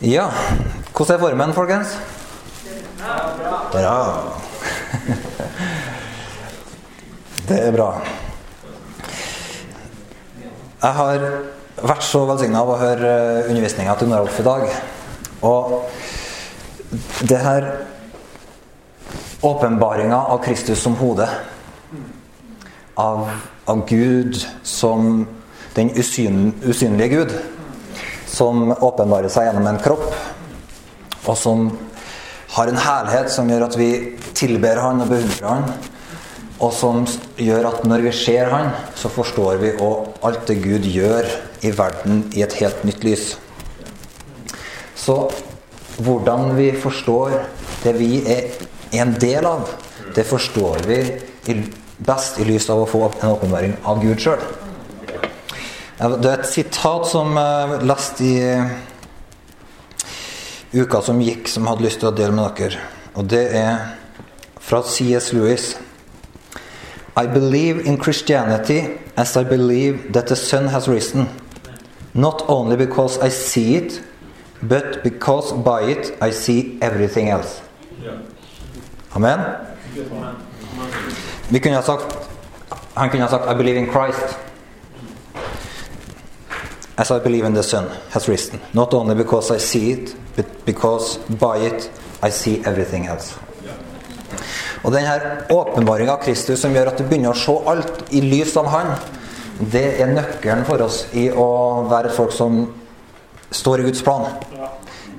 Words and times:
Ja, 0.00 0.30
hvordan 0.96 1.14
er 1.14 1.20
formen, 1.20 1.50
folkens? 1.52 1.90
Bra. 3.72 4.22
Det 7.48 7.58
er 7.66 7.74
bra. 7.74 7.88
Jeg 10.80 10.96
har 10.96 11.26
vært 11.84 12.08
så 12.08 12.24
velsigna 12.30 12.62
av 12.64 12.72
å 12.72 12.78
høre 12.80 13.12
undervisninga 13.50 13.98
til 14.00 14.08
Noralf 14.08 14.40
i 14.40 14.46
dag. 14.48 14.66
Og 15.44 15.76
det 17.28 17.44
her 17.44 17.68
åpenbaringa 19.44 20.24
av 20.32 20.40
Kristus 20.48 20.80
som 20.80 20.96
hode, 20.96 21.28
av, 22.96 23.28
av 23.68 23.84
Gud 23.92 24.40
som 24.64 25.26
den 25.76 25.92
usyn, 25.92 26.54
usynlige 26.64 27.20
Gud, 27.20 27.40
som 28.40 28.70
åpenbarer 28.72 29.28
seg 29.32 29.50
gjennom 29.50 29.68
en 29.68 29.80
kropp, 29.84 30.06
og 31.28 31.36
som 31.36 31.66
har 32.56 32.70
en 32.70 32.80
herlighet 32.80 33.28
som 33.32 33.50
gjør 33.50 33.66
at 33.68 33.76
vi 33.78 33.90
tilber 34.34 34.80
Han 34.80 35.04
og 35.04 35.10
beundrer 35.12 35.48
Han, 35.50 35.66
og 36.60 36.72
som 36.76 37.04
gjør 37.40 37.68
at 37.68 37.84
når 37.88 38.06
vi 38.08 38.14
ser 38.16 38.48
Han, 38.52 38.72
så 38.96 39.12
forstår 39.12 39.60
vi 39.60 39.74
òg 39.76 40.24
alt 40.26 40.48
det 40.48 40.56
Gud 40.64 40.88
gjør 40.88 41.28
i 41.66 41.72
verden 41.76 42.24
i 42.32 42.42
et 42.46 42.56
helt 42.62 42.80
nytt 42.88 43.04
lys. 43.04 43.34
Så 44.96 45.18
hvordan 46.00 46.54
vi 46.56 46.70
forstår 46.80 47.36
det 47.84 47.94
vi 47.98 48.22
er 48.24 48.48
en 49.02 49.12
del 49.20 49.46
av, 49.48 49.68
det 50.16 50.24
forstår 50.28 50.88
vi 50.88 51.02
best 52.00 52.40
i 52.40 52.48
lys 52.48 52.70
av 52.72 52.82
å 52.82 52.88
få 52.88 53.04
en 53.10 53.34
åpenbaring 53.34 53.76
av 53.84 54.00
Gud 54.00 54.20
sjøl. 54.20 54.40
Det 56.00 56.24
er 56.24 56.38
et 56.38 56.48
sitat 56.48 57.04
som 57.10 57.34
jeg 57.36 57.82
leste 57.84 58.24
i 58.24 58.40
uka 60.80 61.02
som 61.04 61.20
gikk, 61.20 61.44
som 61.44 61.66
jeg 61.66 61.74
hadde 61.74 61.84
lyst 61.84 62.00
til 62.00 62.08
å 62.08 62.14
dele 62.16 62.32
med 62.32 62.56
dere. 62.56 62.80
Og 63.20 63.28
det 63.28 63.42
er 63.58 63.82
fra 64.64 64.80
C.S. 64.80 65.34
Lewis. 65.36 65.74
I 67.20 67.26
believe 67.28 67.84
in 67.84 68.00
Christianity 68.00 68.96
as 69.14 69.36
I 69.36 69.44
believe 69.44 70.14
that 70.14 70.28
the 70.28 70.36
sun 70.36 70.68
has 70.72 70.88
risen. 70.88 71.28
Not 72.14 72.48
only 72.48 72.76
because 72.76 73.18
I 73.20 73.28
see 73.28 73.76
it, 73.76 74.00
but 74.62 75.02
because 75.04 75.52
by 75.52 75.82
it 75.82 76.16
I 76.22 76.30
see 76.30 76.78
everything 76.80 77.28
else. 77.28 77.60
Amen? 79.12 79.40
Vi 81.50 81.58
kunne 81.58 81.74
ha 81.74 81.82
sagt, 81.82 82.16
han 82.94 83.10
kunne 83.10 83.22
ha 83.22 83.28
sagt 83.28 83.50
I 83.50 83.54
believe 83.54 83.76
in 83.76 83.92
Christ. 83.92 84.38
As 87.00 87.10
I 87.10 87.18
believe 87.18 87.46
in 87.46 87.54
the 87.54 87.62
Son 87.62 87.88
has 88.10 88.28
risen. 88.28 88.60
Not 88.74 88.92
only 88.92 89.14
because 89.14 89.50
I 89.50 89.58
see 89.58 89.92
it, 89.92 90.14
but 90.36 90.46
because 90.66 91.16
by 91.40 91.56
it 91.56 91.88
I 92.22 92.30
see 92.30 92.60
everything 92.64 93.06
else. 93.06 93.38
Og 94.84 94.92
denne 94.92 95.46
åpenbaringa 95.52 96.12
av 96.12 96.22
Kristus 96.24 96.60
som 96.60 96.72
gjør 96.76 96.92
at 96.92 97.00
du 97.00 97.04
begynner 97.08 97.34
å 97.34 97.40
se 97.40 97.56
alt 97.68 98.12
i 98.16 98.22
lys 98.24 98.54
av 98.56 98.68
Han, 98.72 98.92
det 99.72 99.84
er 100.00 100.12
nøkkelen 100.12 100.64
for 100.68 100.80
oss 100.84 101.02
i 101.12 101.26
å 101.32 101.48
være 101.90 102.12
folk 102.16 102.32
som 102.32 102.62
står 103.52 103.82
i 103.82 103.88
Guds 103.90 104.04
plan 104.04 104.28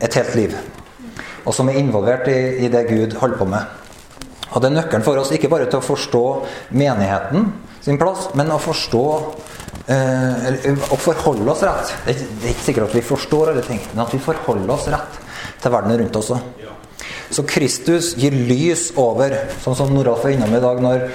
et 0.02 0.18
helt 0.18 0.36
liv. 0.38 0.56
Og 1.45 1.54
som 1.54 1.70
er 1.70 1.78
involvert 1.82 2.30
i, 2.30 2.66
i 2.66 2.70
det 2.73 2.88
Gud 2.90 3.18
holder 3.22 3.38
på 3.38 3.50
med. 3.50 3.78
Og 4.52 4.62
det 4.62 4.72
er 4.72 4.78
nøkkelen 4.80 5.06
for 5.06 5.22
oss 5.22 5.32
ikke 5.34 5.50
bare 5.52 5.70
til 5.70 5.80
å 5.80 5.86
forstå 5.86 6.26
menigheten 6.73 7.52
sin 7.82 7.98
plass, 8.02 8.30
men 8.38 8.52
å 8.54 8.60
forstå 8.62 9.06
Å 9.88 10.98
forholde 11.02 11.52
oss 11.52 11.64
rett. 11.66 11.94
Det 12.06 12.16
er 12.16 12.52
ikke 12.54 12.68
sikkert 12.68 12.90
at 12.90 12.98
vi 13.00 13.06
forstår 13.06 13.54
alle 13.54 13.64
ting, 13.66 13.82
men 13.94 14.04
at 14.06 14.14
vi 14.14 14.22
forholder 14.22 14.76
oss 14.76 14.90
rett 14.94 15.22
til 15.62 15.73
verden 15.73 15.98
rundt 16.02 16.20
oss. 16.20 16.34
Så 17.32 17.46
Kristus 17.48 18.11
gir 18.20 18.36
lys 18.36 18.89
over, 19.00 19.33
sånn 19.64 19.78
som 19.80 19.94
Noralf 19.95 20.26
var 20.26 20.33
innom 20.36 20.52
i 20.58 20.61
dag, 20.61 20.82
når 20.83 21.05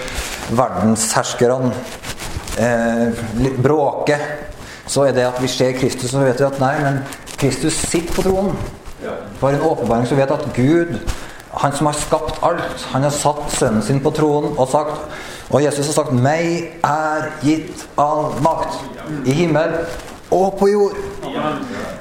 verdensherskerne 0.57 1.75
eh, 2.57 3.53
bråker. 3.61 4.25
Så 4.89 5.05
er 5.05 5.15
det 5.17 5.27
at 5.29 5.39
vi 5.43 5.51
ser 5.51 5.77
Kristus, 5.77 6.15
og 6.15 6.25
vet 6.25 6.41
vi 6.41 6.49
at 6.49 6.61
nei, 6.63 6.73
men 6.81 7.03
Kristus 7.37 7.77
sitter 7.91 8.17
på 8.17 8.25
tronen. 8.25 8.57
For 9.41 9.53
en 9.53 9.61
åpenbaring 9.67 10.09
så 10.09 10.17
vet 10.17 10.33
at 10.33 10.47
Gud, 10.57 10.97
han 11.61 11.75
som 11.77 11.91
har 11.91 11.99
skapt 12.01 12.41
alt, 12.47 12.87
han 12.93 13.05
har 13.05 13.13
satt 13.13 13.51
sønnen 13.53 13.85
sin 13.85 14.01
på 14.05 14.13
tronen 14.17 14.57
og 14.57 14.71
sagt 14.73 15.05
Og 15.51 15.63
Jesus 15.63 15.87
har 15.87 15.95
sagt 15.95 16.13
'Meg 16.13 16.81
er 16.83 17.31
gitt 17.43 17.87
all 17.97 18.35
makt 18.43 18.81
i 19.27 19.33
himmel 19.33 19.87
og 20.31 20.59
på 20.59 20.69
jord'. 20.69 20.97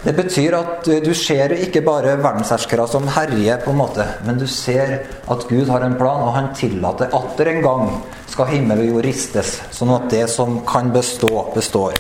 Det 0.04 0.16
betyr 0.16 0.54
at 0.58 0.86
du 1.06 1.14
ser 1.14 1.54
ikke 1.54 1.82
bare 1.86 2.18
verdensherskere 2.18 2.88
som 2.88 3.08
herjer, 3.08 3.58
på 3.64 3.72
en 3.72 3.78
måte, 3.78 4.06
men 4.26 4.38
du 4.38 4.48
ser 4.48 5.00
at 5.30 5.48
Gud 5.50 5.70
har 5.70 5.82
en 5.82 5.96
plan, 5.96 6.22
og 6.22 6.34
han 6.34 6.54
tillater 6.56 7.10
atter 7.14 7.48
en 7.48 7.62
gang 7.62 8.04
skal 8.28 8.46
himmel 8.46 8.80
og 8.80 8.88
jord 8.88 9.06
ristes, 9.06 9.62
sånn 9.72 9.94
at 9.96 10.10
det 10.10 10.30
som 10.30 10.60
kan 10.66 10.92
bestå, 10.94 11.54
består. 11.56 11.94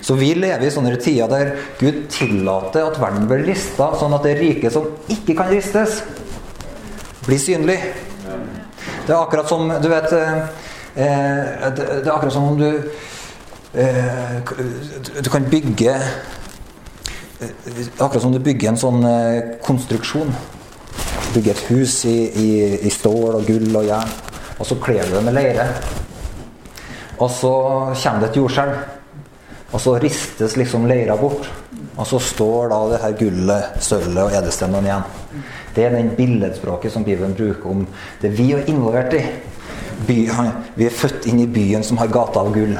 Så 0.00 0.14
vi 0.14 0.32
lever 0.34 0.66
i 0.66 0.70
sånne 0.70 0.96
tider 0.96 1.28
der 1.28 1.50
Gud 1.78 2.06
tillater 2.08 2.86
at 2.86 3.00
verden 3.00 3.26
blir 3.28 3.44
rista, 3.44 3.90
sånn 3.98 4.14
at 4.16 4.24
det 4.24 4.38
rike 4.38 4.70
som 4.72 4.86
ikke 5.08 5.36
kan 5.36 5.50
ristes, 5.52 6.02
blir 7.26 7.38
synlig. 7.42 7.80
Det 9.06 9.12
er 9.12 9.20
akkurat 9.20 9.48
som 9.48 9.68
Du 9.82 9.88
vet 9.88 10.12
eh, 10.98 11.68
Det 11.76 12.06
er 12.06 12.12
akkurat 12.12 12.32
som 12.34 12.48
om 12.50 12.58
du 12.58 12.68
eh, 13.74 14.38
Du 15.22 15.30
kan 15.30 15.46
bygge 15.50 15.94
Akkurat 17.98 18.22
som 18.22 18.32
du 18.34 18.40
bygger 18.42 18.72
en 18.72 18.80
sånn 18.80 19.04
eh, 19.06 19.58
konstruksjon. 19.62 20.32
Bygger 21.36 21.52
et 21.52 21.60
hus 21.70 22.00
i, 22.10 22.16
i, 22.34 22.48
i 22.82 22.90
stål 22.90 23.38
og 23.38 23.46
gull 23.46 23.78
og 23.78 23.86
jern. 23.86 24.10
Og 24.58 24.66
så 24.66 24.74
kler 24.82 25.06
du 25.06 25.14
det 25.14 25.22
med 25.22 25.36
leire. 25.38 25.68
Og 27.18 27.30
så 27.30 27.52
kommer 27.94 28.24
det 28.24 28.32
et 28.32 28.40
jordskjelv. 28.40 28.80
Og 29.68 29.82
så 29.84 29.94
ristes 30.00 30.56
liksom 30.58 30.86
leira 30.88 31.14
bort. 31.20 31.46
Og 31.98 32.06
så 32.06 32.18
står 32.22 32.70
da 32.70 32.78
det 32.92 33.00
her 33.02 33.16
gullet, 33.18 33.78
sølvet 33.82 34.22
og 34.22 34.34
edelstenene 34.38 34.86
igjen. 34.86 35.44
Det 35.74 35.84
er 35.84 35.94
den 35.94 36.12
billedspråket 36.16 36.94
som 36.94 37.04
Bibelen 37.06 37.34
bruker 37.38 37.70
om 37.70 37.86
det 38.22 38.30
vi 38.38 38.52
er 38.54 38.70
involvert 38.70 39.14
i. 39.18 39.22
By, 40.06 40.18
vi 40.78 40.86
er 40.86 40.94
født 40.94 41.26
inn 41.30 41.42
i 41.42 41.48
byen 41.50 41.84
som 41.84 41.98
har 41.98 42.10
gata 42.12 42.44
av 42.44 42.52
gull. 42.54 42.76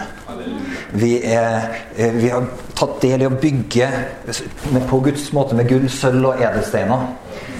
Vi, 0.98 1.18
er, 1.26 1.66
vi 2.14 2.30
har 2.32 2.46
tatt 2.78 3.00
del 3.02 3.24
i 3.24 3.28
å 3.28 3.34
bygge 3.34 3.88
på 4.88 5.00
Guds 5.04 5.26
måte 5.36 5.58
med 5.58 5.68
gull, 5.68 5.88
sølv 5.92 6.30
og 6.30 6.42
edelsteiner. 6.42 7.08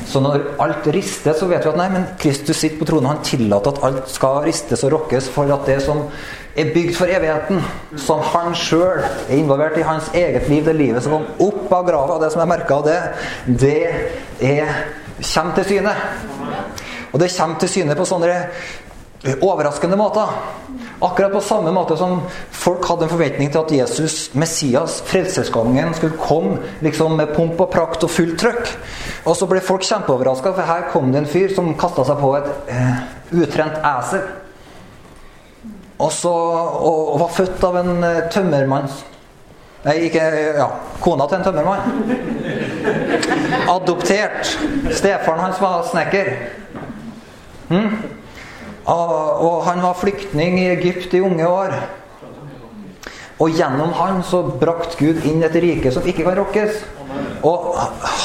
Så 0.09 0.23
når 0.25 0.41
alt 0.63 0.87
rister, 0.95 1.35
så 1.37 1.47
vet 1.51 1.67
vi 1.67 1.69
at 1.69 1.77
nei, 1.77 1.89
men 1.93 2.07
Kristus 2.21 2.57
sitter 2.63 2.81
på 2.81 2.87
tronen. 2.89 3.11
Han 3.11 3.25
tillater 3.27 3.75
at 3.75 3.83
alt 3.85 4.09
skal 4.09 4.41
ristes 4.47 4.85
og 4.87 4.95
rokkes 4.95 5.29
for 5.35 5.51
at 5.53 5.69
det 5.69 5.83
som 5.85 6.07
er 6.59 6.73
bygd 6.73 6.95
for 6.97 7.13
evigheten, 7.13 7.61
som 8.01 8.23
han 8.33 8.57
sjøl 8.57 9.03
er 9.05 9.35
involvert 9.37 9.77
i 9.79 9.85
hans 9.87 10.09
eget 10.17 10.49
liv, 10.49 10.65
det 10.65 10.75
livet 10.79 11.05
som 11.05 11.19
kom 11.19 11.45
opp 11.45 11.75
av 11.77 11.85
grava, 11.91 12.17
det 12.23 12.33
som 12.33 12.43
er 12.43 12.51
merka 12.51 12.81
av 12.81 12.89
det, 12.89 12.99
det 13.61 13.77
er, 14.49 14.73
kommer 15.21 15.59
til 15.59 15.69
syne. 15.75 15.95
Og 17.13 17.21
det 17.21 17.31
kommer 17.37 17.61
til 17.61 17.75
syne 17.77 17.97
på 17.99 18.09
sånne 18.09 18.33
overraskende 19.41 19.97
måter. 19.97 20.27
Akkurat 21.01 21.33
på 21.33 21.41
samme 21.41 21.71
måte 21.71 21.97
som 21.97 22.21
folk 22.51 22.87
hadde 22.89 23.07
en 23.07 23.13
forventning 23.13 23.51
til 23.53 23.61
at 23.61 23.73
Jesus, 23.73 24.17
Messias, 24.35 25.01
frelseskongen, 25.07 25.95
skulle 25.95 26.19
komme 26.19 26.59
liksom 26.83 27.17
med 27.19 27.35
pomp 27.35 27.61
og 27.61 27.71
prakt 27.71 28.07
og 28.07 28.11
fullt 28.11 28.39
trøkk. 28.41 28.73
Og 29.25 29.37
så 29.39 29.47
ble 29.51 29.63
folk 29.63 29.87
kjempeoverraska, 29.87 30.53
for 30.55 30.67
her 30.67 30.89
kom 30.93 31.13
det 31.13 31.23
en 31.23 31.31
fyr 31.31 31.55
som 31.55 31.71
kasta 31.79 32.07
seg 32.07 32.19
på 32.23 32.33
et 32.39 32.51
uh, 32.71 32.99
utrent 33.43 33.79
esel. 33.79 34.27
Og, 35.99 36.11
så, 36.15 36.33
og, 36.33 37.15
og 37.15 37.23
var 37.25 37.33
født 37.35 37.65
av 37.67 37.81
en 37.81 37.95
uh, 38.03 38.27
tømmermann 38.31 38.91
Nei, 39.85 39.95
ikke 40.09 40.23
Ja, 40.59 40.67
kona 41.01 41.29
til 41.31 41.39
en 41.39 41.45
tømmermann. 41.47 41.81
Adoptert. 43.71 44.51
Stefaren 44.91 45.45
hans 45.45 45.61
var 45.63 45.87
snekker. 45.87 46.33
Hm? 47.69 48.18
Og 48.89 49.65
han 49.69 49.83
var 49.85 49.99
flyktning 50.01 50.59
i 50.63 50.69
Egypt 50.73 51.15
i 51.15 51.25
unge 51.25 51.49
år. 51.49 51.75
Og 53.39 53.55
gjennom 53.55 53.93
han 53.95 54.23
så 54.27 54.43
brakte 54.61 54.99
Gud 54.99 55.27
inn 55.29 55.45
et 55.47 55.55
rike 55.63 55.93
som 55.95 56.07
ikke 56.09 56.25
kan 56.27 56.41
rokkes. 56.41 56.81
Og 57.47 57.71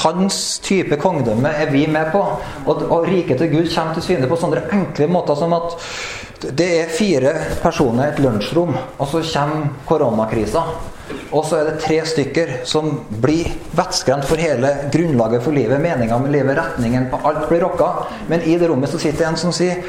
hans 0.04 0.40
type 0.66 0.98
kongedømme 1.00 1.52
er 1.54 1.70
vi 1.72 1.86
med 1.88 2.10
på. 2.16 2.24
Og, 2.66 2.82
og 2.90 3.08
riket 3.08 3.38
til 3.44 3.52
Gud 3.52 3.70
kommer 3.76 3.94
til 3.98 4.08
syne 4.08 4.30
på 4.30 4.40
sånne 4.40 4.66
enkle 4.74 5.10
måter 5.12 5.38
som 5.38 5.54
at 5.60 5.78
det 6.44 6.70
er 6.82 6.90
fire 6.92 7.30
personer 7.62 8.10
i 8.10 8.12
et 8.12 8.18
lunsjrom, 8.20 8.74
og 8.74 9.08
så 9.08 9.22
kommer 9.24 9.70
koronakrisa. 9.88 10.64
Og 11.32 11.46
så 11.46 11.60
er 11.60 11.70
det 11.70 11.84
tre 11.84 12.00
stykker 12.08 12.52
som 12.68 12.90
blir 13.24 13.48
vettskremt 13.78 14.26
for 14.28 14.42
hele 14.42 14.72
grunnlaget 14.92 15.44
for 15.46 15.56
livet, 15.56 15.80
meninga 15.82 16.18
med 16.20 16.34
livet, 16.34 16.58
retningen 16.58 17.08
på 17.12 17.22
alt 17.28 17.48
blir 17.48 17.64
rokka. 17.64 17.90
Men 18.28 18.44
i 18.44 18.58
det 18.60 18.68
rommet 18.72 18.92
så 18.92 19.00
sitter 19.00 19.30
en 19.30 19.40
som 19.40 19.54
sier 19.56 19.86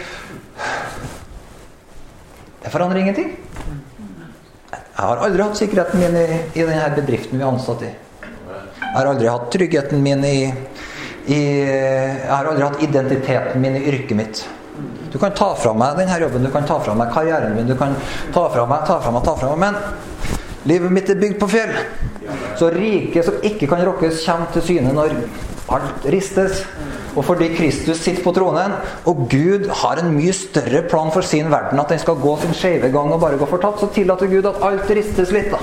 Det 2.63 2.73
forandrer 2.73 3.01
ingenting. 3.01 3.37
Jeg 4.71 5.03
har 5.03 5.21
aldri 5.27 5.43
hatt 5.43 5.59
sikkerheten 5.59 6.01
min 6.01 6.17
i, 6.17 6.27
i 6.55 6.65
denne 6.65 6.87
bedriften 6.95 7.39
vi 7.39 7.43
er 7.45 7.51
ansatt 7.51 7.83
i. 7.83 7.91
Jeg 8.81 8.93
har 8.95 9.11
aldri 9.11 9.27
hatt 9.29 9.49
tryggheten 9.53 10.03
min 10.03 10.23
i, 10.25 10.39
i 11.27 11.41
Jeg 11.41 12.31
har 12.31 12.47
aldri 12.47 12.65
hatt 12.65 12.85
identiteten 12.87 13.61
min 13.61 13.81
i 13.81 13.83
yrket 13.91 14.17
mitt. 14.17 14.45
Du 15.13 15.19
kan 15.19 15.35
ta 15.35 15.53
fra 15.55 15.71
meg 15.79 15.99
denne 15.99 16.17
jobben, 16.19 16.43
du 16.43 16.51
kan 16.51 16.67
ta 16.67 16.81
fra 16.83 16.95
meg 16.99 17.13
karrieren 17.15 17.55
min, 17.55 17.69
du 17.69 17.77
kan 17.79 17.95
ta 18.35 18.49
fra 18.51 18.65
meg, 18.67 18.87
ta 18.87 18.99
fra 19.03 19.13
meg, 19.15 19.23
ta 19.27 19.35
fra 19.39 19.51
meg. 19.55 19.61
Men 19.63 20.71
livet 20.71 20.95
mitt 20.95 21.11
er 21.13 21.21
bygd 21.21 21.39
på 21.43 21.51
fjell. 21.53 21.75
Så 22.59 22.71
riket 22.75 23.29
som 23.29 23.43
ikke 23.47 23.69
kan 23.71 23.85
rokkes, 23.87 24.25
kommer 24.27 24.51
til 24.55 24.65
syne 24.71 24.95
når 24.95 25.15
alt 25.75 26.09
ristes. 26.11 26.65
Og 27.15 27.23
fordi 27.25 27.53
Kristus 27.55 28.03
sitter 28.03 28.25
på 28.25 28.33
tronen, 28.35 28.75
og 29.07 29.27
Gud 29.31 29.69
har 29.83 30.01
en 30.03 30.15
mye 30.17 30.35
større 30.35 30.83
plan 30.91 31.13
for 31.15 31.27
sin 31.27 31.51
verden, 31.53 31.81
at 31.81 31.93
den 31.93 32.03
skal 32.03 32.19
gå 32.19 32.37
sin 32.43 32.55
skeive 32.57 32.91
gang 32.95 33.13
og 33.15 33.23
bare 33.23 33.39
gå 33.39 33.47
fortapt, 33.47 33.81
så 33.81 33.91
tillater 33.95 34.31
Gud 34.31 34.49
at 34.51 34.63
alt 34.67 34.91
ristes 34.91 35.31
litt. 35.35 35.53
da. 35.55 35.63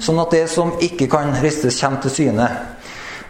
Sånn 0.00 0.20
at 0.20 0.34
det 0.36 0.44
som 0.52 0.74
ikke 0.84 1.08
kan 1.08 1.32
ristes, 1.40 1.80
kommer 1.80 2.02
til 2.04 2.12
syne. 2.12 2.50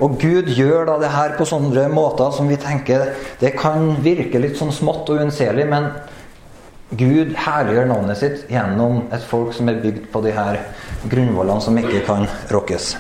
Og 0.02 0.18
Gud 0.20 0.50
gjør 0.52 0.84
da 0.90 0.98
det 1.00 1.12
her 1.14 1.36
på 1.38 1.46
sånne 1.48 1.86
måter 1.88 2.34
som 2.36 2.50
vi 2.50 2.58
tenker 2.60 3.14
Det 3.40 3.54
kan 3.56 3.94
virke 4.04 4.42
litt 4.42 4.58
sånn 4.58 4.74
smått 4.74 5.08
og 5.08 5.22
unnselig, 5.22 5.64
men 5.70 5.88
Gud 6.90 7.32
herliggjør 7.40 7.88
navnet 7.90 8.20
sitt 8.20 8.44
gjennom 8.52 9.06
et 9.14 9.24
folk 9.26 9.54
som 9.56 9.70
er 9.72 9.80
bygd 9.82 10.04
på 10.12 10.20
de 10.22 10.34
her 10.36 10.60
grunnvollene 11.10 11.64
som 11.64 11.78
ikke 11.80 12.04
kan 12.06 12.28
rokkes. 12.52 12.92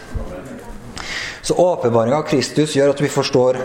Så 1.46 1.54
åpenbaringa 1.54 2.18
av 2.18 2.26
Kristus 2.26 2.74
gjør 2.74 2.96
at 2.96 3.02
vi 3.04 3.12
forstår 3.12 3.60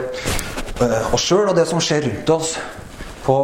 oss 0.82 1.26
sjøl 1.26 1.52
og 1.52 1.58
det 1.58 1.68
som 1.70 1.82
skjer 1.84 2.08
rundt 2.08 2.34
oss, 2.34 2.56
på 3.22 3.38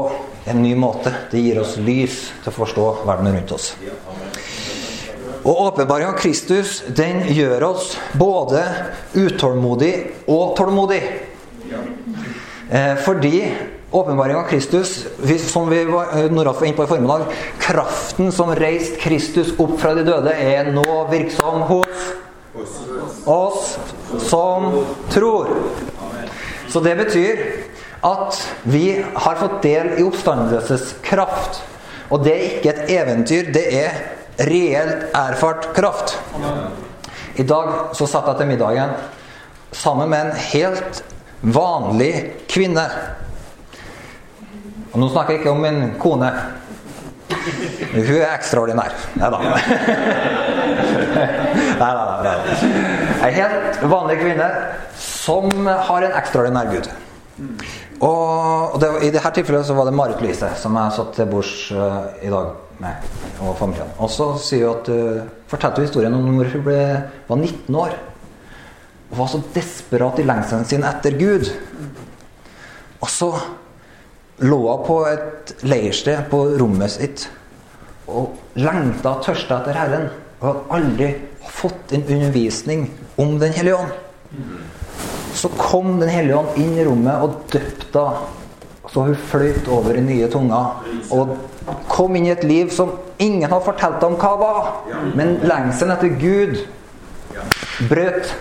en 0.48 0.62
ny 0.64 0.74
måte. 0.76 1.14
Det 1.32 1.42
gir 1.44 1.60
oss 1.62 1.76
lys 1.78 2.20
til 2.44 2.52
å 2.52 2.56
forstå 2.56 2.86
verden 3.06 3.34
rundt 3.36 3.54
oss. 3.54 3.72
Og 5.48 5.62
åpenbaringen 5.70 6.16
av 6.16 6.20
Kristus 6.20 6.82
den 6.88 7.22
gjør 7.32 7.70
oss 7.70 7.94
både 8.18 8.64
utålmodig 9.16 9.94
og 10.28 10.56
tålmodig. 10.58 11.02
Eh, 12.68 12.96
fordi 13.00 13.46
åpenbaringen 13.92 14.42
av 14.42 14.50
Kristus, 14.50 15.06
som 15.48 15.70
vi 15.70 15.84
var, 15.86 16.18
eh, 16.18 16.32
Noralf 16.32 16.64
inne 16.64 16.76
på 16.76 16.84
i 16.84 16.88
formiddag 16.88 17.26
Kraften 17.60 18.32
som 18.32 18.52
reiste 18.56 19.00
Kristus 19.00 19.54
opp 19.60 19.80
fra 19.80 19.94
de 19.96 20.04
døde, 20.04 20.34
er 20.34 20.72
nå 20.72 21.08
virksom 21.12 21.62
hos 21.62 22.12
oss 23.26 23.78
som 24.28 24.84
tror. 25.10 25.48
Så 26.70 26.80
det 26.84 26.96
betyr 27.00 27.42
at 28.08 28.38
vi 28.64 29.06
har 29.16 29.36
fått 29.36 29.62
del 29.64 29.94
i 29.98 30.06
oppstandelseskraft. 30.06 31.62
Og 32.10 32.24
det 32.24 32.34
er 32.34 32.46
ikke 32.50 32.74
et 32.74 32.92
eventyr, 32.98 33.52
det 33.54 33.66
er 33.76 33.92
reelt 34.48 35.08
erfart 35.18 35.72
kraft. 35.76 36.18
I 37.38 37.46
dag 37.48 37.96
så 37.98 38.08
satt 38.10 38.28
jeg 38.32 38.42
til 38.42 38.52
middagen 38.52 38.94
sammen 39.76 40.10
med 40.10 40.28
en 40.28 40.46
helt 40.52 41.04
vanlig 41.42 42.14
kvinne. 42.50 42.86
Og 44.94 45.02
nå 45.02 45.10
snakker 45.12 45.36
jeg 45.36 45.44
ikke 45.44 45.54
om 45.54 45.62
min 45.62 45.98
kone. 46.02 46.32
Hun 47.28 48.16
er 48.16 48.32
ekstraordinær. 48.32 48.96
Nei 49.20 49.30
da. 49.34 49.40
Nei 51.78 51.92
da. 52.00 52.32
Ei 53.28 53.32
helt 53.36 53.84
vanlig 53.92 54.18
kvinne 54.22 54.48
som 55.28 55.68
har 55.68 56.08
en 56.08 56.16
ekstraordinær 56.22 56.72
gud. 56.72 56.88
Og 58.06 58.78
det, 58.82 58.90
I 59.08 59.12
dette 59.14 59.32
tilfellet 59.36 59.66
så 59.68 59.76
var 59.78 59.90
det 59.90 59.96
Marit 59.98 60.22
Lise 60.24 60.50
som 60.62 60.78
jeg 60.78 60.96
satt 60.96 61.16
til 61.18 61.30
bords 61.30 61.54
uh, 61.74 62.10
i 62.24 62.32
dag 62.32 62.54
med. 62.82 63.08
Og 63.42 63.56
familien. 63.60 63.90
Og 64.02 64.12
så 64.14 64.32
sier 64.42 64.70
hun 64.70 64.78
at 64.78 64.92
uh, 64.94 65.30
fortalte 65.50 65.86
historien 65.86 66.14
om 66.14 66.26
når 66.38 66.52
hun 66.54 66.66
ble, 66.66 66.82
var 67.30 67.42
19 67.42 67.80
år. 67.84 67.96
Og 69.12 69.18
var 69.22 69.32
så 69.32 69.42
desperat 69.56 70.22
i 70.22 70.28
lengselen 70.28 70.68
sin 70.70 70.86
etter 70.88 71.18
Gud. 71.18 71.50
Og 73.02 73.10
så 73.12 73.32
lå 74.46 74.62
hun 74.62 74.86
på 74.86 75.02
et 75.10 75.56
leirsted 75.66 76.30
på 76.32 76.44
rommet 76.62 76.94
sitt 76.94 77.28
og 78.08 78.38
lengta 78.56 79.18
og 79.18 79.26
tørsta 79.26 79.62
etter 79.62 79.78
Herren. 79.82 80.10
Og 80.38 80.48
hadde 80.48 80.66
aldri 80.78 81.14
fått 81.58 81.96
en 81.98 82.06
undervisning 82.06 82.92
om 83.18 83.40
Den 83.42 83.56
hellige 83.58 83.82
ånd. 83.82 83.96
Så 85.38 85.52
kom 85.54 86.00
Den 86.02 86.10
hellige 86.10 86.40
ånd 86.40 86.58
inn 86.58 86.74
i 86.78 86.86
rommet 86.88 87.24
og 87.24 87.40
døpte 87.54 88.10
henne. 88.10 88.34
Så 88.88 89.04
hun 89.04 89.18
fløyt 89.20 89.66
over 89.68 89.98
i 90.00 90.02
nye 90.02 90.30
tunger. 90.32 90.78
Og 91.12 91.34
kom 91.92 92.16
inn 92.16 92.30
i 92.30 92.32
et 92.32 92.46
liv 92.48 92.70
som 92.72 92.94
ingen 93.20 93.50
har 93.52 93.60
fortalt 93.66 94.04
om 94.08 94.16
hva 94.16 94.30
var. 94.40 94.70
Men 95.20 95.42
lengselen 95.44 95.92
etter 95.98 96.14
Gud 96.22 96.62
brøt 97.90 98.32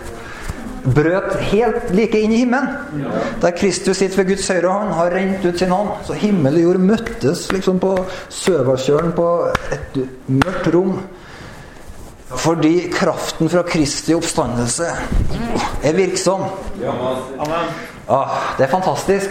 brøt 0.94 1.32
helt 1.50 1.90
like 1.96 2.19
inn 2.20 2.32
i 2.32 2.40
himmelen. 2.44 2.69
Der 3.43 3.54
Kristus 3.56 3.98
sitter 3.98 4.22
ved 4.22 4.32
Guds 4.34 4.48
høyre 4.48 4.70
hånd, 4.70 4.93
har 4.94 5.14
rent 5.14 5.46
ut 5.46 5.58
sin 5.58 5.75
hånd. 5.75 5.90
Så 6.06 6.14
himmel 6.19 6.60
og 6.60 6.62
jord 6.62 6.82
møttes 6.93 7.46
liksom 7.52 7.81
på 7.82 7.96
Søvalskjølen 8.31 9.14
på 9.16 9.31
et 9.75 9.98
mørkt 10.31 10.70
rom. 10.75 11.00
Fordi 12.26 12.90
kraften 12.90 13.49
fra 13.49 13.62
Kristi 13.62 14.14
oppstandelse 14.14 14.88
er 15.82 15.93
virksom. 15.94 16.43
Ah, 18.08 18.34
det 18.58 18.67
er 18.67 18.70
fantastisk. 18.70 19.31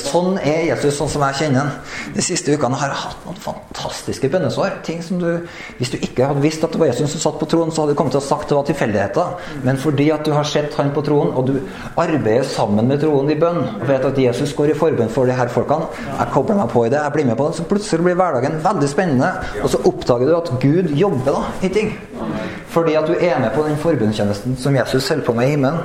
Sånn 0.00 0.38
er 0.40 0.64
Jesus, 0.70 0.96
sånn 0.98 1.10
som 1.12 1.24
jeg 1.26 1.38
kjenner 1.40 1.64
han. 1.64 1.72
De 2.14 2.22
siste 2.24 2.54
ukene 2.54 2.78
har 2.80 2.92
jeg 2.92 3.00
hatt 3.02 3.26
noen 3.26 3.40
fantastiske 3.42 4.30
bønnesår. 4.32 4.78
Ting 4.86 5.02
som 5.04 5.20
du, 5.22 5.46
Hvis 5.78 5.90
du 5.92 5.98
ikke 5.98 6.28
hadde 6.30 6.42
visst 6.44 6.64
at 6.64 6.72
det 6.72 6.80
var 6.80 6.90
Jesus 6.90 7.14
som 7.14 7.22
satt 7.22 7.38
på 7.40 7.48
tronen, 7.50 7.72
så 7.74 7.82
hadde 7.82 7.94
du 7.94 7.98
kommet 7.98 8.14
til 8.16 8.22
å 8.22 8.24
sagt 8.24 8.48
det 8.50 8.58
var 8.58 8.68
tilfeldigheter. 8.68 9.50
Men 9.66 9.80
fordi 9.80 10.08
at 10.14 10.24
du 10.26 10.32
har 10.34 10.48
sett 10.48 10.74
han 10.78 10.92
på 10.94 11.04
tronen, 11.06 11.34
og 11.34 11.48
du 11.48 11.60
arbeider 12.00 12.46
sammen 12.48 12.88
med 12.90 13.02
troen 13.02 13.30
i 13.30 13.38
bønn, 13.38 13.62
og 13.80 13.86
vet 13.88 14.08
at 14.08 14.20
Jesus 14.20 14.54
går 14.56 14.72
i 14.72 14.78
forbønn 14.78 15.12
for 15.12 15.28
de 15.28 15.36
her 15.36 15.50
folkene 15.52 15.88
Jeg 15.94 16.32
kobler 16.32 16.58
meg 16.58 16.70
på 16.72 16.84
i 16.86 16.92
det, 16.92 17.00
jeg 17.02 17.16
blir 17.16 17.28
med 17.30 17.38
på 17.38 17.48
det. 17.48 17.58
Så 17.58 17.68
plutselig 17.68 18.04
blir 18.04 18.18
hverdagen 18.20 18.60
veldig 18.64 18.90
spennende, 18.90 19.32
og 19.62 19.70
så 19.72 19.82
oppdager 19.90 20.30
du 20.30 20.36
at 20.38 20.52
Gud 20.62 20.92
jobber 20.98 21.40
da 21.40 21.66
i 21.66 21.72
ting. 21.72 21.94
Fordi 22.74 22.94
at 22.98 23.08
du 23.08 23.14
er 23.14 23.40
med 23.40 23.50
på 23.54 23.64
den 23.66 23.76
forbundstjenesten 23.78 24.56
som 24.60 24.76
Jesus 24.76 25.08
holder 25.08 25.26
på 25.26 25.32
med 25.32 25.46
i 25.48 25.50
himmelen. 25.54 25.80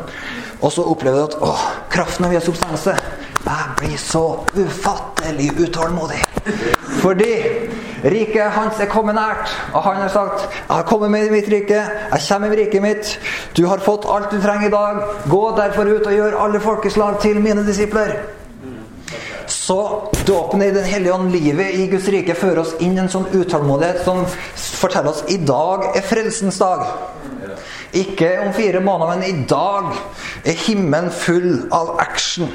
Og 0.62 0.72
så 0.72 0.84
opplever 0.84 1.18
du 1.18 1.24
at 1.24 1.38
åh, 1.46 1.66
kraften 1.92 2.26
av 2.28 2.34
Jesu 2.36 2.50
oppstandelse 2.52 2.96
Jeg 3.46 3.76
blir 3.78 3.98
så 3.98 4.24
ufattelig 4.56 5.52
utålmodig. 5.60 6.20
Fordi 7.02 7.34
riket 8.04 8.52
hans 8.52 8.80
er 8.80 8.90
kommet 8.92 9.16
nært. 9.16 9.54
Og 9.74 9.84
han 9.84 9.96
har 9.96 10.10
sagt 10.10 10.42
'Jeg 10.42 10.76
har 10.76 10.84
kommet 10.84 11.12
med 11.12 11.28
i 11.28 11.30
mitt 11.30 11.48
rike. 11.48 11.82
Jeg 12.12 12.22
kommer 12.30 12.50
med 12.50 12.58
riket 12.58 12.82
mitt. 12.82 13.20
Du 13.58 13.68
har 13.68 13.78
fått 13.78 14.06
alt 14.10 14.32
du 14.32 14.42
trenger 14.42 14.68
i 14.68 14.72
dag. 14.72 14.96
Gå 15.30 15.56
derfor 15.58 15.84
ut 15.84 16.08
og 16.08 16.14
gjør 16.14 16.44
alle 16.44 16.60
folkeslag 16.60 17.20
til 17.22 17.42
mine 17.42 17.68
disipler.' 17.68 18.16
Så 19.48 20.10
dåpen 20.28 20.62
i 20.62 20.72
Den 20.72 20.84
hellige 20.84 21.14
ånd, 21.14 21.32
livet 21.32 21.74
i 21.74 21.88
Guds 21.88 22.08
rike, 22.08 22.36
fører 22.36 22.60
oss 22.60 22.74
inn 22.80 22.98
i 22.98 23.00
en 23.00 23.10
sånn 23.10 23.26
utålmodighet 23.34 24.04
som 24.06 24.26
forteller 24.56 25.10
oss 25.10 25.24
i 25.28 25.38
dag 25.38 25.84
er 25.96 26.02
frelsens 26.02 26.58
dag. 26.58 26.80
Ikke 27.94 28.40
om 28.46 28.54
fire 28.54 28.80
måneder, 28.80 29.18
men 29.18 29.24
i 29.26 29.46
dag 29.50 29.94
er 30.46 30.58
himmelen 30.68 31.12
full 31.12 31.70
av 31.74 31.96
action. 32.00 32.52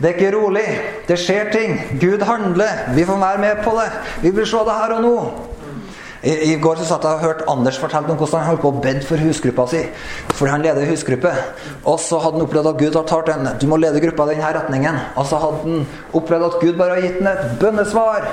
Det 0.00 0.08
er 0.08 0.14
ikke 0.14 0.32
rolig. 0.36 0.66
Det 1.08 1.18
skjer 1.20 1.50
ting. 1.52 1.74
Gud 2.00 2.22
handler. 2.24 2.86
Vi 2.96 3.04
får 3.04 3.18
være 3.20 3.40
med 3.42 3.64
på 3.64 3.74
det. 3.76 3.90
Vi 4.22 4.30
vil 4.30 4.46
se 4.48 4.62
det 4.64 4.76
her 4.78 4.94
og 4.96 5.02
nå. 5.04 5.16
I, 6.22 6.32
I, 6.52 6.56
går 6.60 6.76
så 6.76 6.84
satt 6.84 7.04
jeg 7.06 7.16
og 7.16 7.22
hørte 7.24 7.46
Anders 7.48 7.78
fortelle 7.80 8.12
om 8.12 8.18
hvordan 8.20 8.42
han 8.42 8.50
holdt 8.50 8.60
på 8.60 8.70
å 8.74 8.80
bedt 8.84 9.06
for 9.08 9.22
husgruppa 9.24 9.64
si. 9.70 9.80
Fordi 10.34 10.52
han 10.52 10.64
leder 10.64 10.88
husgruppe. 10.90 11.32
Og 11.88 11.96
så 12.02 12.18
hadde 12.20 12.36
han 12.36 12.44
opplevd 12.44 12.68
at 12.74 12.82
Gud 12.82 12.98
har 12.98 13.06
talt 13.08 13.30
henne. 13.32 13.54
Du 13.56 13.64
må 13.70 13.78
lede 13.80 14.02
gruppa 14.04 14.26
i 14.28 14.34
denne 14.34 14.50
retningen. 14.58 14.98
Og 15.16 15.28
så 15.30 15.40
hadde 15.40 15.62
han 15.64 15.86
opplevd 16.20 16.46
at 16.50 16.58
Gud 16.60 16.76
bare 16.76 16.98
har 16.98 17.06
gitt 17.06 17.22
ham 17.22 17.30
et 17.32 17.56
bønnesvar 17.62 18.28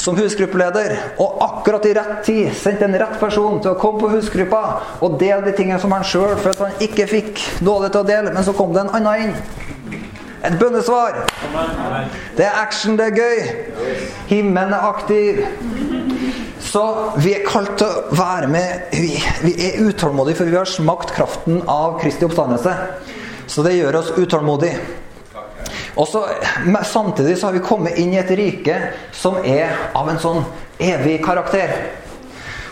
som 0.00 0.16
husgruppeleder. 0.16 0.96
Og 1.20 1.44
akkurat 1.44 1.90
i 1.90 1.94
rett 2.00 2.16
tid 2.24 2.54
sendte 2.56 2.88
en 2.88 2.96
rett 3.04 3.20
person 3.20 3.60
til 3.60 3.74
å 3.74 3.80
komme 3.82 4.00
på 4.00 4.14
husgruppa 4.14 4.64
og 5.04 5.20
dele 5.20 5.44
de 5.44 5.56
tingene 5.58 5.80
som 5.82 5.92
han 5.92 6.06
sjøl 6.06 6.38
følte 6.40 6.70
han 6.70 6.88
ikke 6.88 7.08
fikk 7.10 7.44
nåde 7.66 7.92
til 7.92 8.00
å 8.00 8.08
dele. 8.14 8.32
Men 8.32 8.48
så 8.48 8.56
kom 8.56 8.72
det 8.72 8.86
en 8.86 8.94
annen 8.96 9.28
inn. 9.28 9.68
Et 10.40 10.56
bønnesvar. 10.56 11.20
Det 12.36 12.48
er 12.48 12.62
action, 12.62 12.96
det 12.96 13.10
er 13.10 13.16
gøy. 13.20 13.96
Himmelen 14.32 14.72
er 14.72 14.88
aktiv. 14.88 15.44
Så 16.70 16.82
vi 17.18 17.32
er 17.34 17.46
kalt 17.46 17.72
til 17.80 17.88
å 17.88 18.14
være 18.14 18.48
med 18.50 18.92
Vi, 18.94 19.16
vi 19.42 19.54
er 19.66 19.80
utålmodige, 19.82 20.38
for 20.38 20.50
vi 20.50 20.58
har 20.58 20.68
smakt 20.70 21.14
kraften 21.16 21.64
av 21.66 21.98
Kristi 22.02 22.26
oppstandelse. 22.28 22.74
Så 23.50 23.64
det 23.66 23.74
gjør 23.74 23.98
oss 23.98 24.12
utålmodige. 24.14 24.78
Og 25.98 26.06
så 26.08 26.22
Samtidig 26.86 27.38
så 27.38 27.48
har 27.48 27.56
vi 27.56 27.64
kommet 27.64 27.98
inn 27.98 28.14
i 28.14 28.20
et 28.20 28.30
rike 28.38 28.76
som 29.16 29.40
er 29.42 29.74
av 29.96 30.08
en 30.10 30.20
sånn 30.22 30.44
evig 30.78 31.18
karakter. 31.24 31.72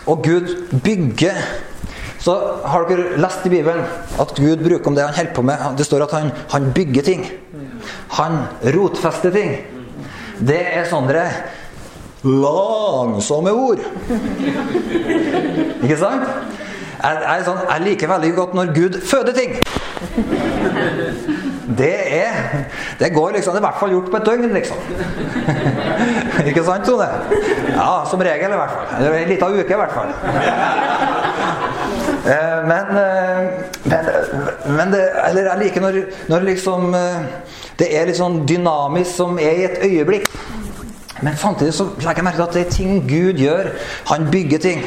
Og 0.08 0.22
Gud 0.24 0.54
bygger 0.84 1.42
Så 2.18 2.34
har 2.66 2.86
dere 2.88 3.18
lest 3.22 3.44
i 3.46 3.50
Bibelen 3.52 3.84
at 4.18 4.32
Gud 4.34 4.62
bruker 4.64 4.90
om 4.90 4.96
det 4.96 5.04
han 5.06 5.14
holder 5.14 5.34
på 5.36 5.42
med. 5.46 5.60
Det 5.78 5.84
står 5.86 6.02
at 6.08 6.14
han, 6.16 6.32
han 6.50 6.72
bygger 6.74 7.06
ting. 7.06 7.22
Han 8.18 8.40
rotfester 8.74 9.30
ting. 9.30 9.52
Det 10.42 10.58
er 10.58 10.88
sånne 10.90 11.22
langsomme 12.22 13.52
ord. 13.52 13.78
Ikke 15.82 15.96
sant? 15.96 16.24
Jeg, 16.98 17.18
jeg, 17.22 17.42
sånn, 17.46 17.60
jeg 17.62 17.84
liker 17.84 18.10
veldig 18.10 18.30
godt 18.34 18.54
når 18.58 18.72
Gud 18.74 18.96
føder 19.06 19.36
ting. 19.36 19.52
Det 21.78 21.94
er 22.18 22.64
Det 22.98 23.12
går 23.14 23.30
liksom 23.36 23.54
Det 23.54 23.60
er 23.60 23.62
i 23.62 23.66
hvert 23.66 23.80
fall 23.80 23.90
gjort 23.90 24.10
på 24.10 24.16
et 24.16 24.26
døgn, 24.26 24.54
liksom. 24.54 24.76
Ikke 26.46 26.64
sant, 26.64 26.86
Tone? 26.86 27.08
Ja, 27.70 28.02
som 28.10 28.20
regel, 28.20 28.52
i 28.52 28.60
hvert 28.62 28.74
fall. 28.74 29.04
Eller 29.04 29.26
liten 29.30 29.60
uke, 29.60 29.72
i 29.74 29.80
hvert 29.82 29.94
fall. 29.94 30.10
Eh, 32.28 32.66
men, 32.66 32.96
eh, 32.98 33.42
men, 33.84 34.08
men 34.76 34.92
det, 34.92 35.04
Eller 35.28 35.42
jeg 35.42 35.58
liker 35.62 35.80
når, 35.80 36.00
når 36.28 36.40
liksom 36.50 36.94
eh, 36.94 37.20
det 37.78 37.88
er 37.94 38.08
litt 38.08 38.18
sånn 38.18 38.40
dynamisk 38.48 39.14
som 39.20 39.38
er 39.38 39.60
i 39.60 39.66
et 39.68 39.78
øyeblikk. 39.86 40.26
Men 41.22 41.36
samtidig 41.36 41.74
så 41.74 41.88
legger 41.98 42.22
jeg 42.22 42.28
merke 42.28 42.40
til 42.40 42.48
at 42.48 42.56
det 42.56 42.66
er 42.66 42.70
ting 42.70 43.04
Gud 43.08 43.42
gjør. 43.42 43.70
Han 44.12 44.30
bygger 44.30 44.58
ting. 44.58 44.82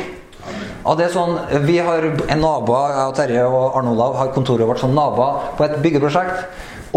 Og 0.81 0.97
det 0.97 1.07
er 1.07 1.13
sånn, 1.13 1.37
Vi 1.67 1.77
har 1.77 2.03
en 2.03 2.41
nabo, 2.41 2.73
jeg 2.89 3.07
og 3.07 3.15
Terje 3.15 3.45
og 3.45 3.77
Arne 3.77 3.91
Olav 3.93 4.17
har 4.17 4.31
kontoret 4.33 4.67
vårt 4.67 4.81
som 4.81 4.95
naboer 4.97 5.51
på 5.57 5.67
et 5.67 5.81
byggeprosjekt. 5.83 6.47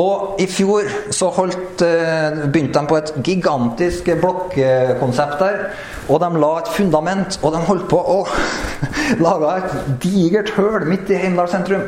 Og 0.00 0.40
i 0.42 0.46
fjor 0.50 0.88
så 1.14 1.28
holdt, 1.30 1.82
eh, 1.82 2.40
begynte 2.50 2.80
de 2.80 2.86
på 2.90 2.96
et 2.96 3.12
gigantisk 3.22 4.08
blokkonsept 4.20 5.38
der. 5.38 5.70
Og 6.08 6.20
de 6.20 6.40
la 6.40 6.58
et 6.58 6.68
fundament, 6.68 7.38
og 7.42 7.52
de 7.52 7.58
holdt 7.58 7.88
på 7.88 7.96
å 7.96 8.26
lage 9.26 9.52
et 9.56 10.02
digert 10.02 10.50
høl 10.56 10.88
midt 10.88 11.10
i 11.10 11.20
Heimdal 11.20 11.48
sentrum. 11.48 11.86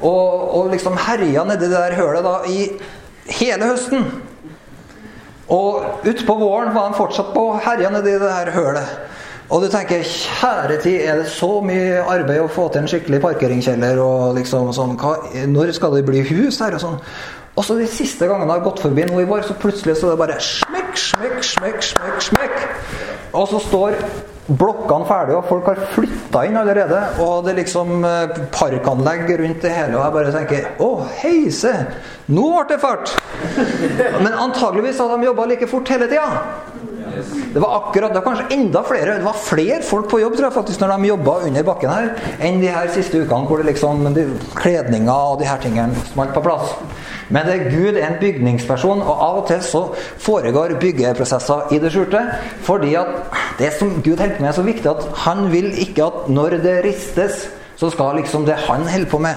Og, 0.00 0.54
og 0.54 0.70
liksom 0.70 0.96
herja 1.08 1.44
nedi 1.44 1.66
det 1.66 1.74
der 1.74 1.98
hølet 1.98 2.24
da 2.24 2.36
i 2.46 2.70
hele 3.40 3.72
høsten. 3.72 4.06
Og 5.54 6.04
utpå 6.08 6.34
våren 6.36 6.74
var 6.74 6.90
han 6.90 6.98
fortsatt 6.98 7.32
på 7.32 7.44
herjene 7.64 8.02
nedi 8.02 8.18
det 8.20 8.32
her 8.32 8.52
hølet. 8.52 8.98
Og 9.48 9.62
du 9.64 9.70
tenker 9.72 10.04
kjære 10.04 10.76
tid, 10.82 10.98
er 11.08 11.22
det 11.22 11.30
så 11.32 11.48
mye 11.64 12.02
arbeid 12.04 12.42
å 12.42 12.50
få 12.52 12.66
til 12.68 12.82
en 12.82 12.90
skikkelig 12.90 13.22
parkeringskjeller? 13.22 14.00
og 14.04 14.36
liksom 14.36 14.74
sånn, 14.76 14.98
hva, 15.00 15.14
Når 15.48 15.72
skal 15.72 15.96
det 15.96 16.04
bli 16.04 16.20
hus 16.28 16.60
her? 16.60 16.76
Og 16.76 16.82
sånn. 16.82 16.98
Og 17.56 17.64
så 17.64 17.78
de 17.78 17.88
siste 17.90 18.28
gangene 18.28 18.52
jeg 18.52 18.60
har 18.60 18.66
gått 18.68 18.82
forbi 18.84 19.06
nå 19.08 19.22
i 19.22 19.26
vår, 19.26 19.46
så 19.48 19.56
plutselig 19.58 19.96
så 19.98 20.10
er 20.10 20.14
det 20.14 20.20
bare 20.20 20.36
smekk, 20.44 20.92
smekk, 21.00 21.38
smekk, 21.42 21.80
smekk, 21.88 22.20
smekk. 22.28 22.58
Og 23.32 23.48
så 23.48 23.62
står 23.64 23.96
blokkene 24.48 25.06
ferdige, 25.08 25.38
og 25.38 25.48
folk 25.48 25.68
har 25.68 25.82
flytta 25.92 26.44
inn 26.48 26.56
allerede. 26.60 27.02
Og 27.24 27.44
det 27.44 27.52
er 27.52 27.60
liksom 27.60 28.04
eh, 28.08 28.38
parkanlegg 28.54 29.28
rundt 29.42 29.64
det 29.64 29.74
hele, 29.74 29.98
og 29.98 30.04
jeg 30.06 30.16
bare 30.16 30.34
tenker 30.36 30.70
Å, 30.84 30.90
heise! 31.20 31.74
Nå 32.32 32.48
ble 32.54 32.64
det 32.72 32.80
fart! 32.82 33.14
Men 34.24 34.34
antageligvis 34.34 35.00
hadde 35.00 35.20
de 35.20 35.30
jobba 35.30 35.48
like 35.48 35.68
fort 35.70 35.92
hele 35.92 36.08
tida. 36.10 36.28
Det 37.52 37.60
var 37.60 37.76
akkurat, 37.76 38.12
det 38.12 38.20
var 38.20 38.26
kanskje 38.26 38.54
enda 38.54 38.82
flere 38.86 39.16
Det 39.18 39.24
var 39.24 39.38
flere 39.42 39.80
folk 39.82 40.10
på 40.10 40.20
jobb 40.20 40.36
tror 40.36 40.46
jeg 40.46 40.54
faktisk 40.54 40.82
når 40.82 40.92
de 40.92 41.08
jobba 41.08 41.32
under 41.48 41.64
bakken 41.66 41.90
her, 41.90 42.10
enn 42.44 42.60
de 42.62 42.68
her 42.70 42.90
siste 42.94 43.22
ukene 43.24 43.48
hvor 43.48 43.62
det 43.62 43.72
liksom 43.72 44.04
de, 44.14 44.26
kledninga 44.58 45.16
og 45.32 45.40
de 45.40 45.48
her 45.48 45.58
tingene 45.64 46.06
smalt 46.12 46.36
på 46.36 46.44
plass. 46.44 46.76
Men 47.28 47.48
Gud 47.68 47.98
er 47.98 48.06
en 48.06 48.18
bygningsperson, 48.20 49.02
og 49.02 49.22
av 49.24 49.42
og 49.42 49.46
til 49.50 49.62
så 49.64 49.82
foregår 50.24 50.78
byggeprosesser 50.80 51.74
i 51.76 51.80
det 51.82 51.92
skjulte. 51.92 52.22
Fordi 52.64 52.94
at 53.00 53.12
det 53.58 53.72
som 53.76 53.98
Gud 54.04 54.16
holder 54.16 54.36
på 54.38 54.42
med, 54.42 54.48
er 54.48 54.56
så 54.56 54.66
viktig 54.66 54.90
at 54.90 55.06
han 55.26 55.48
vil 55.52 55.70
ikke 55.84 56.08
at 56.08 56.28
når 56.32 56.60
det 56.64 56.76
ristes, 56.86 57.48
så 57.78 57.90
skal 57.94 58.16
liksom 58.18 58.46
det 58.46 58.56
han 58.66 58.86
holder 58.90 59.10
på 59.10 59.20
med 59.22 59.34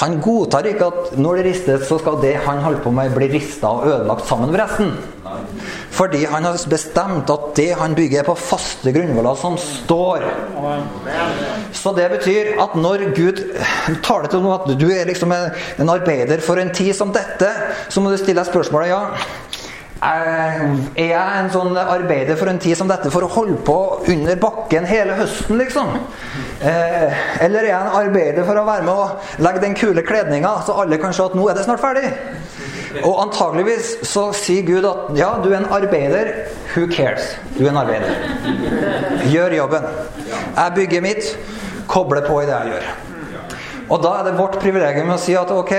Han 0.00 0.18
godtar 0.20 0.66
ikke 0.68 0.88
at 0.90 1.14
når 1.16 1.38
det 1.38 1.44
ristes, 1.46 1.86
så 1.88 1.96
skal 1.98 2.20
det 2.22 2.34
han 2.44 2.60
holder 2.60 2.82
på 2.84 2.90
med, 2.92 3.14
bli 3.16 3.30
rista 3.32 3.70
og 3.78 3.86
ødelagt 3.88 4.28
sammen 4.28 4.52
med 4.52 4.60
resten. 4.60 4.92
Fordi 5.90 6.20
han 6.30 6.44
har 6.44 6.60
bestemt 6.70 7.30
at 7.32 7.46
det 7.56 7.72
han 7.80 7.94
bygger, 7.96 8.20
er 8.20 8.28
på 8.28 8.36
faste 8.38 8.92
grunnvoller 8.94 9.34
som 9.40 9.56
står. 9.58 10.22
Så 11.74 11.92
det 11.96 12.06
betyr 12.12 12.52
at 12.62 12.76
når 12.78 13.08
Gud 13.16 13.42
taler 14.04 14.30
til 14.30 14.44
noe 14.44 14.60
at 14.60 14.70
du 14.78 14.86
er 14.92 15.08
liksom 15.08 15.32
en 15.34 15.92
arbeider 15.92 16.44
for 16.44 16.60
en 16.60 16.72
tid 16.74 16.94
som 16.96 17.12
dette, 17.14 17.50
så 17.88 18.04
må 18.04 18.12
du 18.12 18.20
stille 18.20 18.38
deg 18.38 18.52
spørsmålet 18.52 18.92
ja. 18.92 19.02
Er 19.98 20.60
jeg 20.94 21.10
en 21.18 21.48
sånn 21.50 21.74
arbeider 21.74 22.36
for 22.38 22.46
en 22.50 22.60
tid 22.62 22.76
som 22.78 22.90
dette 22.90 23.10
for 23.10 23.26
å 23.26 23.30
holde 23.32 23.56
på 23.66 23.78
under 24.12 24.36
bakken 24.38 24.86
hele 24.86 25.16
høsten, 25.18 25.58
liksom? 25.58 25.90
Eh, 26.62 27.16
eller 27.42 27.64
er 27.64 27.72
jeg 27.72 27.80
en 27.80 27.96
arbeider 28.04 28.46
for 28.46 28.60
å 28.60 28.66
være 28.68 28.86
med 28.86 28.92
og 28.94 29.42
legge 29.42 29.64
den 29.64 29.74
kule 29.78 30.04
kledninga, 30.06 30.52
så 30.66 30.76
alle 30.84 31.00
kan 31.02 31.16
se 31.16 31.26
at 31.26 31.34
nå 31.34 31.48
er 31.50 31.58
det 31.58 31.66
snart 31.66 31.82
ferdig? 31.82 32.12
Og 33.02 33.18
antageligvis 33.24 33.96
så 34.06 34.28
sier 34.36 34.62
Gud 34.68 34.86
at 34.86 35.10
ja, 35.18 35.32
du 35.42 35.50
er 35.50 35.58
en 35.58 35.72
arbeider. 35.74 36.30
Who 36.76 36.86
cares? 36.92 37.34
Du 37.56 37.64
er 37.66 37.72
en 37.72 37.82
arbeider. 37.82 38.14
Gjør 39.28 39.58
jobben. 39.58 39.90
Jeg 40.30 40.74
bygger 40.78 41.04
mitt. 41.04 41.34
Kobler 41.88 42.22
på 42.26 42.42
i 42.42 42.46
det 42.46 42.54
jeg 42.54 42.74
gjør. 42.74 42.88
Og 43.88 44.02
da 44.04 44.10
er 44.18 44.26
det 44.26 44.36
vårt 44.36 44.58
privilegium 44.60 45.10
å 45.14 45.20
si 45.20 45.32
at 45.38 45.50
ok, 45.52 45.72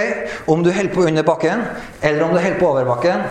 om 0.50 0.64
du 0.66 0.72
holder 0.74 0.94
på 0.94 1.04
under 1.06 1.26
bakken, 1.26 1.62
eller 2.02 2.24
om 2.26 2.32
du 2.34 2.40
holder 2.40 2.58
på 2.58 2.70
over 2.72 2.88
bakken 2.90 3.22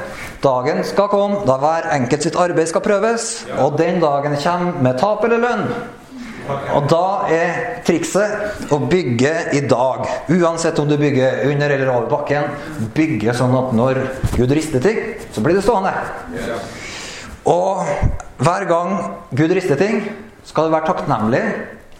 Dagen 0.42 0.84
skal 0.86 1.08
komme 1.10 1.42
da 1.48 1.56
hver 1.58 1.88
enkelt 1.96 2.22
sitt 2.22 2.36
arbeid 2.38 2.68
skal 2.70 2.84
prøves, 2.84 3.30
og 3.58 3.78
den 3.78 3.98
dagen 4.02 4.36
kommer 4.38 4.82
med 4.84 5.00
tap 5.00 5.24
eller 5.26 5.42
lønn. 5.42 5.64
Og 6.48 6.86
da 6.88 7.28
er 7.32 7.56
trikset 7.84 8.70
å 8.72 8.78
bygge 8.88 9.32
i 9.58 9.60
dag. 9.68 10.06
Uansett 10.32 10.78
om 10.80 10.88
du 10.88 10.96
bygger 11.00 11.42
under 11.50 11.74
eller 11.74 11.90
over 11.92 12.08
bakken. 12.12 12.54
Bygge 12.96 13.34
sånn 13.36 13.56
at 13.58 13.74
når 13.76 14.00
Gud 14.36 14.54
rister 14.56 14.80
ting, 14.84 15.02
så 15.34 15.44
blir 15.44 15.58
det 15.58 15.66
stående. 15.66 15.92
Og 17.48 17.84
hver 18.40 18.68
gang 18.70 18.94
Gud 19.36 19.52
rister 19.58 19.80
ting, 19.80 20.00
skal 20.48 20.68
du 20.68 20.76
være 20.76 20.88
takknemlig. 20.88 21.44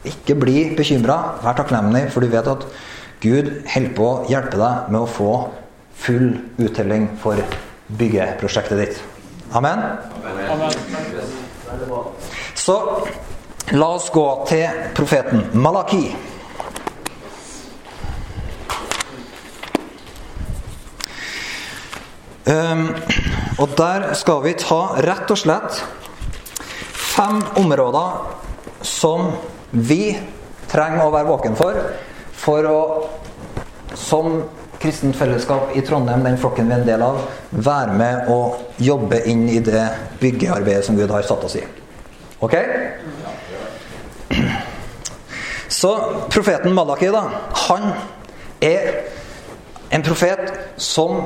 Ikke 0.09 0.39
bli 0.39 0.71
bekymra. 0.79 1.19
Vær 1.45 1.59
takknemlig, 1.59 2.07
for 2.15 2.25
du 2.25 2.33
vet 2.33 2.49
at 2.49 2.65
Gud 3.21 3.51
holder 3.69 3.95
på 3.99 4.09
å 4.09 4.19
hjelpe 4.31 4.61
deg 4.61 4.93
med 4.95 5.03
å 5.03 5.11
få 5.11 5.33
full 5.99 6.37
uttelling 6.63 7.11
for 7.21 7.43
byggeprosjektet 7.89 8.79
ditt. 8.79 9.03
Amen? 9.57 9.79
Amen. 10.51 10.71
Så 12.55 13.07
La 13.77 13.91
oss 13.93 14.07
gå 14.09 14.25
til 14.49 14.65
profeten 14.97 15.43
Malaki. 15.61 16.07
Um, 22.49 22.87
og 23.61 23.75
der 23.77 24.07
skal 24.17 24.41
vi 24.47 24.55
ta 24.57 24.79
rett 25.05 25.29
og 25.29 25.37
slett 25.37 25.83
fem 26.97 27.43
områder 27.61 28.81
som 28.81 29.35
vi 29.69 30.15
trenger 30.73 31.05
å 31.05 31.13
være 31.13 31.29
våken 31.29 31.59
for 31.59 31.77
for 32.39 32.71
å, 32.71 32.79
som 33.93 34.41
kristent 34.79 35.17
fellesskap 35.17 35.77
i 35.77 35.83
Trondheim, 35.83 36.25
den 36.25 36.39
flokken 36.39 36.69
vi 36.69 36.75
er 36.77 36.83
en 36.83 36.87
del 36.87 37.03
av, 37.03 37.21
være 37.51 37.97
med 37.99 38.31
og 38.31 38.83
jobbe 38.83 39.21
inn 39.31 39.49
i 39.51 39.59
det 39.65 39.85
byggearbeidet 40.21 40.87
som 40.87 40.99
Gud 40.99 41.11
har 41.11 41.27
satt 41.27 41.45
oss 41.45 41.57
i. 41.59 41.65
Ok? 42.39 42.55
Så 45.69 45.93
profeten 46.31 46.75
Malaki, 46.75 47.11
da, 47.13 47.25
han 47.69 47.91
er 48.65 48.93
en 49.91 50.05
profet 50.07 50.53
som 50.81 51.23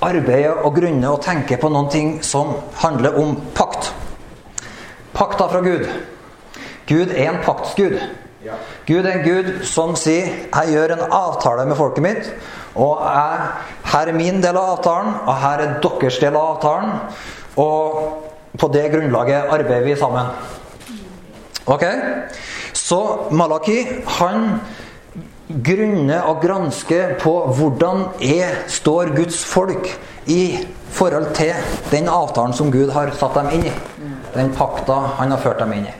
arbeider 0.00 0.62
og 0.64 0.74
grunner 0.76 1.14
og 1.14 1.22
tenker 1.24 1.60
på 1.60 1.70
noen 1.72 1.90
ting 1.92 2.12
som 2.24 2.54
handler 2.82 3.18
om 3.20 3.36
pakt. 3.54 3.92
Pakta 5.14 5.48
fra 5.50 5.60
Gud. 5.64 5.86
Gud 6.88 7.12
er 7.14 7.30
en 7.30 7.42
paktsgud. 7.44 7.98
Gud 8.86 9.04
er 9.04 9.18
en 9.18 9.24
gud 9.24 9.64
som 9.68 9.96
sier 9.96 10.26
'Jeg 10.26 10.72
gjør 10.72 10.92
en 10.92 11.12
avtale 11.12 11.66
med 11.66 11.76
folket 11.76 12.04
mitt', 12.04 12.30
og 12.74 13.02
jeg, 13.04 13.40
her 13.84 14.08
er 14.08 14.12
min 14.12 14.42
del 14.42 14.56
av 14.56 14.78
avtalen, 14.78 15.14
og 15.26 15.34
her 15.36 15.58
er 15.58 15.80
deres 15.82 16.18
del 16.18 16.36
av 16.36 16.56
avtalen. 16.56 16.90
Og 17.56 18.02
på 18.58 18.68
det 18.72 18.90
grunnlaget 18.92 19.50
arbeider 19.50 19.84
vi 19.84 19.96
sammen. 19.96 20.26
Ok? 21.66 21.84
Så 22.72 23.28
Malaki 23.30 23.86
han 24.06 24.60
grunner 25.48 26.22
og 26.30 26.42
gransker 26.42 27.16
på 27.20 27.32
hvordan 27.58 28.04
er, 28.22 28.62
står 28.68 29.16
Guds 29.16 29.44
folk 29.44 29.88
i 30.26 30.66
forhold 30.90 31.34
til 31.34 31.54
den 31.90 32.08
avtalen 32.08 32.54
som 32.54 32.70
Gud 32.72 32.90
har 32.90 33.10
satt 33.18 33.34
dem 33.34 33.50
inn 33.58 33.66
i. 33.66 33.72
Den 34.34 34.54
pakta 34.54 35.00
han 35.18 35.30
har 35.30 35.42
ført 35.42 35.58
dem 35.58 35.72
inn 35.72 35.90
i. 35.90 35.94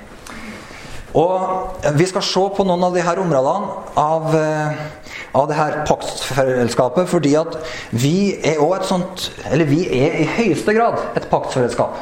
Og 1.15 1.97
Vi 1.97 2.07
skal 2.07 2.23
se 2.23 2.43
på 2.57 2.65
noen 2.67 2.85
av 2.87 2.95
de 2.95 3.03
her 3.03 3.19
områdene 3.19 3.71
av, 3.99 4.35
eh, 4.37 4.75
av 5.35 5.49
det 5.49 5.57
her 5.57 5.85
paktfellesskapet. 5.87 7.09
fordi 7.09 7.35
at 7.35 7.57
vi 7.91 8.37
er 8.45 8.61
også 8.61 8.77
et 8.77 8.87
sånt 8.87 9.33
Eller 9.51 9.65
vi 9.65 9.87
er 9.89 10.21
i 10.21 10.25
høyeste 10.25 10.75
grad 10.75 10.99
et 11.17 11.29
paktfellesskap. 11.31 11.97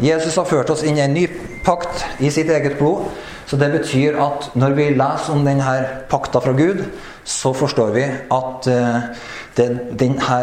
Jesus 0.00 0.36
har 0.36 0.44
ført 0.44 0.70
oss 0.70 0.82
inn 0.82 0.96
i 0.96 1.00
en 1.00 1.14
ny 1.14 1.26
pakt 1.64 2.04
i 2.20 2.30
sitt 2.30 2.48
eget 2.48 2.78
blod. 2.78 3.04
Så 3.46 3.56
det 3.56 3.72
betyr 3.72 4.16
at 4.22 4.50
når 4.54 4.74
vi 4.74 4.88
leser 4.94 5.32
om 5.34 5.44
denne 5.44 5.86
pakta 6.08 6.40
fra 6.40 6.52
Gud, 6.52 6.84
så 7.24 7.52
forstår 7.52 7.90
vi 7.90 8.04
at 8.30 8.68
uh, 8.70 9.00
denne 9.98 10.38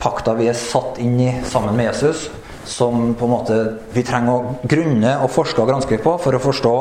pakta 0.00 0.34
vi 0.34 0.48
er 0.50 0.58
satt 0.58 0.98
inn 0.98 1.20
i 1.20 1.30
sammen 1.46 1.76
med 1.76 1.92
Jesus, 1.92 2.28
som 2.70 3.14
på 3.18 3.26
en 3.26 3.32
måte 3.32 3.58
vi 3.92 4.04
trenger 4.06 4.30
å 4.32 4.54
grunne 4.70 5.16
og 5.24 5.32
forske 5.34 5.58
og 5.62 5.70
granske 5.72 5.98
på 6.02 6.14
for 6.22 6.36
å 6.36 6.42
forstå 6.42 6.74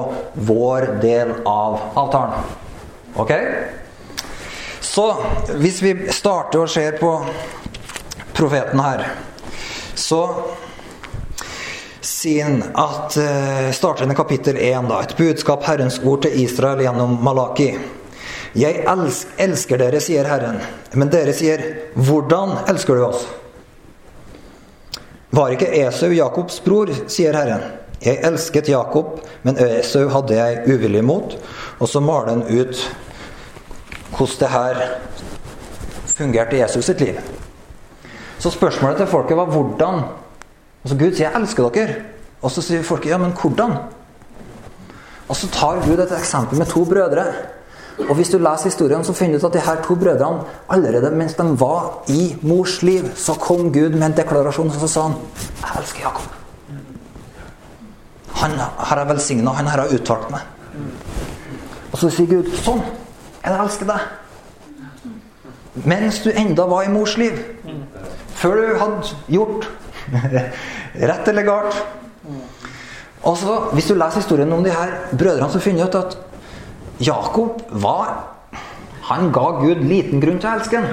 vår 0.49 0.85
del 1.01 1.33
av 1.49 1.79
avtalen. 1.97 2.51
Ok? 3.19 3.33
Så 4.85 5.07
hvis 5.57 5.81
vi 5.81 5.95
starter 6.13 6.61
og 6.61 6.71
ser 6.71 6.99
på 7.01 7.13
profeten 8.37 8.79
her, 8.85 9.07
så 9.97 10.21
han 12.19 12.61
at 12.73 13.17
uh, 13.17 13.71
startende 13.71 14.15
kapittel 14.15 14.57
1, 14.57 14.87
da, 14.89 15.01
et 15.03 15.17
budskap 15.17 15.63
Herrens 15.67 15.99
ord 16.03 16.23
til 16.25 16.37
Israel 16.43 16.81
gjennom 16.83 17.17
Malaki. 17.23 17.73
Jeg 18.57 18.81
elsker 19.39 19.77
dere, 19.79 20.01
sier 20.01 20.27
Herren. 20.27 20.57
Men 20.97 21.11
dere 21.13 21.35
sier, 21.37 21.61
hvordan 21.95 22.57
elsker 22.71 22.97
du 22.97 23.05
oss? 23.05 23.27
Var 25.31 25.53
ikke 25.53 25.69
Esau 25.83 26.09
Jakobs 26.09 26.59
bror, 26.65 26.89
sier 27.07 27.35
Herren. 27.37 27.61
Jeg 28.01 28.21
elsket 28.23 28.69
Jakob, 28.71 29.19
men 29.43 29.59
Esau 29.59 30.07
hadde 30.09 30.37
jeg 30.37 30.63
uvillig 30.71 31.03
mot. 31.05 31.35
Og 31.79 31.89
så 31.89 32.01
maler 32.01 32.31
han 32.37 32.47
ut 32.47 32.79
hvordan 34.09 34.39
det 34.39 34.49
her 34.49 34.79
fungerte 36.09 36.57
i 36.57 36.61
Jesus 36.63 36.85
sitt 36.85 37.01
liv. 37.01 37.19
Så 38.39 38.49
spørsmålet 38.49 38.97
til 38.97 39.07
folket 39.07 39.37
var 39.37 39.51
hvordan. 39.51 40.01
Altså 40.83 40.97
Gud 40.97 41.13
sier 41.13 41.29
'jeg 41.29 41.41
elsker 41.41 41.69
dere'. 41.69 42.01
Og 42.41 42.51
så 42.51 42.61
sier 42.61 42.83
folket 42.83 43.09
'ja, 43.09 43.17
men 43.17 43.31
hvordan'? 43.31 43.77
Og 45.29 45.35
så 45.35 45.47
tar 45.47 45.85
Gud 45.85 45.99
et 45.99 46.11
eksempel 46.11 46.57
med 46.57 46.65
to 46.65 46.85
brødre. 46.85 47.25
Og 48.07 48.15
hvis 48.15 48.29
du 48.31 48.37
leser 48.37 48.69
historien, 48.71 49.03
så 49.03 49.13
finner 49.13 49.37
du 49.37 49.43
ut 49.43 49.49
at 49.49 49.57
de 49.57 49.65
her 49.65 49.81
to 49.83 49.95
brødrene 49.99 50.45
allerede 50.69 51.11
mens 51.15 51.33
de 51.37 51.45
var 51.59 52.03
i 52.07 52.35
mors 52.41 52.81
liv, 52.81 53.09
så 53.15 53.33
kom 53.33 53.73
Gud 53.73 53.89
med 53.89 54.07
en 54.07 54.17
deklarasjon, 54.17 54.67
og 54.67 54.73
så 54.73 54.87
sa 54.87 55.01
han 55.01 55.15
'Jeg 55.61 55.81
elsker 55.81 55.99
Jakob'. 55.99 56.33
Han 58.33 58.51
har 58.77 58.97
jeg 58.97 59.07
velsigna, 59.07 59.51
han 59.51 59.67
har 59.67 59.81
jeg 59.83 59.99
utvalgt 59.99 60.31
meg. 60.31 60.39
Og 61.91 61.97
så 61.97 62.09
sier 62.09 62.27
Gud 62.27 62.43
'Sånn 62.53 62.81
jeg 63.45 63.59
elsker 63.63 63.85
deg'. 63.85 64.07
Mens 65.85 66.19
du 66.19 66.29
enda 66.29 66.65
var 66.67 66.81
i 66.83 66.89
mors 66.89 67.17
liv. 67.17 67.31
Før 68.27 68.55
du 68.55 68.79
hadde 68.79 69.15
gjort 69.27 69.69
rett 71.09 71.27
eller 71.27 71.43
galt. 71.43 71.85
Og 73.23 73.37
så, 73.37 73.59
Hvis 73.73 73.87
du 73.87 73.93
leser 73.93 74.15
historien 74.15 74.53
om 74.53 74.63
de 74.63 74.71
her 74.71 74.91
brødrene, 75.17 75.51
så 75.51 75.59
finner 75.59 75.85
du 75.85 75.87
ut 75.87 75.95
at 75.95 76.17
Jakob 76.99 77.61
var 77.69 78.23
Han 79.09 79.31
ga 79.31 79.45
Gud 79.61 79.81
liten 79.87 80.21
grunn 80.21 80.37
til 80.37 80.49
å 80.49 80.57
elske 80.59 80.81
ham. 80.83 80.89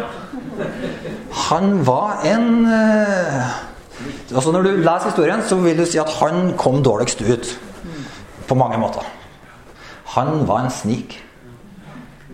Han 1.51 1.83
var 1.85 2.23
en 2.25 2.47
eh, 2.65 3.57
altså 4.33 4.55
Når 4.55 4.65
du 4.65 4.71
leser 4.81 5.11
historien, 5.11 5.43
så 5.45 5.59
vil 5.61 5.77
du 5.77 5.85
si 5.85 6.01
at 6.01 6.15
han 6.21 6.55
kom 6.57 6.81
dårligst 6.87 7.21
ut. 7.27 7.51
På 8.49 8.57
mange 8.57 8.79
måter. 8.81 9.05
Han 10.15 10.47
var 10.49 10.65
en 10.65 10.73
snik. 10.73 11.19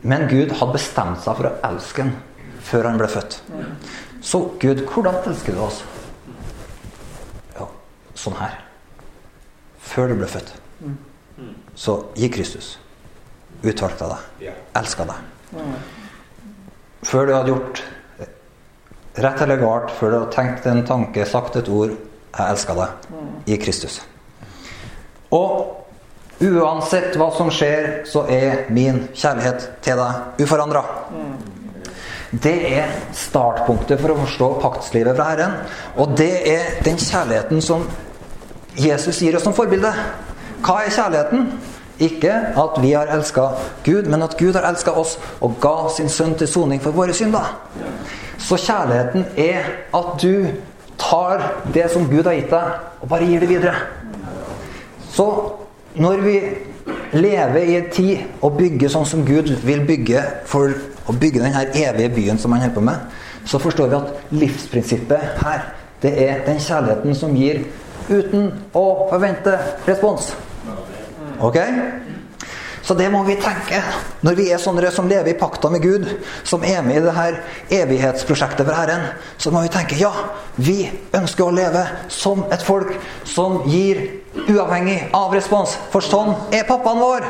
Men 0.03 0.29
Gud 0.31 0.53
hadde 0.59 0.77
bestemt 0.77 1.25
seg 1.25 1.39
for 1.39 1.49
å 1.49 1.57
elske 1.73 2.05
ham 2.05 2.13
før 2.63 2.87
han 2.91 3.01
ble 3.01 3.09
født. 3.11 3.41
Så 4.23 4.45
Gud, 4.63 4.85
hvordan 4.87 5.19
elsker 5.27 5.57
du 5.57 5.65
oss? 5.65 5.81
Ja, 7.57 7.67
sånn 8.15 8.39
her. 8.39 8.61
Før 9.83 10.13
du 10.13 10.21
ble 10.21 10.31
født. 10.31 10.55
Så 11.75 11.99
gi 12.19 12.31
Kristus 12.31 12.77
utvalgte 13.63 14.09
deg, 14.11 14.53
elska 14.79 15.07
deg. 15.09 15.61
Før 17.03 17.27
du 17.27 17.35
hadde 17.35 17.53
gjort 17.53 17.83
rett 19.23 19.45
eller 19.45 19.61
galt, 19.61 19.93
før 19.99 20.11
du 20.11 20.19
hadde 20.19 20.33
tenkt 20.33 20.67
en 20.67 20.87
tanke, 20.87 21.27
sagt 21.27 21.57
et 21.57 21.69
ord 21.69 21.91
'Jeg 21.91 22.51
elsker 22.51 22.75
deg' 22.75 22.89
i 23.47 23.57
Kristus. 23.57 24.03
Og 25.31 25.77
uansett 26.41 27.17
hva 27.17 27.31
som 27.37 27.51
skjer, 27.51 28.05
så 28.05 28.25
er 28.29 28.71
min 28.71 29.09
kjærlighet 29.15 29.71
til 29.83 29.97
deg 29.97 30.43
uforandra. 30.43 30.83
Det 32.33 32.73
er 32.79 32.89
startpunktet 33.13 34.01
for 34.01 34.15
å 34.15 34.21
forstå 34.23 34.49
paktslivet 34.63 35.17
fra 35.17 35.25
Herren. 35.25 35.53
Og 35.97 36.17
det 36.17 36.49
er 36.49 36.83
den 36.85 36.97
kjærligheten 36.97 37.61
som 37.61 37.85
Jesus 38.79 39.21
gir 39.21 39.37
oss 39.37 39.45
som 39.45 39.53
forbilde. 39.53 39.93
Hva 40.65 40.79
er 40.81 40.95
kjærligheten? 40.95 41.53
Ikke 42.03 42.33
at 42.59 42.79
vi 42.83 42.93
har 42.97 43.11
elska 43.15 43.47
Gud, 43.87 44.09
men 44.11 44.25
at 44.27 44.37
Gud 44.39 44.57
har 44.59 44.67
elska 44.71 44.91
oss 44.99 45.17
og 45.41 45.57
ga 45.63 45.89
sin 45.97 46.11
sønn 46.11 46.35
til 46.39 46.51
soning 46.51 46.83
for 46.83 46.95
våre 46.97 47.15
synder. 47.15 47.53
Så 48.43 48.59
kjærligheten 48.59 49.27
er 49.39 49.69
at 49.95 50.15
du 50.23 50.47
tar 50.99 51.45
det 51.75 51.91
som 51.93 52.09
Gud 52.11 52.27
har 52.27 52.35
gitt 52.39 52.51
deg, 52.51 52.79
og 53.03 53.09
bare 53.09 53.29
gir 53.29 53.43
det 53.43 53.51
videre. 53.51 53.75
Så 55.13 55.29
når 55.95 56.25
vi 56.25 56.37
lever 57.13 57.63
i 57.63 57.77
en 57.77 57.91
tid 57.93 58.19
og 58.41 58.57
bygger 58.59 58.91
sånn 58.91 59.07
som 59.07 59.27
Gud 59.27 59.51
vil 59.67 59.85
bygge 59.87 60.23
for 60.49 60.73
å 61.07 61.15
bygge 61.15 61.43
denne 61.43 61.67
evige 61.77 62.15
byen 62.17 62.41
som 62.41 62.55
han 62.55 62.65
holder 62.65 62.79
på 62.79 62.87
med, 62.87 63.19
så 63.45 63.59
forstår 63.59 63.91
vi 63.91 63.99
at 63.99 64.35
livsprinsippet 64.43 65.43
her, 65.43 65.67
det 66.03 66.13
er 66.29 66.47
den 66.47 66.59
kjærligheten 66.63 67.15
som 67.15 67.35
gir 67.37 67.63
uten 68.09 68.49
å 68.75 68.87
forvente 69.11 69.55
respons. 69.87 70.33
Ok? 71.43 71.59
Så 72.83 72.95
det 72.99 73.09
må 73.15 73.21
vi 73.23 73.37
tenke 73.39 73.79
når 74.27 74.37
vi 74.39 74.49
er 74.51 74.61
sånne 74.63 74.91
som 74.95 75.07
lever 75.11 75.31
i 75.33 75.39
pakta 75.39 75.71
med 75.71 75.85
Gud, 75.85 76.09
som 76.43 76.65
er 76.67 76.83
med 76.83 76.99
i 76.99 77.05
det 77.05 77.15
her 77.15 77.39
evighetsprosjektet 77.79 78.67
for 78.67 78.75
Herren. 78.75 79.07
Så 79.39 79.53
må 79.55 79.63
vi 79.63 79.71
tenke 79.71 79.99
ja, 80.01 80.11
vi 80.57 80.91
ønsker 81.15 81.47
å 81.47 81.55
leve 81.55 81.85
som 82.11 82.43
et 82.51 82.65
folk 82.67 82.91
som 83.29 83.61
gir 83.71 84.03
uavhengig 84.49 84.99
av 85.15 85.35
respons. 85.35 85.77
For 85.95 86.03
sånn 86.03 86.35
er 86.51 86.67
pappaen 86.67 87.03
vår. 87.03 87.29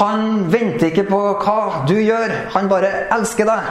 Han 0.00 0.48
venter 0.50 0.88
ikke 0.88 1.06
på 1.06 1.20
hva 1.44 1.84
du 1.86 1.94
gjør, 2.00 2.32
han 2.54 2.70
bare 2.72 3.06
elsker 3.14 3.46
deg. 3.46 3.70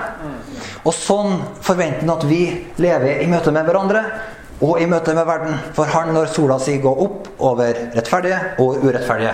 Og 0.86 0.96
sånn 0.96 1.41
forventer 1.63 2.06
han 2.06 2.15
at 2.15 2.24
vi 2.30 2.46
lever 2.80 3.24
i 3.24 3.28
møte 3.32 3.52
med 3.52 3.67
hverandre 3.67 4.06
og 4.63 4.80
i 4.82 4.88
møte 4.88 5.13
med 5.15 5.28
verden. 5.28 5.58
For 5.76 5.89
han 5.91 6.13
når 6.15 6.32
sola 6.32 6.58
si 6.62 6.78
gå 6.82 6.91
opp 7.06 7.28
over 7.43 7.80
rettferdige 7.95 8.39
og 8.63 8.84
urettferdige. 8.84 9.34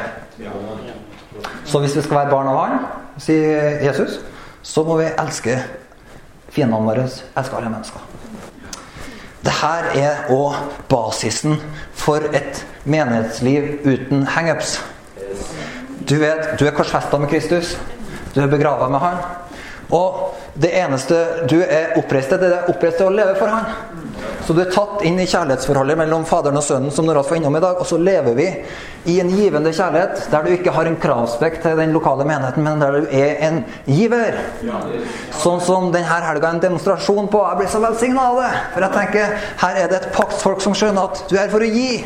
Så 1.66 1.80
hvis 1.80 1.96
vi 1.96 2.02
skal 2.02 2.24
være 2.24 2.34
barn 2.34 2.50
av 2.50 2.62
han, 2.64 2.86
sier 3.22 3.84
Jesus, 3.84 4.20
så 4.66 4.84
må 4.88 4.98
vi 5.00 5.10
elske 5.12 5.60
fiendene 6.50 6.88
våre. 6.88 7.06
Elske 7.38 7.60
alle 7.60 7.70
mennesker. 7.70 8.06
Dette 9.40 10.00
er 10.02 10.32
òg 10.36 10.58
basisen 10.92 11.60
for 11.96 12.26
et 12.36 12.66
menighetsliv 12.84 13.86
uten 13.86 14.26
hangups. 14.28 14.80
Du 16.10 16.18
vet, 16.20 16.56
du 16.60 16.66
er 16.66 16.76
korsfesta 16.76 17.18
med 17.22 17.30
Kristus. 17.30 17.78
Du 18.34 18.42
er 18.42 18.50
begrava 18.52 18.90
med 18.90 19.00
Han. 19.00 19.18
Og 19.90 20.36
det 20.60 20.74
eneste 20.76 21.18
du 21.48 21.62
er 21.64 21.96
oppreist 22.00 22.34
til, 22.34 22.42
det 22.42 22.52
er 22.52 22.70
oppreist 22.72 23.00
til 23.00 23.08
å 23.08 23.16
leve 23.16 23.36
for 23.40 23.52
Han. 23.52 24.00
Så 24.44 24.56
du 24.56 24.60
er 24.64 24.72
tatt 24.74 25.04
inn 25.08 25.20
i 25.22 25.28
kjærlighetsforholdet 25.30 25.96
mellom 26.00 26.26
Faderen 26.28 26.58
og 26.60 26.64
Sønnen, 26.66 26.92
som 26.92 27.06
Noras 27.08 27.30
var 27.30 27.38
innom 27.40 27.56
i 27.56 27.62
dag. 27.64 27.80
Og 27.80 27.88
så 27.88 28.00
lever 28.02 28.36
vi 28.36 28.48
i 29.12 29.20
en 29.22 29.30
givende 29.32 29.72
kjærlighet, 29.76 30.26
der 30.32 30.44
du 30.44 30.52
ikke 30.56 30.74
har 30.76 30.90
en 30.90 30.98
kravspekk 31.00 31.62
til 31.64 31.80
den 31.80 31.94
lokale 31.96 32.26
menigheten, 32.28 32.66
men 32.66 32.82
der 32.82 32.98
du 32.98 33.14
er 33.16 33.40
en 33.48 33.62
giver. 33.88 34.40
Sånn 35.40 35.64
som 35.64 35.92
denne 35.94 36.20
helga 36.26 36.52
en 36.52 36.62
demonstrasjon 36.66 37.30
på. 37.32 37.46
Jeg 37.46 37.62
blir 37.62 37.72
så 37.72 37.84
velsigna 37.86 38.28
av 38.34 38.42
det. 38.42 38.52
For 38.74 38.88
jeg 38.88 38.98
tenker, 38.98 39.48
her 39.64 39.82
er 39.84 39.92
det 39.94 40.02
et 40.02 40.12
paktsfolk 40.18 40.66
som 40.66 40.76
skjønner 40.76 41.08
at 41.08 41.24
du 41.32 41.38
er 41.40 41.54
for 41.54 41.64
å 41.64 41.72
gi. 41.72 42.04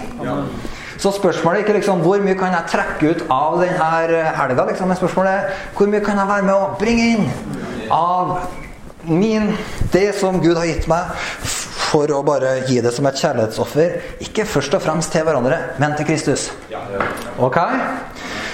Så 1.01 1.15
spørsmålet 1.15 1.63
er 1.63 1.65
ikke 1.65 1.79
liksom, 1.79 2.03
hvor 2.05 2.21
mye 2.21 2.37
kan 2.37 2.53
jeg 2.53 2.69
trekke 2.75 3.15
ut 3.15 3.23
av 3.33 3.57
denne 3.63 4.25
helga, 4.37 4.67
liksom, 4.69 4.91
men 4.91 4.99
spørsmålet 4.99 5.33
er 5.33 5.69
hvor 5.77 5.89
mye 5.89 6.03
kan 6.05 6.21
jeg 6.21 6.29
være 6.29 6.45
med 6.51 6.53
å 6.53 6.73
bringe 6.79 7.07
inn 7.15 7.31
av 7.91 8.38
min, 9.04 9.54
det 9.91 10.13
som 10.19 10.39
Gud 10.41 10.58
har 10.58 10.67
gitt 10.69 10.88
meg, 10.91 11.12
for 11.93 12.10
å 12.10 12.24
bare 12.26 12.56
gi 12.69 12.80
det 12.82 12.93
som 12.96 13.06
et 13.06 13.19
kjærlighetsoffer. 13.22 13.98
Ikke 14.26 14.48
først 14.50 14.74
og 14.74 14.82
fremst 14.82 15.13
til 15.13 15.26
hverandre, 15.28 15.60
men 15.82 15.93
til 15.98 16.08
Kristus. 16.08 16.48
Ok? 17.38 17.60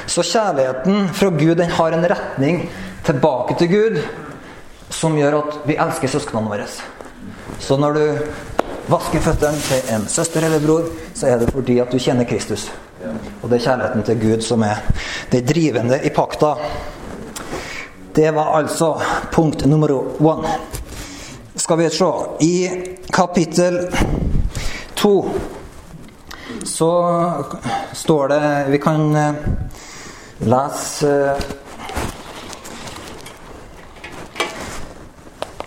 Så 0.09 0.25
kjærligheten 0.25 1.07
fra 1.15 1.29
Gud 1.37 1.55
den 1.61 1.71
har 1.71 1.95
en 1.95 2.07
retning 2.11 2.63
tilbake 3.07 3.55
til 3.59 3.71
Gud 3.71 3.99
som 4.89 5.15
gjør 5.17 5.39
at 5.43 5.57
vi 5.69 5.77
elsker 5.79 6.11
søsknene 6.11 6.49
våre. 6.49 6.65
Så 7.61 7.77
når 7.77 7.97
du 7.97 8.05
vasker 8.89 9.21
føttene 9.21 9.61
til 9.61 9.91
en 9.95 10.07
søster 10.09 10.45
eller 10.45 10.63
bror, 10.63 10.89
så 11.13 11.29
er 11.29 11.39
det 11.39 11.51
fordi 11.53 11.77
at 11.83 11.91
du 11.93 11.99
kjenner 12.01 12.27
Kristus. 12.27 12.67
Og 13.41 13.49
det 13.49 13.59
er 13.59 13.67
kjærligheten 13.67 14.07
til 14.07 14.23
Gud 14.23 14.43
som 14.43 14.63
er 14.67 14.81
det 15.31 15.45
drivende 15.47 16.01
i 16.03 16.11
pakta. 16.13 16.55
Det 18.13 18.31
var 18.31 18.57
altså 18.57 19.01
punkt 19.31 19.65
nummer 19.65 19.89
én. 19.89 20.47
Skal 21.55 21.77
vi 21.77 21.89
se 21.89 22.05
I 22.39 22.69
kapittel 23.13 23.87
to 24.95 25.25
så 26.63 26.91
står 27.93 28.27
det 28.27 28.65
Vi 28.69 28.77
kan 28.77 29.17
lese 30.39 31.35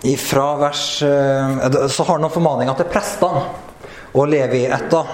ifra 0.01 0.55
vers 0.55 0.97
Så 1.89 2.03
har 2.03 2.11
han 2.11 2.21
noen 2.21 2.33
formaninger 2.33 2.73
til 2.77 2.89
prestene 2.91 3.43
og 4.13 4.27
Levi 4.29 4.65
etter. 4.69 5.07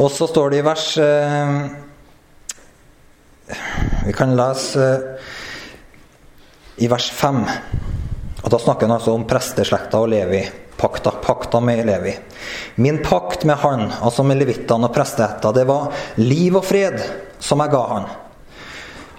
Og 0.00 0.08
så 0.10 0.24
står 0.30 0.50
det 0.50 0.62
i 0.62 0.64
vers 0.64 0.86
Vi 4.06 4.14
kan 4.16 4.36
lese 4.38 4.86
i 6.76 6.88
vers 6.90 7.10
5. 7.10 7.44
Og 8.42 8.50
Da 8.50 8.58
snakker 8.58 8.86
han 8.86 8.96
altså 8.96 9.14
om 9.14 9.26
presteslekta 9.28 10.00
og 10.02 10.10
Levi. 10.12 10.42
Pakta, 10.76 11.10
pakta 11.22 11.60
med 11.60 11.86
Levi. 11.86 12.12
Min 12.74 12.98
pakt 13.02 13.44
med 13.44 13.56
han, 13.62 13.86
altså 14.02 14.24
med 14.26 14.40
levittene 14.42 14.88
og 14.88 14.94
presteætta, 14.94 15.52
det 15.54 15.64
var 15.68 15.92
liv 16.18 16.56
og 16.58 16.64
fred 16.66 16.98
som 17.38 17.62
jeg 17.62 17.72
ga 17.72 17.84
han. 17.92 18.08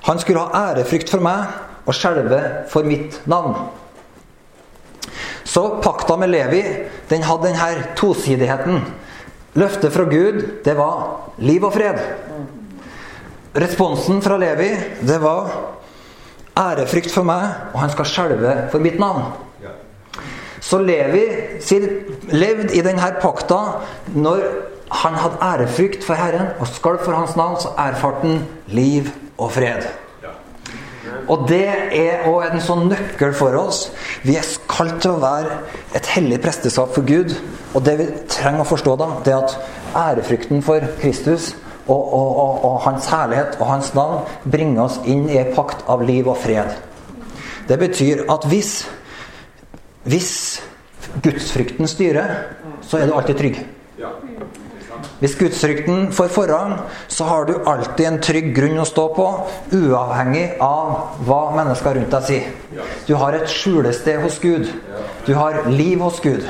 Han 0.05 0.19
skulle 0.21 0.43
ha 0.43 0.67
ærefrykt 0.69 1.09
for 1.09 1.23
meg 1.25 1.87
og 1.87 1.95
skjelve 1.95 2.41
for 2.69 2.85
mitt 2.85 3.21
navn. 3.25 3.55
Så 5.45 5.79
pakta 5.81 6.17
med 6.17 6.33
Levi 6.33 6.61
den 7.09 7.23
hadde 7.25 7.49
denne 7.49 7.95
tosidigheten. 7.97 8.83
Løftet 9.55 9.93
fra 9.93 10.03
Gud, 10.03 10.41
det 10.65 10.75
var 10.77 11.31
liv 11.39 11.63
og 11.63 11.73
fred. 11.73 12.01
Responsen 13.55 14.19
fra 14.21 14.35
Levi, 14.37 14.73
det 15.07 15.21
var 15.23 15.74
ærefrykt 16.59 17.11
for 17.11 17.27
meg, 17.27 17.49
og 17.73 17.81
han 17.83 17.91
skal 17.93 18.07
skjelve 18.09 18.53
for 18.71 18.83
mitt 18.83 18.99
navn. 18.99 19.33
Så 20.65 20.79
Levi 20.81 21.25
levde 22.33 22.71
i 22.73 22.81
denne 22.81 23.11
pakta 23.21 23.59
når 24.15 24.47
han 24.91 25.17
hadde 25.19 25.41
ærefrykt 25.41 26.05
for 26.05 26.17
Herren 26.17 26.55
og 26.59 26.67
skalv 26.67 27.03
for 27.05 27.13
hans 27.13 27.35
navn, 27.35 27.59
så 27.61 27.75
erfarte 27.77 28.25
han 28.25 28.41
liv 28.67 29.11
og 29.37 29.51
fred. 29.51 29.85
Og 31.27 31.45
det 31.49 31.67
er 31.95 32.25
òg 32.29 32.47
en 32.51 32.61
sånn 32.61 32.87
nøkkel 32.89 33.33
for 33.37 33.57
oss. 33.57 33.87
Vi 34.25 34.35
er 34.37 34.49
kalt 34.69 34.99
til 35.01 35.15
å 35.15 35.21
være 35.21 35.59
et 35.97 36.09
hellig 36.15 36.39
presteskap 36.43 36.93
for 36.93 37.05
Gud. 37.05 37.33
Og 37.73 37.85
det 37.85 37.95
vi 38.01 38.07
trenger 38.29 38.61
å 38.61 38.69
forstå, 38.69 38.95
da, 39.01 39.07
det 39.25 39.33
er 39.33 39.45
at 39.45 39.55
ærefrykten 39.95 40.65
for 40.65 40.85
Kristus 41.01 41.53
og, 41.87 42.13
og, 42.13 42.29
og, 42.43 42.65
og 42.65 42.77
hans 42.85 43.07
herlighet 43.13 43.57
og 43.59 43.67
hans 43.69 43.93
navn 43.93 44.51
bringer 44.51 44.85
oss 44.87 44.99
inn 45.05 45.27
i 45.29 45.39
en 45.41 45.53
pakt 45.55 45.85
av 45.91 46.03
liv 46.05 46.27
og 46.27 46.37
fred. 46.41 46.73
Det 47.69 47.79
betyr 47.81 48.25
at 48.29 48.45
hvis 48.49 48.77
hvis 50.05 50.61
gudsfrykten 51.23 51.87
styrer, 51.87 52.35
så 52.85 52.99
er 52.99 53.09
du 53.09 53.15
alltid 53.17 53.39
trygg. 53.39 53.57
Hvis 55.19 55.33
gudsfrykten 55.39 56.11
får 56.13 56.27
forrang, 56.27 56.75
så 57.07 57.25
har 57.25 57.47
du 57.49 57.55
alltid 57.65 58.05
en 58.05 58.19
trygg 58.21 58.51
grunn 58.55 58.77
å 58.81 58.85
stå 58.85 59.07
på, 59.15 59.25
uavhengig 59.73 60.45
av 60.61 61.17
hva 61.25 61.39
mennesker 61.55 61.97
rundt 61.97 62.13
deg 62.13 62.27
sier. 62.27 62.85
Du 63.07 63.15
har 63.17 63.37
et 63.37 63.49
skjulested 63.49 64.21
hos 64.21 64.37
Gud. 64.43 64.69
Du 65.25 65.33
har 65.33 65.63
liv 65.71 66.03
hos 66.05 66.21
Gud. 66.21 66.45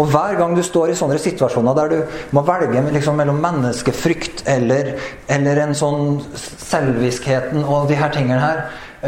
Og 0.00 0.08
hver 0.08 0.38
gang 0.38 0.54
du 0.56 0.62
står 0.64 0.92
i 0.92 0.96
sånne 0.96 1.18
situasjoner 1.20 1.76
der 1.76 1.90
du 1.92 2.14
må 2.36 2.42
velge 2.46 2.82
liksom 2.94 3.18
mellom 3.20 3.40
menneskefrykt 3.42 4.46
eller, 4.48 4.94
eller 5.28 5.60
en 5.66 5.76
sånn 5.76 6.22
selviskheten 6.40 7.66
og 7.66 7.90
de 7.90 7.98
her 8.00 8.12
tingene 8.14 8.40
her, 8.40 8.62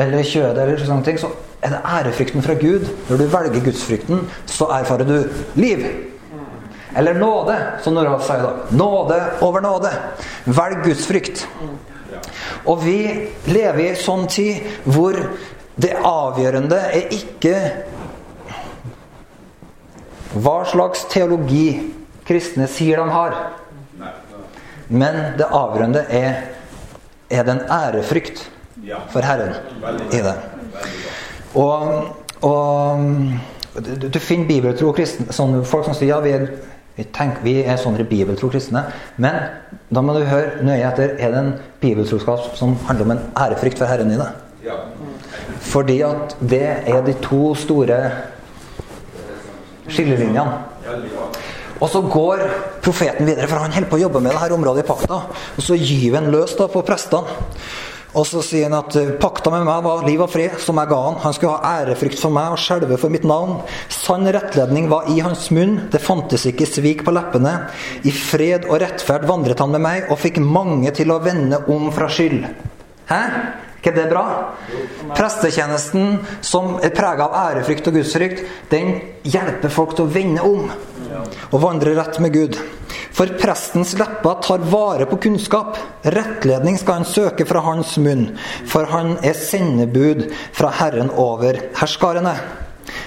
eller 0.05 0.27
kjødet 0.27 0.67
eller 0.67 0.85
sånne 0.85 1.07
ting, 1.07 1.21
så 1.21 1.33
er 1.63 1.77
det 1.77 1.83
ærefrykten 1.97 2.45
fra 2.45 2.57
Gud. 2.61 2.89
Når 3.09 3.21
du 3.21 3.27
velger 3.33 3.65
gudsfrykten, 3.65 4.27
så 4.51 4.69
erfarer 4.75 5.09
du 5.09 5.17
liv. 5.55 5.87
Eller 6.97 7.17
nåde, 7.17 7.57
som 7.85 7.95
Noralf 7.97 8.27
sier 8.27 8.43
da. 8.45 8.53
Nåde 8.77 9.21
over 9.47 9.65
nåde. 9.65 9.93
Velg 10.45 10.83
gudsfrykt. 10.85 11.47
Og 12.69 12.85
vi 12.85 12.99
lever 13.49 13.81
i 13.81 13.89
en 13.93 14.01
sånn 14.01 14.27
tid 14.31 14.67
hvor 14.85 15.17
det 15.81 15.95
avgjørende 16.05 16.79
er 16.93 17.15
ikke 17.17 17.55
hva 20.35 20.63
slags 20.69 21.05
teologi 21.13 21.93
kristne 22.27 22.69
sier 22.71 23.03
de 23.03 23.13
har. 23.13 23.37
Men 24.93 25.19
det 25.39 25.49
avgjørende 25.49 26.05
er, 26.13 26.43
er 27.31 27.47
det 27.47 27.55
en 27.55 27.65
ærefrykt 27.73 28.45
for 29.13 29.25
Herren 29.25 29.55
i 30.13 30.21
det. 30.25 30.35
Og, 31.55 32.13
og 32.45 33.01
du, 33.77 34.09
du, 34.09 34.19
finner 34.21 34.49
bibeltro 34.49 34.93
kristne 34.97 35.33
sånn, 35.33 35.63
Folk 35.69 35.87
som 35.87 35.97
sier 35.97 36.15
ja, 36.15 36.21
vi 36.25 36.35
er, 36.37 36.47
vi, 36.97 37.07
tenker, 37.15 37.45
vi 37.45 37.59
er 37.63 37.81
sånne 37.81 38.05
bibeltro 38.09 38.51
kristne. 38.53 38.85
Men 39.17 39.39
da 39.93 40.05
må 40.05 40.17
du 40.17 40.25
høre 40.29 40.65
nøye 40.65 40.85
etter. 40.89 41.17
Er 41.19 41.33
det 41.33 41.41
en 41.41 41.55
bibeltroskap 41.81 42.53
som 42.59 42.77
handler 42.89 43.09
om 43.09 43.15
en 43.17 43.25
ærefrykt 43.47 43.81
for 43.81 43.89
Herren 43.89 44.13
i 44.13 44.21
det? 44.21 44.31
Fordi 45.73 46.03
at 46.05 46.37
det 46.41 46.67
er 46.91 47.01
de 47.07 47.15
to 47.23 47.55
store 47.57 47.99
skillelinjene. 49.93 50.99
Og 51.83 51.89
så 51.91 52.03
går 52.07 52.45
profeten 52.83 53.27
videre, 53.27 53.49
for 53.51 53.59
han 53.59 53.75
holder 53.75 53.91
på 53.91 53.99
å 53.99 54.05
jobbe 54.05 54.21
med 54.23 54.37
dette 54.37 54.55
området 54.55 54.85
i 54.85 54.89
pakta. 54.89 55.23
Og 55.57 55.65
så 55.67 55.79
gyver 55.79 56.21
han 56.21 56.31
løs 56.35 56.55
da 56.59 56.69
på 56.71 56.85
prestene. 56.87 57.41
Og 58.13 58.27
så 58.29 58.43
sier 58.45 58.69
han 58.69 58.77
at 58.77 58.93
pakta 59.23 59.49
med 59.55 59.65
meg 59.65 59.85
var 59.87 60.03
liv 60.05 60.21
og 60.21 60.29
fred, 60.31 60.59
som 60.61 60.77
jeg 60.77 60.91
ga 60.91 60.99
han. 61.07 61.17
Han 61.23 61.33
skulle 61.33 61.55
ha 61.57 61.79
ærefrykt 61.81 62.21
for 62.21 62.35
meg 62.35 62.53
og 62.53 62.61
skjelve 62.61 62.99
for 63.01 63.13
mitt 63.13 63.25
navn. 63.25 63.63
Sann 63.93 64.29
rettledning 64.29 64.91
var 64.93 65.09
i 65.09 65.17
hans 65.25 65.49
munn, 65.55 65.79
det 65.93 66.03
fantes 66.05 66.45
ikke 66.51 66.69
svik 66.69 67.07
på 67.07 67.15
leppene. 67.17 67.55
I 68.05 68.13
fred 68.13 68.69
og 68.69 68.83
rettferd 68.85 69.25
vandret 69.31 69.65
han 69.65 69.73
med 69.73 69.85
meg 69.87 70.13
og 70.13 70.21
fikk 70.21 70.43
mange 70.45 70.93
til 70.97 71.15
å 71.15 71.23
vende 71.25 71.65
om 71.73 71.89
fra 71.97 72.11
skyld. 72.13 72.45
Hæ? 73.09 73.23
Ikke 73.83 73.95
det 73.97 74.07
bra? 74.13 74.25
Prestetjenesten 75.11 76.21
som 76.41 76.77
er 76.79 76.95
prega 76.95 77.27
av 77.27 77.35
ærefrykt 77.51 77.91
og 77.91 77.99
gudsfrykt, 77.99 78.45
den 78.71 78.95
hjelper 79.27 79.75
folk 79.75 79.97
til 79.99 80.07
å 80.07 80.13
vende 80.15 80.47
om 80.47 80.71
og 81.51 81.59
vandre 81.61 81.97
rett 81.99 82.21
med 82.23 82.33
Gud. 82.33 82.57
For 83.13 83.29
prestens 83.41 83.93
lepper 83.99 84.39
tar 84.45 84.63
vare 84.71 85.05
på 85.11 85.19
kunnskap. 85.27 85.77
Rettledning 86.15 86.79
skal 86.81 87.01
han 87.03 87.09
søke 87.09 87.45
fra 87.49 87.61
hans 87.67 87.99
munn, 88.01 88.31
for 88.71 88.89
han 88.89 89.19
er 89.27 89.37
sendebud 89.37 90.29
fra 90.57 90.73
Herren 90.79 91.13
over 91.21 91.59
herskarene. 91.83 92.62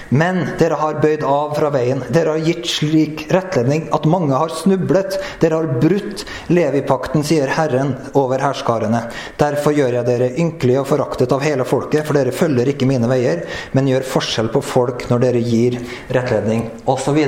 Men 0.08 0.42
dere 0.60 0.78
har 0.80 1.00
bøyd 1.02 1.24
av 1.26 1.54
fra 1.58 1.70
veien. 1.74 2.02
Dere 2.14 2.36
har 2.36 2.46
gitt 2.46 2.68
slik 2.70 3.26
rettledning 3.34 3.88
at 3.96 4.06
mange 4.10 4.36
har 4.38 4.54
snublet. 4.54 5.18
Dere 5.42 5.60
har 5.60 5.80
brutt 5.82 6.24
Levipakten, 6.52 7.24
sier 7.26 7.50
Herren 7.56 7.94
over 8.14 8.42
herskarene. 8.44 9.04
Derfor 9.40 9.76
gjør 9.76 9.98
jeg 9.98 10.08
dere 10.08 10.32
ynkelige 10.38 10.82
og 10.82 10.90
foraktet 10.90 11.34
av 11.34 11.44
hele 11.44 11.66
folket, 11.68 12.06
for 12.06 12.18
dere 12.18 12.34
følger 12.34 12.72
ikke 12.72 12.88
mine 12.88 13.10
veier, 13.10 13.44
men 13.76 13.90
gjør 13.90 14.06
forskjell 14.16 14.50
på 14.54 14.62
folk 14.64 15.08
når 15.10 15.26
dere 15.26 15.44
gir 15.44 15.80
rettledning, 16.14 16.68
osv. 16.86 17.22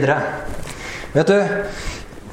Vet 1.15 1.31
du, 1.31 1.39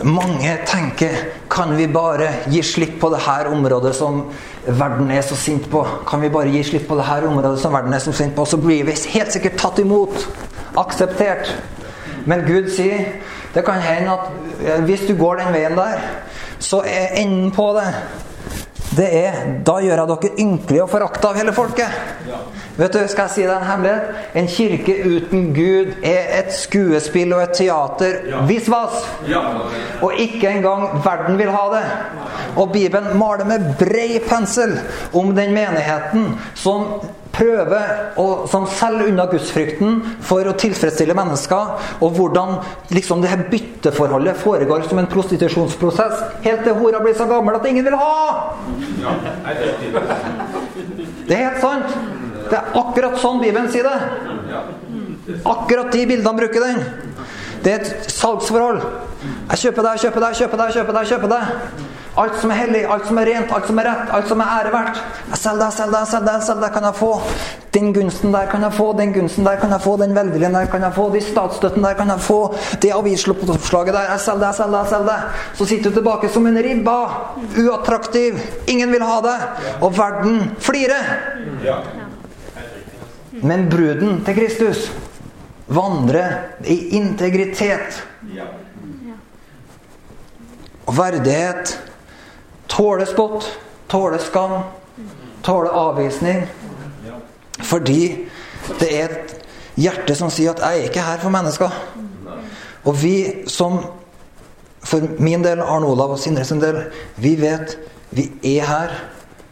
mange 0.04 0.58
tenker 0.68 1.16
kan 1.50 1.78
vi 1.78 1.88
bare 1.88 2.28
gi 2.52 2.62
slipp 2.64 3.00
på 3.00 3.10
det 3.14 3.22
her 3.24 3.48
området 3.48 3.94
som 3.96 4.26
verden 4.66 5.12
er 5.12 5.22
så 5.22 5.36
sint 5.36 5.70
på? 5.72 5.86
Kan 6.08 6.22
vi 6.22 6.30
bare 6.30 6.52
gi 6.52 6.64
slipp 6.64 6.88
på 6.88 6.98
det 7.00 7.06
her 7.08 7.28
området 7.28 7.60
som 7.62 7.74
verden 7.74 7.94
er 7.94 8.00
så 8.04 8.12
sint 8.12 8.36
på? 8.36 8.46
Så 8.46 8.58
blir 8.58 8.84
vi 8.84 8.96
helt 9.14 9.32
sikkert 9.32 9.58
tatt 9.62 9.80
imot. 9.80 10.28
Akseptert. 10.78 11.54
Men 12.26 12.44
Gud 12.48 12.70
sier 12.76 13.06
det 13.56 13.64
kan 13.64 13.80
hende 13.80 14.18
at 14.18 14.82
hvis 14.84 15.06
du 15.08 15.16
går 15.16 15.40
den 15.40 15.54
veien 15.56 15.78
der, 15.78 16.02
så 16.60 16.82
er 16.84 17.16
enden 17.22 17.52
på 17.56 17.70
det 17.78 17.88
det 18.96 19.08
er 19.18 19.38
Da 19.66 19.80
gjør 19.82 20.02
jeg 20.02 20.10
dere 20.12 20.44
ynkelige 20.44 20.84
og 20.84 20.92
forakta 20.92 21.32
av 21.32 21.40
hele 21.40 21.54
folket. 21.56 21.98
Ja. 22.30 22.42
Vet 22.78 22.94
du, 22.94 23.00
Skal 23.08 23.28
jeg 23.28 23.34
si 23.34 23.44
deg 23.46 23.56
en 23.56 23.68
hemmelighet? 23.70 24.22
En 24.36 24.48
kirke 24.52 24.96
uten 25.06 25.50
Gud 25.56 26.06
er 26.06 26.32
et 26.40 26.54
skuespill 26.54 27.34
og 27.36 27.44
et 27.46 27.56
teater. 27.58 28.18
Ja. 28.30 28.44
Visvas! 28.50 29.02
Ja. 29.32 29.44
Og 30.06 30.20
ikke 30.20 30.52
engang 30.52 31.00
verden 31.06 31.40
vil 31.40 31.52
ha 31.56 31.66
det. 31.74 31.84
Og 32.56 32.72
Bibelen 32.72 33.18
maler 33.20 33.48
med 33.48 33.74
brei 33.80 34.20
pensel 34.24 34.78
om 35.14 35.34
den 35.36 35.56
menigheten 35.56 36.34
som 36.54 37.00
prøver 37.36 38.18
å 38.22 38.26
som 38.50 38.66
selger 38.70 39.10
unna 39.12 39.26
gudsfrykten 39.32 40.00
for 40.26 40.48
å 40.48 40.56
tilfredsstille 40.60 41.16
mennesker, 41.18 41.74
og 42.00 42.18
hvordan 42.18 42.60
liksom 42.96 43.24
det 43.24 43.32
her 43.34 43.46
bytteforholdet 43.52 44.40
foregår 44.42 44.88
som 44.90 45.02
en 45.02 45.10
prostitusjonsprosess 45.12 46.24
helt 46.46 46.64
til 46.68 46.78
hora 46.80 47.02
blir 47.04 47.18
så 47.18 47.28
gammel 47.30 47.60
at 47.60 47.68
ingen 47.70 47.88
vil 47.88 47.98
ha! 48.00 48.56
Det 51.26 51.36
er 51.36 51.50
helt 51.50 51.62
sant. 51.64 51.98
Det 52.46 52.60
er 52.60 52.78
akkurat 52.78 53.18
sånn 53.18 53.42
Bibelen 53.42 53.72
sier 53.74 53.88
det. 53.88 55.42
Akkurat 55.50 55.92
de 55.92 56.06
bildene 56.06 56.38
bruker 56.38 56.62
den. 56.62 56.84
Det 57.66 57.72
er 57.74 57.82
et 57.82 58.12
salgsforhold. 58.14 58.84
Jeg 59.26 59.64
kjøper 59.64 59.88
deg, 59.88 60.02
kjøper 60.04 60.26
deg, 60.28 60.40
kjøper 60.40 60.62
deg, 60.62 60.76
kjøper 60.76 61.00
deg. 61.00 61.08
kjøper 61.10 61.34
deg. 61.34 61.95
Alt 62.16 62.38
som 62.40 62.52
er 62.54 62.60
hellig, 62.62 62.82
alt 62.88 63.08
som 63.10 63.18
er 63.20 63.28
rent, 63.28 63.50
alt 63.52 63.66
som 63.68 63.80
er 63.82 63.88
rett, 63.90 64.12
alt 64.16 64.30
som 64.32 64.40
er 64.40 64.52
æreverdt. 64.56 65.00
Selger 65.36 65.60
deg, 65.66 65.74
selger 65.76 65.96
deg, 65.98 66.06
selger 66.08 66.28
deg, 66.30 66.44
selger 66.46 66.64
deg, 66.64 66.74
kan 66.76 66.86
jeg 66.88 66.96
få. 66.96 67.10
Den 67.76 67.90
gunsten 67.92 68.32
der 68.32 68.46
kan 68.48 68.62
jeg 68.64 68.76
få, 68.78 68.86
den 68.96 69.12
gunsten 69.12 69.48
der 69.48 69.58
kan 69.60 69.74
jeg 69.76 69.84
få, 69.84 69.96
den 70.00 70.14
velviljen 70.16 70.54
der 70.56 70.70
kan 70.72 70.86
jeg 70.88 70.96
få, 70.96 71.10
de 71.12 71.22
statsstøtten 71.26 71.84
der 71.84 71.98
kan 72.00 72.14
jeg 72.14 72.24
få, 72.24 72.38
det 72.80 72.94
avisoppslaget 72.96 73.98
der. 73.98 74.06
Jeg 74.14 74.24
selger 74.24 74.46
deg, 74.46 74.56
selger 74.56 74.78
deg, 74.78 74.92
selger 74.94 75.10
deg. 75.10 75.42
Så 75.60 75.68
sitter 75.68 75.92
du 75.92 75.98
tilbake 76.00 76.30
som 76.32 76.48
en 76.48 76.60
ribba. 76.68 77.00
Uattraktiv. 77.66 78.40
Ingen 78.72 78.96
vil 78.96 79.04
ha 79.04 79.18
deg. 79.26 79.44
Og 79.84 79.98
verden 79.98 80.38
flirer. 80.64 81.10
Men 83.44 83.68
bruden 83.68 84.22
til 84.24 84.38
Kristus 84.40 84.86
vandrer 85.68 86.56
i 86.64 86.78
integritet 86.96 88.00
og 90.86 90.96
verdighet. 90.96 91.76
Tåle 92.76 93.06
spott, 93.06 93.48
tåle 93.88 94.20
skam, 94.20 94.60
tåle 95.44 95.70
avvisning. 95.70 96.44
Fordi 97.64 98.28
det 98.80 98.90
er 98.92 99.06
et 99.06 99.36
hjerte 99.80 100.16
som 100.16 100.30
sier 100.30 100.52
at 100.52 100.60
'jeg 100.60 100.80
er 100.80 100.90
ikke 100.90 101.02
her 101.02 101.18
for 101.20 101.30
mennesker'. 101.30 101.72
Og 102.84 103.04
vi 103.04 103.44
som 103.48 103.80
For 104.86 105.02
min 105.20 105.44
del, 105.44 105.62
Arne 105.62 105.86
Olav 105.86 106.12
og 106.12 106.20
Sindre 106.20 106.44
sin 106.46 106.62
del, 106.62 106.84
vi 107.18 107.42
vet 107.42 107.78
vi 108.12 108.32
er 108.44 108.66
her 108.66 108.92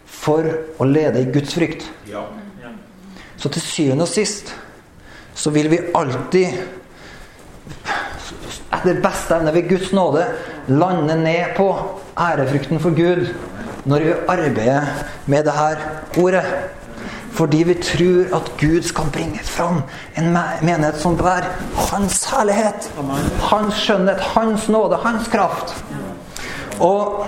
for 0.06 0.46
å 0.80 0.86
lede 0.86 1.22
i 1.22 1.32
Guds 1.34 1.56
frykt. 1.58 1.92
Så 3.38 3.50
til 3.50 3.62
syvende 3.62 4.06
og 4.06 4.08
sist 4.08 4.54
så 5.36 5.50
vil 5.50 5.72
vi 5.72 5.80
alltid 5.96 6.48
etter 8.74 9.02
beste 9.02 9.36
evne 9.36 9.54
ved 9.54 9.70
Guds 9.70 9.92
nåde 9.92 10.28
lande 10.68 11.16
ned 11.16 11.56
på 11.58 11.68
ærefrykten 12.20 12.80
for 12.80 12.90
Gud 12.90 13.34
når 13.86 14.00
vi 14.00 14.14
arbeider 14.28 14.86
med 15.26 15.44
det 15.44 15.54
her 15.54 15.76
ordet. 16.18 16.46
Fordi 17.32 17.64
vi 17.64 17.74
tror 17.74 18.36
at 18.36 18.52
Gud 18.60 18.82
skal 18.82 19.04
bringe 19.14 19.40
fram 19.44 19.82
en 20.18 20.38
menighet 20.62 21.00
som 21.02 21.18
bærer 21.18 21.50
Hans 21.76 22.26
herlighet. 22.26 22.92
Hans 23.42 23.74
skjønnhet, 23.74 24.20
Hans 24.20 24.70
nåde, 24.70 24.96
Hans 24.96 25.28
kraft. 25.28 25.84
Og 26.80 27.26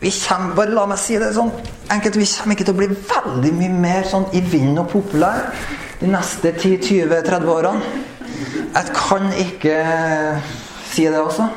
vi 0.00 0.12
kommer, 0.28 0.54
bare 0.54 0.70
la 0.70 0.84
meg 0.86 1.00
si 1.00 1.16
det 1.18 1.32
sånn 1.34 1.50
enkelt, 1.90 2.18
vi 2.20 2.28
kommer 2.28 2.54
ikke 2.54 2.66
til 2.68 2.76
å 2.76 2.78
bli 2.78 2.88
veldig 2.92 3.52
mye 3.56 3.80
mer 3.82 4.08
sånn 4.08 4.28
i 4.36 4.42
vinden 4.44 4.82
og 4.84 4.90
populær 4.92 5.48
de 5.98 6.10
neste 6.12 6.52
10-20-30 6.52 7.48
årene. 7.48 7.96
Jeg 8.74 8.92
kan 8.94 9.32
ikke 9.40 9.78
si 10.92 11.08
det 11.08 11.18
også. 11.18 11.48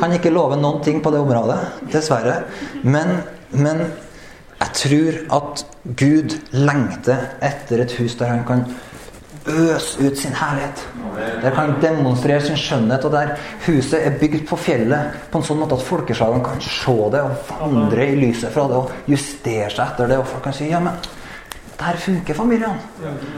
Kan 0.00 0.12
ikke 0.16 0.32
love 0.32 0.58
noen 0.60 0.82
ting 0.84 1.00
på 1.02 1.12
det 1.14 1.20
området, 1.22 1.58
dessverre. 1.92 2.42
Men, 2.82 3.16
men 3.50 3.84
jeg 4.60 4.74
tror 4.80 5.20
at 5.38 5.64
Gud 5.98 6.36
lengter 6.56 7.30
etter 7.44 7.84
et 7.84 7.94
hus 7.98 8.16
der 8.20 8.32
han 8.32 8.44
kan 8.48 8.66
øse 9.44 10.00
ut 10.06 10.18
sin 10.18 10.32
herlighet. 10.32 10.88
Der 11.42 11.50
kan 11.50 11.70
han 11.70 11.82
demonstrere 11.82 12.40
sin 12.40 12.56
skjønnhet, 12.56 13.04
og 13.04 13.12
der 13.12 13.34
huset 13.66 14.06
er 14.06 14.16
bygd 14.20 14.46
på 14.48 14.56
fjellet 14.56 15.18
på 15.30 15.40
en 15.40 15.44
sånn 15.46 15.60
måte 15.60 15.76
at 15.76 15.84
folkeslagene 15.84 16.44
kan 16.44 16.62
se 16.64 16.96
det 17.12 17.20
og 17.20 17.50
vandre 17.50 18.06
i 18.08 18.16
lyset 18.18 18.52
fra 18.54 18.64
det 18.70 18.78
og 18.80 19.10
justere 19.10 19.68
seg 19.70 19.84
etter 19.84 20.10
det. 20.10 20.18
Og 20.22 20.30
folk 20.32 20.48
kan 20.48 20.56
si 20.56 20.70
ja, 20.70 20.80
men 20.80 20.96
der 21.78 21.96
funker 21.98 22.34
familiene. 22.34 22.78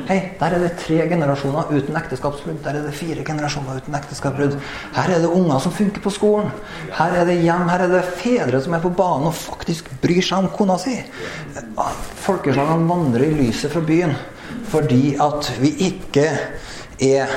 Hei, 0.09 0.33
Der 0.41 0.55
er 0.55 0.59
det 0.59 0.77
tre 0.79 1.09
generasjoner 1.09 1.71
uten 1.71 1.97
ekteskapsbrudd. 1.97 2.63
Der 2.65 2.79
er 2.79 2.87
det 2.87 2.95
fire 2.95 3.25
generasjoner 3.25 3.81
uten 3.81 3.95
ekteskapsbrudd. 3.95 4.57
Her 4.95 5.15
er 5.15 5.21
det 5.25 5.31
unger 5.31 5.59
som 5.59 5.73
funker 5.73 6.01
på 6.01 6.11
skolen. 6.11 6.51
Her 6.93 7.21
er 7.21 7.25
det 7.25 7.41
hjem, 7.43 7.69
her 7.69 7.87
er 7.87 7.89
det 7.89 8.05
fedre 8.21 8.61
som 8.61 8.75
er 8.75 8.85
på 8.85 8.93
banen 8.97 9.31
og 9.31 9.35
faktisk 9.35 9.91
bryr 10.03 10.23
seg 10.23 10.45
om 10.45 10.51
kona 10.53 10.79
si. 10.79 10.97
Folkeslagene 12.27 12.89
vandrer 12.89 13.29
i 13.29 13.37
lyset 13.41 13.73
fra 13.73 13.85
byen 13.85 14.17
fordi 14.67 15.17
at 15.23 15.49
vi 15.61 15.71
ikke 15.89 16.27
er 17.03 17.31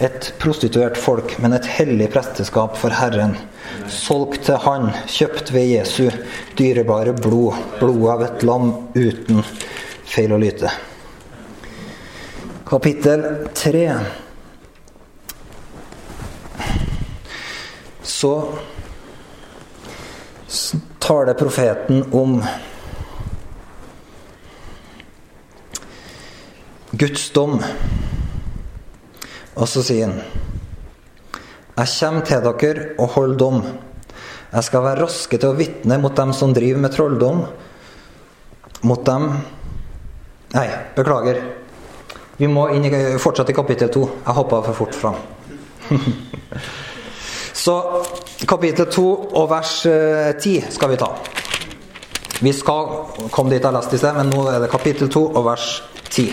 et 0.00 0.30
prostituert 0.40 0.96
folk, 0.96 1.34
men 1.42 1.52
et 1.52 1.66
hellig 1.76 2.08
presteskap 2.12 2.76
for 2.80 2.94
Herren. 2.94 3.36
Solgt 3.90 4.46
til 4.48 4.56
Han, 4.64 4.90
kjøpt 5.10 5.52
ved 5.52 5.68
Jesu 5.74 6.08
dyrebare 6.58 7.12
blod, 7.18 7.58
blodet 7.80 8.14
av 8.14 8.24
et 8.24 8.46
lam 8.46 8.72
uten 8.96 9.44
feil 10.10 10.32
å 10.34 10.38
lyte. 10.40 10.70
Kapittel 12.66 13.22
tre. 13.54 13.86
Så 18.02 18.32
taler 21.02 21.34
profeten 21.38 22.04
om 22.14 22.40
Guds 26.90 27.30
dom. 27.34 27.56
Og 29.54 29.68
så 29.68 29.82
sier 29.84 30.10
han 30.10 30.20
Jeg 31.80 31.88
kommer 31.94 32.26
til 32.26 32.44
dere 32.44 32.88
og 32.98 33.14
holder 33.14 33.38
dom. 33.40 33.62
Jeg 34.50 34.66
skal 34.66 34.84
være 34.84 35.06
raske 35.06 35.38
til 35.38 35.52
å 35.52 35.56
vitne 35.56 35.98
mot 36.02 36.16
dem 36.18 36.34
som 36.34 36.52
driver 36.54 36.82
med 36.82 36.92
trolldom, 36.92 37.44
mot 38.82 39.04
dem 39.06 39.28
Nei, 40.50 40.66
beklager. 40.96 41.42
Vi 42.40 42.48
må 42.50 42.66
inn 42.74 42.86
i, 42.88 42.90
fortsatt 43.22 43.52
i 43.52 43.54
kapittel 43.54 43.90
to. 43.92 44.06
Jeg 44.24 44.34
hoppa 44.34 44.62
for 44.66 44.78
fort 44.82 44.96
fram. 44.96 45.18
Så 47.60 47.74
kapittel 48.48 48.88
to 48.90 49.06
og 49.36 49.50
vers 49.50 49.74
eh, 49.86 50.30
ti 50.40 50.56
skal 50.72 50.90
vi 50.90 50.98
ta. 50.98 51.10
Vi 52.40 52.52
skal 52.56 52.88
komme 53.30 53.52
dit 53.52 53.62
jeg 53.62 53.76
leste 53.76 53.98
i 53.98 54.00
sted, 54.00 54.16
men 54.16 54.32
nå 54.32 54.46
er 54.48 54.62
det 54.62 54.70
kapittel 54.72 55.10
to 55.12 55.26
og 55.28 55.44
vers 55.50 55.66
ti. 56.08 56.30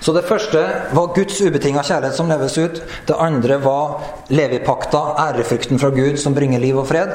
Så 0.00 0.14
det 0.16 0.24
første 0.28 0.62
var 0.96 1.12
Guds 1.16 1.38
ubetinga 1.42 1.82
kjærlighet 1.84 2.16
som 2.16 2.30
leves 2.30 2.56
ut. 2.56 2.80
Det 3.06 3.18
andre 3.20 3.58
var 3.62 4.00
Levipakta, 4.30 5.02
ærefrykten 5.28 5.82
fra 5.82 5.90
Gud 5.94 6.16
som 6.22 6.34
bringer 6.34 6.62
liv 6.62 6.78
og 6.78 6.86
fred. 6.88 7.12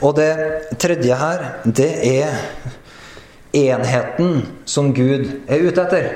Og 0.00 0.16
det 0.16 0.32
tredje 0.80 1.18
her, 1.18 1.44
det 1.64 1.90
er 2.08 2.40
enheten 3.56 4.42
som 4.64 4.92
Gud 4.94 5.26
er 5.46 5.64
ute 5.64 5.82
etter. 5.82 6.08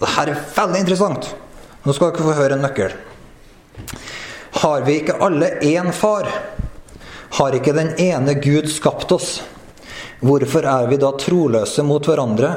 Dette 0.00 0.24
er 0.24 0.34
veldig 0.56 0.82
interessant. 0.82 1.30
Nå 1.84 1.94
skal 1.94 2.12
dere 2.12 2.26
få 2.26 2.36
høre 2.36 2.58
en 2.58 2.64
nøkkel. 2.64 2.94
Har 4.60 4.84
vi 4.86 5.00
ikke 5.00 5.18
alle 5.24 5.50
én 5.62 5.90
far? 5.92 6.28
Har 7.38 7.56
ikke 7.56 7.74
den 7.76 7.92
ene 8.00 8.36
Gud 8.38 8.70
skapt 8.70 9.12
oss? 9.12 9.36
Hvorfor 10.24 10.64
er 10.64 10.86
vi 10.88 10.96
da 11.00 11.10
troløse 11.20 11.82
mot 11.84 12.06
hverandre 12.06 12.54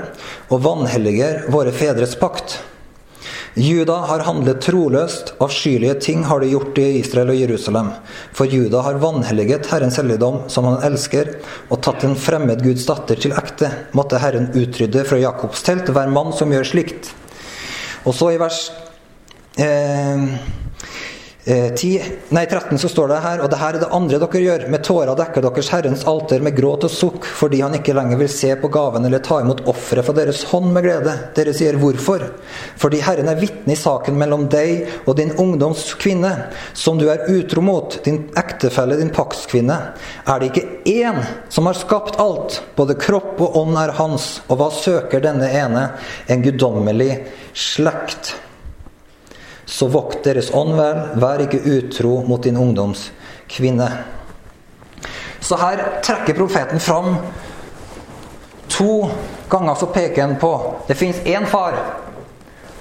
og 0.53 0.61
vanhelliger 0.63 1.47
våre 1.51 1.73
fedres 1.75 2.15
pakt? 2.19 2.59
Juda 3.57 3.95
har 4.05 4.21
handlet 4.21 4.59
troløst, 4.61 5.31
avskyelige 5.41 5.95
ting 6.05 6.23
har 6.29 6.43
de 6.43 6.51
gjort 6.51 6.77
i 6.77 6.99
Israel 6.99 7.31
og 7.33 7.39
Jerusalem. 7.39 7.87
For 8.37 8.45
Juda 8.45 8.83
har 8.85 8.99
vanhelliget 9.01 9.65
Herrens 9.71 9.97
helligdom, 9.97 10.43
som 10.53 10.67
han 10.69 10.83
elsker, 10.85 11.31
og 11.73 11.81
tatt 11.81 12.05
en 12.05 12.13
fremmed 12.21 12.61
Guds 12.61 12.85
datter 12.85 13.17
til 13.17 13.33
ekte. 13.33 13.71
Måtte 13.97 14.21
Herren 14.21 14.51
utrydde 14.53 15.01
fra 15.09 15.17
Jakobs 15.23 15.65
telt 15.65 15.89
hver 15.89 16.13
mann 16.13 16.29
som 16.37 16.53
gjør 16.53 16.69
slikt. 16.69 17.09
Og 18.05 18.13
så 18.13 18.29
i 18.35 18.37
vers 18.37 18.61
eh, 19.57 20.27
10, 21.47 21.97
eh, 21.97 22.05
nei, 22.29 22.45
13 22.45 22.77
så 22.77 22.89
står 22.89 23.07
det 23.07 23.17
her, 23.23 23.39
og 23.39 23.49
det 23.49 23.57
her 23.61 23.75
er 23.77 23.79
det 23.79 23.87
andre 23.95 24.17
dere 24.19 24.39
gjør. 24.43 24.63
Med 24.67 24.83
tårer 24.83 25.15
dekker 25.15 25.45
deres 25.45 25.69
Herrens 25.71 26.03
alter 26.03 26.41
med 26.43 26.57
gråt 26.57 26.83
og 26.83 26.91
sukk, 26.91 27.23
fordi 27.23 27.61
han 27.63 27.77
ikke 27.77 27.93
lenger 27.95 28.19
vil 28.19 28.31
se 28.31 28.49
på 28.59 28.67
gaven 28.73 29.07
eller 29.07 29.21
ta 29.23 29.37
imot 29.39 29.61
offeret 29.71 30.03
fra 30.03 30.15
deres 30.17 30.41
hånd 30.49 30.73
med 30.75 30.83
glede. 30.83 31.13
Dere 31.37 31.53
sier 31.55 31.77
hvorfor? 31.79 32.25
Fordi 32.75 32.99
Herren 33.05 33.31
er 33.31 33.39
vitne 33.39 33.77
i 33.77 33.79
saken 33.79 34.19
mellom 34.19 34.43
deg 34.51 35.05
og 35.05 35.15
din 35.21 35.31
ungdoms 35.39 35.85
kvinne, 36.01 36.33
som 36.75 36.99
du 36.99 37.05
er 37.13 37.23
utro 37.31 37.63
mot, 37.63 37.95
din 38.03 38.25
ektefelle, 38.35 38.97
din 38.99 39.13
paktskvinne. 39.15 39.77
Er 40.27 40.41
det 40.43 40.49
ikke 40.51 40.65
én 40.83 41.21
som 41.47 41.69
har 41.71 41.79
skapt 41.79 42.19
alt? 42.19 42.59
Både 42.75 42.97
kropp 42.99 43.39
og 43.39 43.55
ånd 43.61 43.79
er 43.79 43.95
hans, 44.01 44.41
og 44.49 44.59
hva 44.59 44.67
søker 44.75 45.23
denne 45.23 45.47
ene? 45.47 45.87
En 46.27 46.43
guddommelig 46.43 47.21
slekt. 47.55 48.35
Så 49.67 49.89
vokt 49.91 50.23
deres 50.23 50.49
ånd 50.55 50.77
vel, 50.77 51.01
vær 51.19 51.43
ikke 51.43 51.59
utro 51.67 52.21
mot 52.27 52.43
din 52.43 52.57
ungdoms 52.57 53.09
kvinne. 53.51 53.89
Så 55.43 55.59
her 55.59 55.83
trekker 56.03 56.35
profeten 56.37 56.79
fram 56.79 57.17
to 58.71 59.09
ganger 59.49 59.75
så 59.75 59.85
peker 59.91 60.21
han 60.21 60.35
på 60.39 60.51
det 60.87 60.95
fins 60.95 61.19
én 61.25 61.45
far, 61.45 61.75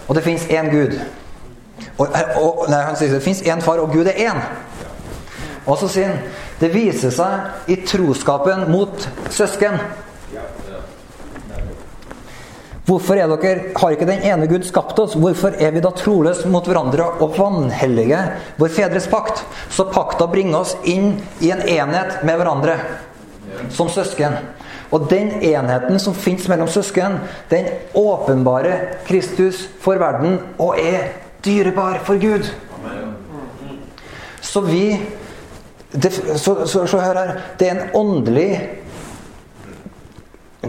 og 0.07 0.15
det 0.15 0.23
fins 0.23 0.47
én 0.51 0.71
Gud. 0.71 0.99
Og, 1.99 2.09
og, 2.37 2.65
nei, 2.69 2.81
han 2.85 2.97
sier 2.97 3.15
det 3.15 3.23
fins 3.25 3.43
én 3.43 3.63
far, 3.65 3.81
og 3.81 3.93
Gud 3.93 4.09
er 4.11 4.19
én. 4.31 4.41
Og 5.67 5.79
så 5.79 5.89
sier 5.91 6.13
han 6.13 6.27
det 6.61 6.73
viser 6.73 7.13
seg 7.13 7.73
i 7.73 7.77
troskapen 7.85 8.67
mot 8.73 9.09
søsken. 9.31 9.77
Hvorfor 12.87 13.19
er 13.19 13.27
dere, 13.27 13.73
har 13.75 13.95
ikke 13.97 14.07
den 14.07 14.23
ene 14.23 14.47
Gud 14.47 14.63
skapt 14.67 14.99
oss? 15.03 15.17
Hvorfor 15.19 15.57
er 15.59 15.73
vi 15.75 15.83
da 15.83 15.91
troløse 15.91 16.47
mot 16.51 16.67
hverandre 16.69 17.09
og 17.19 17.35
vanhellige 17.35 18.21
vår 18.61 18.71
fedres 18.77 19.09
pakt? 19.11 19.43
Så 19.75 19.89
pakta 19.91 20.29
bringer 20.31 20.61
oss 20.61 20.77
inn 20.87 21.17
i 21.43 21.51
en 21.51 21.65
enhet 21.67 22.23
med 22.23 22.39
hverandre 22.39 22.77
som 23.75 23.91
søsken. 23.91 24.39
Og 24.95 25.09
den 25.11 25.33
enheten 25.43 25.99
som 25.99 26.15
fins 26.15 26.47
mellom 26.47 26.71
søsken, 26.71 27.19
den 27.51 27.67
åpenbare 27.99 28.79
Kristus 29.09 29.65
for 29.83 29.99
verden 29.99 30.39
og 30.63 30.79
er 30.79 31.11
dyrebar 31.43 31.99
for 32.07 32.23
Gud. 32.23 32.47
Så 34.41 34.63
vi 34.63 34.85
det, 35.91 36.13
så, 36.39 36.67
så, 36.67 36.87
så 36.87 36.99
hør 37.03 37.19
her. 37.19 37.39
Det 37.59 37.69
er 37.69 37.81
en 37.81 37.95
åndelig 37.99 38.51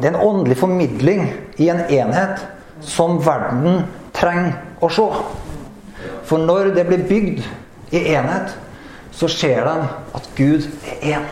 det 0.02 0.10
er 0.10 0.16
en 0.16 0.28
åndelig 0.28 0.58
formidling 0.58 1.28
i 1.58 1.70
en 1.70 1.84
enhet 1.90 2.44
som 2.82 3.18
verden 3.26 3.84
trenger 4.16 4.58
å 4.84 4.90
se. 4.92 5.08
For 6.28 6.42
når 6.44 6.74
det 6.76 6.86
blir 6.90 7.08
bygd 7.10 7.44
i 7.96 8.04
enhet, 8.14 8.54
så 9.12 9.30
ser 9.32 9.66
de 9.66 9.90
at 10.18 10.30
Gud 10.38 10.68
er 10.86 11.18
én. 11.18 11.28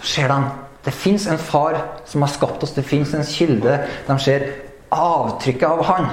Ser 0.00 0.30
de 0.32 0.40
det 0.84 0.94
fins 0.96 1.26
en 1.28 1.38
far 1.38 1.76
som 2.08 2.22
har 2.24 2.32
skapt 2.32 2.62
oss. 2.64 2.72
Det 2.72 2.82
fins 2.82 3.12
en 3.14 3.24
kilde. 3.26 3.82
De 4.06 4.18
ser 4.18 4.46
avtrykket 4.90 5.68
av 5.68 5.82
han. 5.84 6.08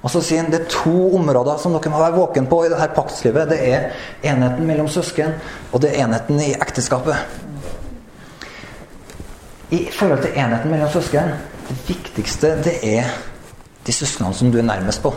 Og 0.00 0.12
så 0.12 0.20
sier 0.24 0.42
han 0.42 0.52
det 0.52 0.62
er 0.62 0.72
to 0.72 1.14
områder 1.16 1.60
som 1.60 1.74
dere 1.76 1.92
må 1.92 2.00
være 2.00 2.16
våken 2.16 2.48
på 2.48 2.62
i 2.64 2.72
dette 2.72 2.90
paktslivet. 2.96 3.52
Det 3.52 3.60
er 3.68 3.88
enheten 4.32 4.68
mellom 4.68 4.88
søsken, 4.88 5.32
og 5.72 5.82
det 5.82 5.92
er 5.92 6.04
enheten 6.06 6.40
i 6.40 6.52
ekteskapet. 6.56 7.48
I 9.70 9.84
forhold 9.94 10.22
til 10.22 10.34
enheten 10.34 10.70
mellom 10.70 10.90
søsken 10.90 11.30
det 11.68 11.76
viktigste 11.86 12.56
det 12.64 12.72
er 12.82 13.10
de 13.86 13.92
søsknene 13.94 14.34
som 14.34 14.50
du 14.50 14.58
er 14.58 14.66
nærmest 14.66 15.02
på. 15.02 15.12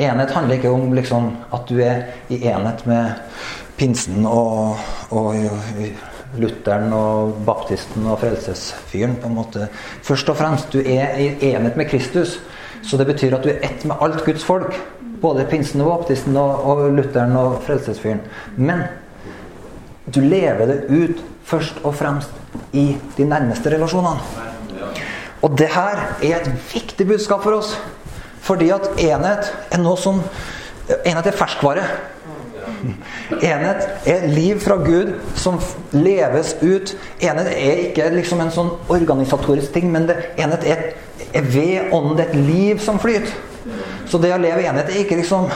Enhet 0.00 0.30
handler 0.32 0.56
ikke 0.56 0.70
om 0.72 0.92
liksom, 0.96 1.26
at 1.52 1.68
du 1.68 1.78
er 1.84 2.00
i 2.32 2.40
enhet 2.48 2.86
med 2.86 3.10
pinsen 3.76 4.26
og, 4.26 4.78
og 5.10 5.36
Lutheren 6.38 6.92
og 6.92 7.36
baptisten 7.46 8.06
og 8.06 8.18
frelsesfyren. 8.18 9.16
på 9.22 9.28
en 9.28 9.34
måte. 9.34 9.68
Først 10.02 10.28
og 10.28 10.36
fremst, 10.36 10.72
du 10.72 10.78
er 10.78 11.18
i 11.18 11.52
enhet 11.52 11.76
med 11.76 11.88
Kristus. 11.90 12.40
Så 12.82 12.96
det 12.96 13.06
betyr 13.06 13.36
at 13.36 13.44
du 13.44 13.48
er 13.48 13.62
ett 13.62 13.84
med 13.84 13.96
alt 14.00 14.24
Guds 14.24 14.44
folk. 14.44 14.74
Både 15.20 15.46
pinsen 15.50 15.80
og 15.80 15.98
baptisten 15.98 16.36
og, 16.36 16.64
og 16.64 16.90
Lutheren 16.92 17.36
og 17.36 17.62
frelsesfyren. 17.66 18.20
Men 18.56 18.82
du 20.14 20.20
lever 20.20 20.66
det 20.66 20.80
ut 20.88 21.22
først 21.44 21.78
og 21.84 21.94
fremst 21.94 22.30
i 22.72 22.96
de 23.16 23.28
nærmeste 23.28 23.72
relasjonene. 23.74 24.20
Og 25.44 25.58
det 25.58 25.68
her 25.74 26.00
er 26.22 26.40
et 26.40 26.50
viktig 26.72 27.06
budskap 27.06 27.42
for 27.44 27.58
oss. 27.60 27.74
Fordi 28.44 28.68
at 28.74 28.90
enhet 29.00 29.50
er 29.72 29.80
noe 29.80 29.96
som 30.00 30.20
Enhet 30.84 31.26
er 31.30 31.32
ferskvare. 31.32 31.84
Enhet 33.32 33.86
er 34.04 34.26
liv 34.28 34.58
fra 34.60 34.76
Gud 34.76 35.14
som 35.40 35.56
leves 35.96 36.56
ut. 36.60 36.92
Enhet 37.24 37.48
er 37.48 37.80
ikke 37.86 38.10
liksom 38.12 38.42
en 38.44 38.52
sånn 38.52 38.68
organisatorisk 38.92 39.72
ting, 39.72 39.88
men 39.92 40.10
det, 40.10 40.18
enhet 40.36 40.66
er, 40.68 40.82
er 41.32 41.48
ved 41.54 41.94
ånden 41.96 42.20
et 42.20 42.36
liv 42.36 42.84
som 42.84 43.00
flyter. 43.00 43.32
Så 44.10 44.20
det 44.22 44.34
å 44.34 44.40
leve 44.40 44.62
i 44.62 44.68
enhet 44.70 44.90
er 44.90 45.00
ikke 45.02 45.18
liksom 45.20 45.48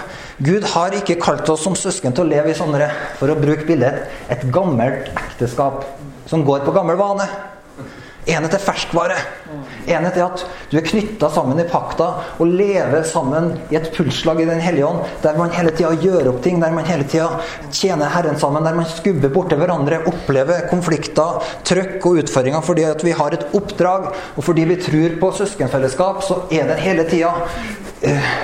Gud 0.45 0.67
har 0.75 0.95
ikke 0.95 1.19
kalt 1.21 1.49
oss 1.51 1.65
som 1.67 1.77
søsken 1.79 2.15
til 2.15 2.27
å 2.27 2.31
leve 2.31 2.53
i 2.53 2.57
sånne, 2.59 2.89
for 3.19 3.33
å 3.33 3.39
bruke 3.39 3.67
bildet, 3.69 4.07
et 4.31 4.45
gammelt 4.55 5.11
ekteskap 5.15 5.85
som 6.31 6.45
går 6.47 6.63
på 6.67 6.75
gammel 6.77 6.99
vane. 7.01 7.27
Enhet 8.29 8.53
er 8.53 8.61
ferskvare. 8.61 9.17
Enhet 9.89 10.19
er 10.19 10.27
at 10.27 10.43
du 10.69 10.75
er 10.77 10.85
knytta 10.85 11.31
sammen 11.33 11.61
i 11.63 11.65
pakta 11.69 12.09
og 12.37 12.51
lever 12.53 13.07
sammen 13.09 13.55
i 13.73 13.79
et 13.79 13.89
pulsslag 13.95 14.43
i 14.43 14.49
Den 14.51 14.61
hellige 14.61 14.85
ånd, 14.85 15.07
der 15.25 15.39
man 15.41 15.55
hele 15.57 15.73
tida 15.73 15.95
gjør 15.97 16.35
opp 16.35 16.43
ting, 16.45 16.61
der 16.61 16.75
man 16.77 16.85
hele 16.85 17.09
tida 17.09 17.41
tjener 17.73 18.13
Herren 18.13 18.37
sammen, 18.39 18.69
der 18.69 18.77
man 18.77 18.89
skubber 18.91 19.33
borti 19.33 19.57
hverandre, 19.57 20.03
opplever 20.13 20.69
konflikter, 20.69 21.41
trøkk 21.65 22.05
og 22.05 22.23
utfordringer 22.25 22.65
fordi 22.69 22.85
at 22.91 23.05
vi 23.07 23.17
har 23.17 23.33
et 23.33 23.49
oppdrag, 23.57 24.11
og 24.37 24.45
fordi 24.45 24.69
vi 24.75 24.81
tror 24.85 25.21
på 25.23 25.35
søskenfellesskap, 25.41 26.21
så 26.29 26.43
er 26.53 26.69
det 26.69 26.83
hele 26.85 27.09
tida 27.09 27.33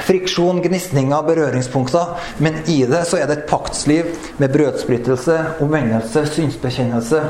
friksjon, 0.04 0.62
gnisninger, 0.62 1.22
berøringspunkter. 1.22 2.14
Men 2.38 2.58
i 2.66 2.80
det 2.90 3.04
så 3.08 3.20
er 3.20 3.28
det 3.28 3.38
et 3.38 3.46
paktsliv 3.50 4.10
med 4.38 4.52
brødsplittelse, 4.54 5.38
omvendelse, 5.64 6.26
synsbekjennelse. 6.34 7.22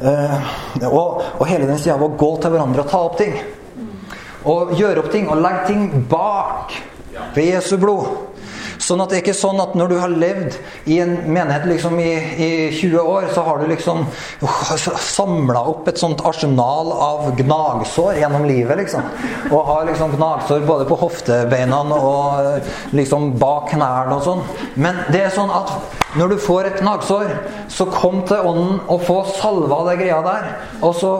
Eh, 0.00 0.52
og, 0.90 1.22
og 1.38 1.46
hele 1.48 1.68
den 1.70 1.80
sida 1.80 1.96
av 1.96 2.04
å 2.06 2.12
gå 2.20 2.30
til 2.42 2.54
hverandre 2.54 2.84
og 2.84 2.92
ta 2.92 3.02
opp 3.08 3.18
ting. 3.20 3.36
Og 4.48 4.74
gjøre 4.78 5.04
opp 5.04 5.10
ting 5.12 5.28
og 5.28 5.40
legge 5.40 5.66
ting 5.68 5.88
bak 6.10 6.76
ved 7.34 7.54
Jesu 7.54 7.76
blod. 7.80 8.29
Sånn 8.90 9.02
at 9.04 9.12
det 9.12 9.20
er 9.20 9.22
ikke 9.22 9.36
sånn 9.38 9.60
at 9.62 9.76
når 9.78 9.92
du 9.92 9.96
har 10.00 10.10
levd 10.10 10.56
i 10.90 10.96
en 11.04 11.12
menighet 11.30 11.68
liksom 11.70 11.98
i, 12.02 12.10
i 12.34 12.50
20 12.74 12.98
år, 13.12 13.28
så 13.34 13.44
har 13.46 13.60
du 13.60 13.68
liksom 13.70 14.02
samla 14.98 15.62
opp 15.70 15.86
et 15.90 16.00
sånt 16.00 16.24
arsenal 16.26 16.90
av 16.96 17.28
gnagsår 17.38 18.18
gjennom 18.18 18.48
livet, 18.50 18.80
liksom. 18.82 19.06
Og 19.52 19.70
har 19.70 19.86
liksom 19.86 20.16
gnagsår 20.16 20.66
både 20.66 20.88
på 20.90 20.98
hoftebeina 20.98 21.80
og 21.94 22.68
liksom 22.96 23.30
bak 23.38 23.70
knærne 23.76 24.18
og 24.18 24.26
sånn. 24.26 24.42
Men 24.74 24.98
det 25.14 25.24
er 25.26 25.34
sånn 25.34 25.52
at 25.54 25.70
når 26.18 26.34
du 26.34 26.40
får 26.42 26.66
et 26.66 26.80
gnagsår, 26.82 27.30
så 27.70 27.86
kom 27.86 28.24
til 28.26 28.42
Ånden 28.50 28.80
og 28.90 29.04
få 29.06 29.20
salva 29.36 29.84
det 29.86 30.00
greia 30.02 30.18
der. 30.26 30.48
Og 30.82 30.96
så 30.98 31.12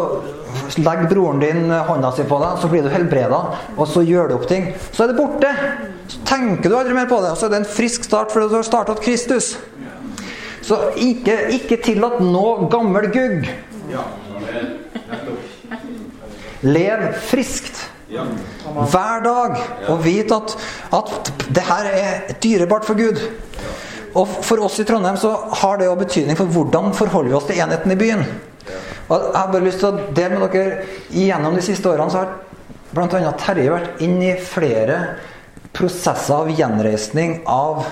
legger 0.76 1.08
broren 1.10 1.40
din 1.42 1.70
hånda 1.70 2.12
si 2.16 2.24
på 2.28 2.38
deg, 2.42 2.60
så 2.60 2.70
blir 2.70 2.86
du 2.86 2.90
helbreda, 2.92 3.40
og 3.76 3.88
så 3.88 4.02
gjør 4.06 4.30
du 4.30 4.36
opp 4.38 4.46
ting. 4.50 4.70
Så 4.92 5.04
er 5.04 5.12
det 5.12 5.18
borte. 5.18 5.50
Så 6.10 6.22
tenker 6.26 6.70
du 6.70 6.76
aldri 6.78 6.96
mer 6.96 7.10
på 7.10 7.20
det, 7.22 7.32
og 7.34 7.38
så 7.38 7.48
er 7.48 7.54
det 7.54 7.62
en 7.62 7.70
frisk 7.70 8.06
start 8.08 8.32
fordi 8.34 8.50
du 8.50 8.58
har 8.58 8.66
starta 8.66 8.96
Kristus. 9.00 9.54
Så 10.66 10.78
ikke, 11.00 11.36
ikke 11.56 11.80
tillat 11.82 12.20
noe 12.22 12.68
gammel 12.70 13.08
gugg. 13.14 13.48
Lev 16.66 17.06
friskt. 17.30 17.86
Hver 18.10 19.24
dag. 19.24 19.56
Og 19.88 20.02
vit 20.04 20.32
at, 20.34 20.56
at 20.94 21.32
det 21.48 21.64
her 21.66 21.88
er 21.90 22.34
dyrebart 22.42 22.86
for 22.86 22.98
Gud. 22.98 23.22
Og 24.18 24.30
for 24.42 24.62
oss 24.66 24.80
i 24.82 24.86
Trondheim 24.86 25.18
så 25.20 25.32
har 25.62 25.78
det 25.78 25.86
jo 25.86 25.98
betydning 25.98 26.38
for 26.38 26.50
hvordan 26.50 26.94
forholder 26.98 27.30
vi 27.30 27.38
oss 27.38 27.46
til 27.50 27.60
enheten 27.62 27.94
i 27.94 27.98
byen. 27.98 28.24
Og 29.10 29.26
jeg 29.26 29.34
har 29.34 29.50
bare 29.50 29.66
lyst 29.66 29.82
til 29.82 29.90
å 29.90 30.08
dele 30.14 30.38
med 30.38 30.54
dere 30.54 30.84
Gjennom 31.10 31.56
de 31.58 31.64
siste 31.66 31.90
årene 31.90 32.12
så 32.12 32.22
har 32.22 32.36
bl.a. 32.94 33.32
Terje 33.38 33.70
vært 33.70 34.02
inn 34.02 34.18
i 34.22 34.32
flere 34.42 35.00
prosesser 35.74 36.34
av 36.34 36.50
gjenreisning 36.50 37.40
av 37.50 37.84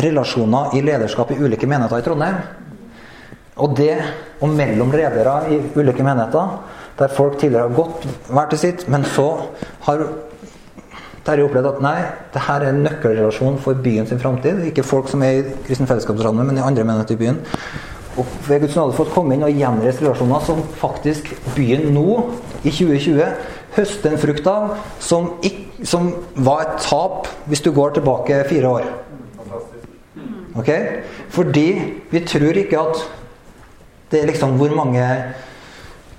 relasjoner 0.00 0.74
i 0.76 0.82
lederskap 0.84 1.30
i 1.32 1.38
ulike 1.40 1.68
menigheter 1.70 2.02
i 2.02 2.04
Trondheim. 2.04 2.36
Og 3.62 3.76
det, 3.78 3.94
og 4.42 4.50
mellom 4.50 4.92
ledere 4.92 5.38
i 5.54 5.60
ulike 5.78 6.04
menigheter, 6.04 6.56
der 6.98 7.14
folk 7.14 7.38
tidligere 7.38 7.68
har 7.68 7.76
gått 7.76 8.06
hver 8.28 8.50
til 8.50 8.60
sitt, 8.60 8.86
men 8.90 9.06
så 9.06 9.28
har 9.88 10.06
Terje 11.24 11.46
opplevd 11.46 11.70
at 11.70 11.78
nei, 11.80 11.98
det 12.34 12.40
her 12.44 12.60
er 12.60 12.74
en 12.74 12.82
nøkkelrelasjon 12.84 13.54
for 13.64 13.78
byen 13.80 14.04
sin 14.04 14.18
framtid. 14.20 14.58
Ikke 14.68 14.84
folk 14.84 15.08
som 15.08 15.22
er 15.24 15.38
i 15.38 15.54
Kristen 15.64 15.88
Fellesskapsramme, 15.88 16.44
men 16.44 16.58
i 16.58 16.64
andre 16.64 16.84
menigheter 16.84 17.16
i 17.16 17.22
byen. 17.22 17.38
Og 18.18 18.26
ved 18.46 18.62
Guds 18.62 18.76
nåde 18.78 18.96
fått 18.96 19.12
komme 19.14 19.34
inn 19.34 19.46
og 19.46 19.56
gjenreise 19.58 20.04
relasjoner 20.04 20.44
som 20.46 20.60
faktisk 20.78 21.32
byen 21.56 21.88
nå, 21.94 22.06
i 22.62 22.70
2020, 22.70 23.24
høster 23.74 24.12
en 24.12 24.20
frukt 24.22 24.46
av, 24.50 24.76
som, 25.02 25.32
ikke, 25.42 25.86
som 25.88 26.12
var 26.46 26.62
et 26.62 26.84
tap 26.86 27.26
hvis 27.50 27.64
du 27.64 27.72
går 27.74 27.96
tilbake 27.96 28.44
fire 28.50 28.70
år. 28.78 28.86
Ok? 30.54 30.70
Fordi 31.34 31.68
vi 32.12 32.22
tror 32.28 32.62
ikke 32.62 32.84
at 32.84 33.02
det 34.12 34.22
er 34.22 34.30
liksom 34.30 34.54
hvor 34.60 34.70
mange 34.76 35.02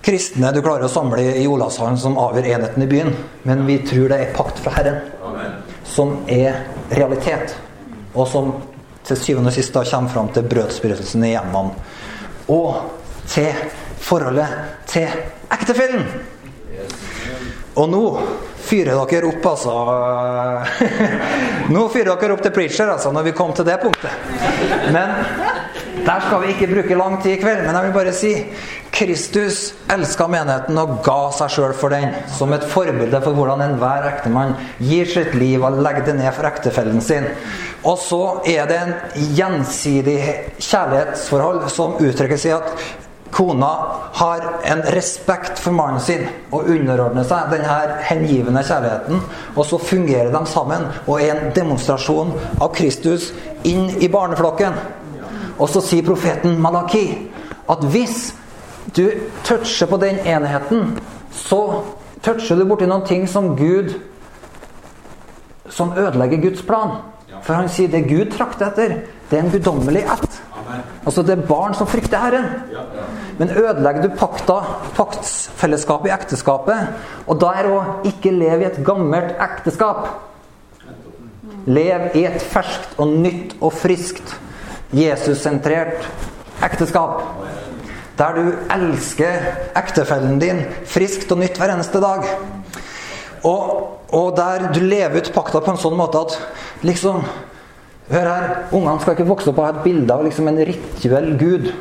kristne 0.05 0.51
du 0.53 0.59
klarer 0.61 0.85
å 0.85 0.91
samle 0.91 1.23
i 1.39 1.47
Olavshallen 1.49 1.97
som 1.97 2.19
avgjør 2.21 2.51
enheten 2.51 2.83
i 2.83 2.89
byen. 2.91 3.13
Men 3.47 3.63
vi 3.69 3.79
tror 3.87 4.11
det 4.11 4.19
er 4.19 4.35
pakt 4.35 4.59
fra 4.61 4.75
Herren 4.75 4.99
som 5.85 6.17
er 6.31 6.65
realitet, 6.91 7.53
og 8.15 8.27
som 8.27 8.51
til 9.05 9.19
syvende 9.19 9.51
og 9.51 9.57
sist 9.57 9.73
da 9.75 9.83
kommer 9.87 10.13
fram 10.13 10.31
til 10.33 10.47
brødsprøytelsen 10.49 11.25
i 11.27 11.33
hjemmene. 11.33 11.75
Og 12.53 12.79
til 13.29 13.51
forholdet 14.05 14.47
til 14.89 15.07
ektefellen. 15.53 16.05
Og 17.75 17.89
nå 17.91 18.03
fyrer 18.65 19.01
dere 19.09 19.29
opp, 19.29 19.45
altså 19.51 19.73
Nå 21.75 21.87
fyrer 21.93 22.15
dere 22.15 22.35
opp 22.35 22.43
til 22.45 22.53
preacher, 22.55 22.89
altså, 22.93 23.11
når 23.11 23.27
vi 23.27 23.35
kom 23.37 23.53
til 23.53 23.67
det 23.67 23.77
punktet. 23.81 24.11
Men 24.95 25.11
der 26.05 26.21
skal 26.21 26.41
vi 26.43 26.53
ikke 26.53 26.69
bruke 26.69 26.97
lang 26.97 27.17
tid 27.23 27.31
i 27.35 27.41
kveld. 27.41 27.63
Men 27.65 27.75
jeg 27.75 27.87
vil 27.87 27.95
bare 27.95 28.13
si 28.13 28.33
Kristus 28.95 29.61
elska 29.91 30.27
menigheten 30.31 30.77
og 30.77 30.99
ga 31.05 31.17
seg 31.35 31.53
sjøl 31.55 31.73
for 31.77 31.93
den. 31.93 32.13
Som 32.37 32.53
et 32.53 32.67
forbilde 32.69 33.21
for 33.23 33.37
hvordan 33.37 33.63
enhver 33.65 34.05
ektemann 34.11 34.53
gir 34.79 35.09
sitt 35.09 35.33
liv 35.35 35.65
og 35.65 35.81
legger 35.81 36.05
det 36.09 36.19
ned 36.19 36.31
for 36.35 36.47
ektefellen 36.49 37.01
sin. 37.01 37.25
Og 37.85 37.97
så 38.01 38.21
er 38.49 38.69
det 38.69 38.77
en 38.81 38.93
gjensidig 39.37 40.19
kjærlighetsforhold 40.59 41.65
som 41.73 41.97
uttrykkes 42.01 42.47
i 42.49 42.53
at 42.55 42.85
kona 43.35 43.71
har 44.15 44.45
en 44.63 44.81
respekt 44.95 45.59
for 45.59 45.75
mannen 45.75 45.99
sin 45.99 46.21
og 46.55 46.69
underordner 46.71 47.25
seg 47.27 47.49
denne 47.51 47.97
hengivende 48.07 48.63
kjærligheten. 48.63 49.25
Og 49.55 49.65
så 49.67 49.81
fungerer 49.81 50.31
de 50.31 50.43
sammen 50.49 50.85
og 51.05 51.17
er 51.19 51.33
en 51.33 51.49
demonstrasjon 51.57 52.31
av 52.61 52.71
Kristus 52.77 53.33
inn 53.67 53.89
i 53.99 54.09
barneflokken. 54.11 54.77
Og 55.59 55.69
så 55.71 55.81
sier 55.83 56.05
profeten 56.05 56.57
Malaki 56.61 57.05
at 57.71 57.83
hvis 57.91 58.33
du 58.95 59.07
toucher 59.43 59.89
på 59.89 59.97
den 60.01 60.19
enheten, 60.27 60.97
så 61.31 61.81
toucher 62.23 62.59
du 62.59 62.65
borti 62.67 62.87
noen 62.89 63.05
ting 63.07 63.29
som 63.29 63.55
Gud 63.57 63.95
Som 65.69 65.95
ødelegger 65.97 66.37
Guds 66.43 66.61
plan. 66.61 66.91
For 67.41 67.57
han 67.57 67.69
sier 67.73 67.89
det 67.89 68.03
Gud 68.05 68.29
trakter 68.31 68.67
etter, 68.69 68.91
det 69.29 69.37
er 69.37 69.41
en 69.43 69.49
guddommelig 69.51 70.03
ett. 70.13 70.37
Altså 71.05 71.23
det 71.25 71.33
er 71.33 71.47
barn 71.47 71.73
som 71.73 71.89
frykter 71.89 72.21
Herren. 72.21 72.45
Men 73.39 73.49
ødelegger 73.49 74.05
du 74.05 74.15
pakta, 74.17 74.59
paktsfellesskapet 74.95 76.11
i 76.11 76.13
ekteskapet, 76.13 76.93
og 77.25 77.41
da 77.41 77.51
er 77.57 77.67
det 77.67 77.73
å 77.73 77.83
ikke 78.11 78.33
leve 78.33 78.61
i 78.61 78.69
et 78.69 78.79
gammelt 78.85 79.35
ekteskap 79.41 80.07
Lev 81.65 82.13
i 82.13 82.27
et 82.29 82.43
ferskt 82.45 82.99
og 83.01 83.09
nytt 83.23 83.55
og 83.57 83.73
friskt 83.73 84.35
Jesus-sentrert 84.95 86.07
ekteskap. 86.63 87.21
Der 88.15 88.37
du 88.37 88.53
elsker 88.71 89.49
ektefellen 89.75 90.39
din 90.39 90.61
friskt 90.87 91.31
og 91.35 91.41
nytt 91.41 91.59
hver 91.59 91.73
eneste 91.73 91.99
dag. 92.03 92.23
Og, 93.43 93.73
og 94.15 94.37
der 94.37 94.69
du 94.73 94.79
lever 94.79 95.19
ut 95.19 95.33
pakta 95.35 95.59
på 95.61 95.73
en 95.73 95.81
sånn 95.81 95.97
måte 95.99 96.23
at 96.23 96.39
liksom 96.87 97.25
Hør 98.05 98.27
her, 98.29 98.43
ungene 98.69 99.01
skal 99.01 99.15
ikke 99.15 99.25
vokse 99.25 99.49
opp 99.49 99.57
og 99.57 99.65
ha 99.65 99.71
et 99.73 99.79
bilde 99.81 100.13
av 100.13 100.21
liksom 100.21 100.45
en 100.51 100.59
rituell 100.67 101.31
gud. 101.41 101.71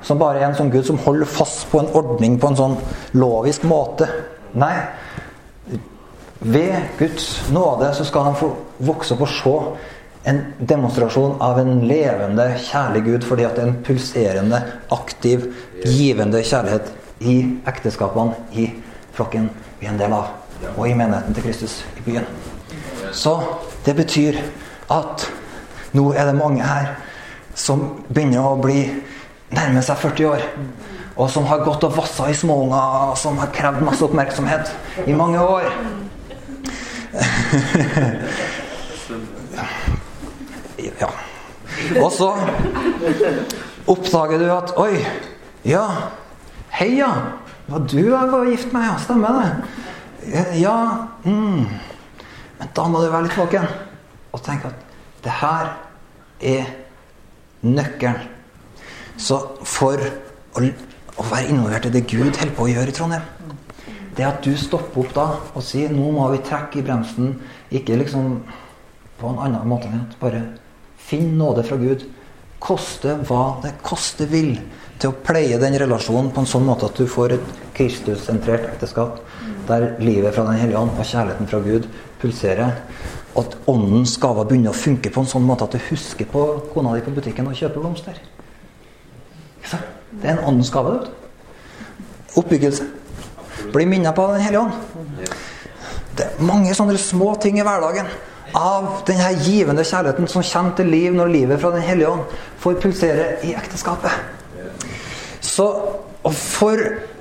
Som 0.00 0.16
bare 0.16 0.40
er 0.40 0.46
en 0.46 0.56
sånn 0.56 0.70
gud 0.72 0.86
som 0.88 0.96
holder 1.04 1.28
fast 1.28 1.66
på 1.68 1.82
en 1.82 1.90
ordning 1.92 2.38
på 2.40 2.48
en 2.48 2.56
sånn 2.56 2.76
lovisk 3.20 3.66
måte. 3.68 4.08
Nei. 4.56 4.72
Ved 6.40 6.96
Guds 6.96 7.26
nåde 7.52 7.92
så 7.94 8.06
skal 8.08 8.30
de 8.30 8.40
få 8.40 8.48
vokse 8.88 9.12
opp 9.12 9.26
og 9.26 9.34
se 9.34 9.52
en 10.24 10.40
demonstrasjon 10.58 11.40
av 11.42 11.58
en 11.58 11.80
levende, 11.88 12.46
kjærlig 12.68 13.02
Gud 13.08 13.26
fordi 13.26 13.46
at 13.46 13.56
det 13.56 13.64
er 13.64 13.70
en 13.72 13.82
pulserende, 13.86 14.62
aktiv, 14.94 15.48
givende 15.82 16.42
kjærlighet 16.46 16.92
i 17.26 17.36
ekteskapene 17.66 18.38
i 18.58 18.68
flokken 19.16 19.50
vi 19.80 19.88
er 19.88 19.92
en 19.92 19.98
del 19.98 20.14
av, 20.14 20.30
og 20.76 20.84
i 20.86 20.94
menigheten 20.94 21.34
til 21.34 21.48
Kristus 21.48 21.80
i 21.98 22.04
byen. 22.06 22.26
Så 23.12 23.34
det 23.86 23.96
betyr 23.98 24.38
at 24.94 25.26
nå 25.92 26.12
er 26.14 26.30
det 26.30 26.38
mange 26.38 26.62
her 26.62 26.94
som 27.58 27.82
begynner 28.08 28.46
å 28.46 28.60
bli 28.62 28.86
nærme 29.52 29.82
seg 29.84 29.98
40 30.00 30.30
år. 30.30 30.46
Og 31.18 31.28
som 31.28 31.44
har 31.50 31.64
gått 31.66 31.84
og 31.84 31.96
vassa 31.98 32.30
i 32.30 32.36
småunger, 32.36 33.12
som 33.20 33.36
har 33.42 33.50
krevd 33.52 33.82
masse 33.84 34.06
oppmerksomhet 34.06 34.70
i 35.04 35.18
mange 35.18 35.42
år. 35.42 35.66
ja. 41.02 41.10
Og 42.00 42.10
så 42.14 42.30
oppdager 43.90 44.42
du 44.42 44.48
at 44.52 44.74
Oi, 44.80 44.98
ja, 45.66 45.86
heia! 46.78 47.12
Det 47.62 47.72
var 47.72 47.86
du 47.88 47.98
jeg 47.98 48.28
var 48.32 48.50
gift 48.50 48.72
med, 48.74 48.84
ja. 48.84 48.98
Stemmer 49.00 49.38
det? 49.38 49.48
Ja 50.60 50.76
mm. 51.24 51.66
Men 52.58 52.70
da 52.76 52.86
må 52.86 53.00
du 53.02 53.10
være 53.10 53.26
litt 53.26 53.38
våken 53.38 53.66
og 54.32 54.42
tenke 54.44 54.70
at 54.70 54.84
det 55.22 55.32
her 55.40 55.72
er 56.42 56.70
nøkkelen. 57.62 58.22
Så 59.18 59.38
for 59.68 59.98
å, 59.98 60.62
å, 60.62 61.26
være 61.28 61.50
involvert 61.52 61.86
i 61.86 61.92
det 61.94 62.04
Gud 62.10 62.30
holder 62.30 62.54
på 62.56 62.66
å 62.66 62.70
gjøre 62.70 62.90
i 62.90 62.94
Trondheim 62.96 63.52
Det 64.16 64.24
at 64.26 64.40
du 64.42 64.56
stopper 64.58 65.04
opp 65.04 65.12
da 65.14 65.26
og 65.52 65.64
sier 65.64 65.92
nå 65.92 66.08
må 66.16 66.26
vi 66.32 66.40
trekke 66.46 66.80
i 66.80 66.86
bremsen, 66.86 67.36
ikke 67.70 67.98
liksom 68.00 68.34
på 69.20 69.30
en 69.30 69.42
annen 69.46 69.68
måte 69.68 69.90
enn 69.90 70.02
at 70.06 70.16
bare 70.20 70.42
finn 71.08 71.36
nåde 71.38 71.64
fra 71.66 71.78
Gud. 71.80 72.06
Koste 72.62 73.16
hva 73.28 73.58
det 73.62 73.74
koste 73.82 74.28
vil 74.30 74.54
til 75.02 75.10
å 75.10 75.18
pleie 75.26 75.58
den 75.58 75.74
relasjonen 75.82 76.30
på 76.34 76.42
en 76.42 76.48
sånn 76.48 76.66
måte 76.66 76.86
at 76.86 76.98
du 76.98 77.08
får 77.10 77.34
et 77.36 77.54
Kristus-sentrert 77.74 78.68
ekteskap 78.70 79.18
der 79.66 79.96
livet 80.02 80.34
fra 80.34 80.44
Den 80.46 80.60
hellige 80.60 80.78
ånd 80.78 80.94
og 80.94 81.06
kjærligheten 81.06 81.50
fra 81.50 81.60
Gud 81.64 81.88
pulserer 82.22 82.76
at 83.38 83.56
åndens 83.70 84.14
gaver 84.20 84.46
begynner 84.46 84.74
å 84.74 84.78
funke 84.78 85.10
på 85.10 85.22
en 85.22 85.30
sånn 85.30 85.46
måte 85.46 85.66
at 85.66 85.74
du 85.74 85.82
husker 85.88 86.28
på 86.28 86.44
kona 86.74 86.94
di 86.94 87.04
på 87.04 87.14
butikken 87.16 87.48
og 87.48 87.56
kjøper 87.58 87.80
blomster. 87.80 88.18
Det 90.12 90.28
er 90.28 90.36
en 90.36 90.44
åndens 90.52 90.70
gave. 90.70 90.98
Oppbyggelse. 92.36 92.84
Bli 93.72 93.86
minnet 93.88 94.14
på 94.14 94.26
Den 94.34 94.44
hellige 94.44 94.60
ånd. 94.60 95.24
Det 96.16 96.26
er 96.26 96.44
mange 96.44 96.74
sånne 96.76 96.98
små 97.00 97.32
ting 97.40 97.58
i 97.58 97.64
hverdagen 97.64 98.10
av 98.58 99.02
denne 99.08 99.32
givende 99.44 99.84
kjærligheten 99.84 100.28
som 100.28 100.44
kommer 100.44 100.76
til 100.76 100.90
liv 100.92 101.14
når 101.16 101.32
livet 101.32 101.60
fra 101.60 101.70
Den 101.70 101.82
hellige 101.86 102.08
ånd 102.08 102.38
får 102.58 102.80
pulsere 102.82 103.26
i 103.46 103.54
ekteskapet. 103.54 104.10
Så 105.40 105.68
og 106.22 106.34
for 106.34 106.78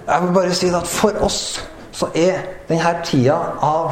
Jeg 0.08 0.22
vil 0.22 0.34
bare 0.34 0.54
si 0.54 0.68
at 0.68 0.88
for 0.88 1.14
oss 1.24 1.62
så 1.94 2.08
er 2.18 2.42
denne 2.68 2.94
tida 3.06 3.36
av 3.62 3.92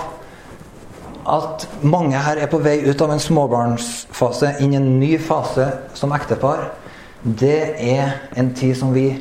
at 1.29 1.67
mange 1.85 2.17
her 2.17 2.41
er 2.41 2.49
på 2.49 2.57
vei 2.63 2.79
ut 2.89 3.01
av 3.01 3.13
en 3.13 3.21
småbarnsfase 3.21 4.55
inn 4.63 4.73
i 4.73 4.79
en 4.79 4.89
ny 4.99 5.11
fase 5.21 5.67
som 5.93 6.11
ektepar, 6.15 6.71
det 7.23 7.75
er 7.77 8.15
en 8.39 8.53
tid 8.57 8.75
som 8.79 8.93
vi 8.95 9.11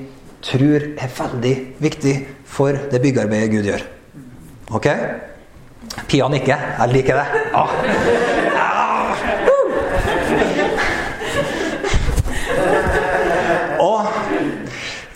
tror 0.42 0.86
er 0.96 1.12
veldig 1.18 1.54
viktig 1.82 2.14
for 2.48 2.78
det 2.90 3.02
byggearbeidet 3.02 3.50
Gud 3.52 3.68
gjør. 3.68 3.84
Ok? 4.70 4.88
Pia 6.08 6.28
nikker. 6.28 6.58
Jeg 6.78 6.92
liker 6.92 7.14
det. 7.20 7.26
Ah. 7.54 7.68
Og, 13.78 14.06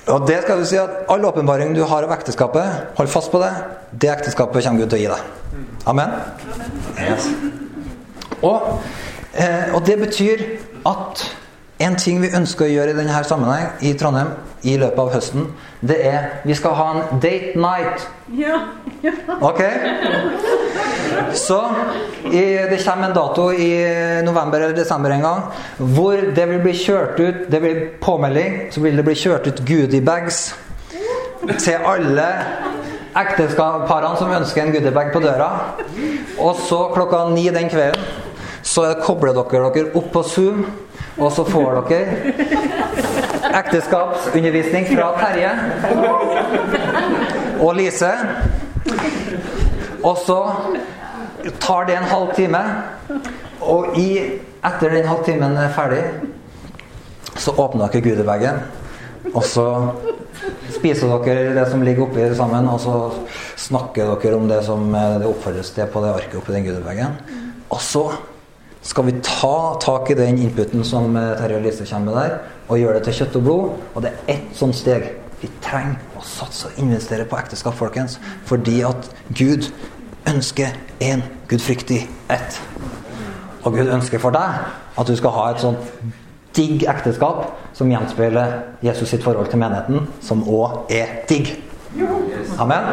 og 0.06 0.26
det 0.28 0.42
skal 0.42 0.60
du 0.60 0.66
si 0.68 0.78
at 0.78 1.04
all 1.10 1.24
åpenbaring 1.26 1.74
du 1.76 1.82
har 1.88 2.06
av 2.06 2.12
ekteskapet, 2.14 2.96
hold 2.98 3.10
fast 3.10 3.32
på 3.32 3.40
det. 3.42 3.52
Det 3.92 4.10
ekteskapet 4.12 4.64
kommer 4.64 4.84
Gud 4.84 4.92
til 4.92 5.00
å 5.00 5.02
gi 5.02 5.10
deg. 5.12 5.22
Amen. 5.90 6.14
Yes. 7.02 7.28
Og, 8.42 8.82
eh, 9.34 9.74
og, 9.74 9.82
det 9.86 9.98
betyr 10.00 10.42
at 10.86 11.24
en 11.82 11.96
ting 11.98 12.20
vi 12.22 12.30
ønsker 12.34 12.66
å 12.66 12.72
gjøre 12.72 12.92
i 12.92 12.96
denne 12.96 13.22
sammenheng 13.26 13.82
i 13.84 13.92
Trondheim 13.98 14.32
i 14.68 14.76
løpet 14.78 15.00
av 15.02 15.10
høsten, 15.16 15.46
det 15.82 15.98
er 16.06 16.26
vi 16.46 16.54
skal 16.54 16.76
ha 16.78 16.88
en 16.94 17.20
date 17.22 17.58
night. 17.58 18.04
Ok? 19.42 19.62
Så 21.36 21.58
i, 22.30 22.44
det 22.70 22.78
kommer 22.84 23.08
en 23.08 23.16
dato 23.16 23.48
i 23.52 23.70
november 24.24 24.62
eller 24.62 24.76
desember 24.76 25.12
en 25.12 25.24
gang 25.26 25.42
hvor 25.96 26.20
det 26.36 26.46
vil 26.48 26.62
bli 26.62 26.72
kjørt 26.76 27.18
ut 27.20 27.42
Det 27.52 27.60
blir 27.60 27.80
påmelding, 28.00 28.68
så 28.72 28.80
vil 28.84 28.96
det 28.96 29.04
bli 29.06 29.16
kjørt 29.18 29.48
ut 29.50 29.64
goodiebags 29.66 30.42
til 31.58 31.82
alle 31.82 32.28
ekteskapsparene 33.18 34.16
som 34.20 34.32
ønsker 34.38 34.62
en 34.62 34.72
goodiebag 34.72 35.10
på 35.12 35.20
døra. 35.20 35.50
Og 36.38 36.56
så 36.68 36.86
klokka 36.94 37.26
ni 37.34 37.48
den 37.52 37.68
kvelden 37.72 38.30
så 38.62 38.86
kobler 39.02 39.34
dere 39.34 39.70
dere 39.74 39.90
opp 39.98 40.12
på 40.14 40.22
Zoom, 40.22 40.62
og 41.18 41.32
så 41.32 41.44
får 41.44 41.82
dere 41.88 42.32
ekteskapsundervisning 43.58 44.86
fra 44.88 45.10
Terje 45.20 45.50
og 47.60 47.74
Lise. 47.76 48.12
Og 50.02 50.16
så 50.18 50.38
tar 51.60 51.86
det 51.86 51.96
en 51.96 52.08
halv 52.10 52.32
time, 52.34 52.62
og 53.60 53.98
i, 53.98 54.40
etter 54.62 54.96
den 54.96 55.06
halvtimen 55.06 55.56
er 55.58 55.74
ferdig, 55.74 56.02
så 57.36 57.54
åpner 57.58 57.92
dere 57.92 58.02
gudebagen, 58.02 58.62
og 59.32 59.44
så 59.46 59.66
spiser 60.72 61.12
dere 61.22 61.54
det 61.54 61.68
som 61.70 61.84
ligger 61.86 62.08
oppi 62.08 62.26
sammen, 62.34 62.68
og 62.68 62.80
så 62.82 62.96
snakker 63.68 64.14
dere 64.16 64.36
om 64.38 64.48
det 64.50 64.62
som 64.66 64.90
det 64.92 65.28
oppfordres 65.28 65.70
til 65.76 65.86
på 65.86 66.02
det 66.02 66.14
arket 66.16 66.38
oppi 66.40 66.56
den 66.56 66.66
gudebagen. 66.66 67.18
Og 67.70 67.80
så 67.80 68.08
skal 68.82 69.04
vi 69.04 69.12
ta 69.22 69.78
tak 69.80 70.10
i 70.10 70.14
den 70.14 70.38
inputen 70.38 70.84
som 70.84 71.16
eh, 71.16 71.36
Terje 71.38 71.56
og 71.56 71.62
Lise 71.62 71.86
kommer 71.86 72.12
med 72.12 72.22
der, 72.22 72.38
og 72.68 72.78
gjøre 72.78 72.98
det 72.98 73.04
til 73.06 73.18
kjøtt 73.20 73.36
og 73.38 73.42
blod. 73.46 73.68
Og 73.94 74.02
det 74.02 74.10
er 74.12 74.34
ett 74.34 74.56
sånt 74.58 74.76
steg. 74.76 75.06
Vi 75.42 75.50
trenger 75.62 75.98
å 76.18 76.22
satse 76.26 76.70
og 76.70 76.82
investere 76.82 77.26
på 77.26 77.38
ekteskap, 77.38 77.74
folkens. 77.78 78.18
Fordi 78.46 78.80
at 78.86 79.08
Gud 79.38 79.70
ønsker 80.30 80.74
en 81.02 81.22
gudfryktig 81.50 82.04
ett. 82.30 82.60
Og 83.62 83.78
Gud 83.78 83.90
ønsker 83.94 84.22
for 84.22 84.34
deg 84.34 84.98
at 84.98 85.08
du 85.08 85.14
skal 85.18 85.34
ha 85.34 85.48
et 85.50 85.62
sånt 85.62 85.92
digg 86.56 86.84
ekteskap 86.90 87.46
som 87.74 87.90
gjenspeiler 87.90 88.58
Jesus 88.84 89.08
sitt 89.14 89.24
forhold 89.24 89.48
til 89.50 89.62
menigheten, 89.62 90.08
som 90.20 90.42
òg 90.42 90.90
er 90.92 91.22
digg. 91.30 91.54
Amen. 92.60 92.90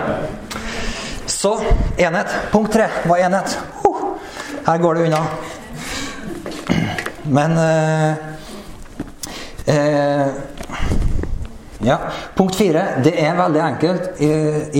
Så 1.29 1.57
enhet. 1.97 2.33
Punkt 2.51 2.73
tre 2.73 2.89
var 3.05 3.17
enhet. 3.17 3.59
her 4.65 4.77
går 4.77 4.93
det 4.93 5.05
unna. 5.05 5.23
Men 7.30 7.57
eh, 7.57 8.13
eh, 9.65 10.27
Ja. 11.82 11.97
Punkt 12.36 12.55
fire. 12.55 13.01
Det 13.03 13.13
er 13.21 13.38
veldig 13.38 13.61
enkelt. 13.63 14.21
I, 14.21 14.32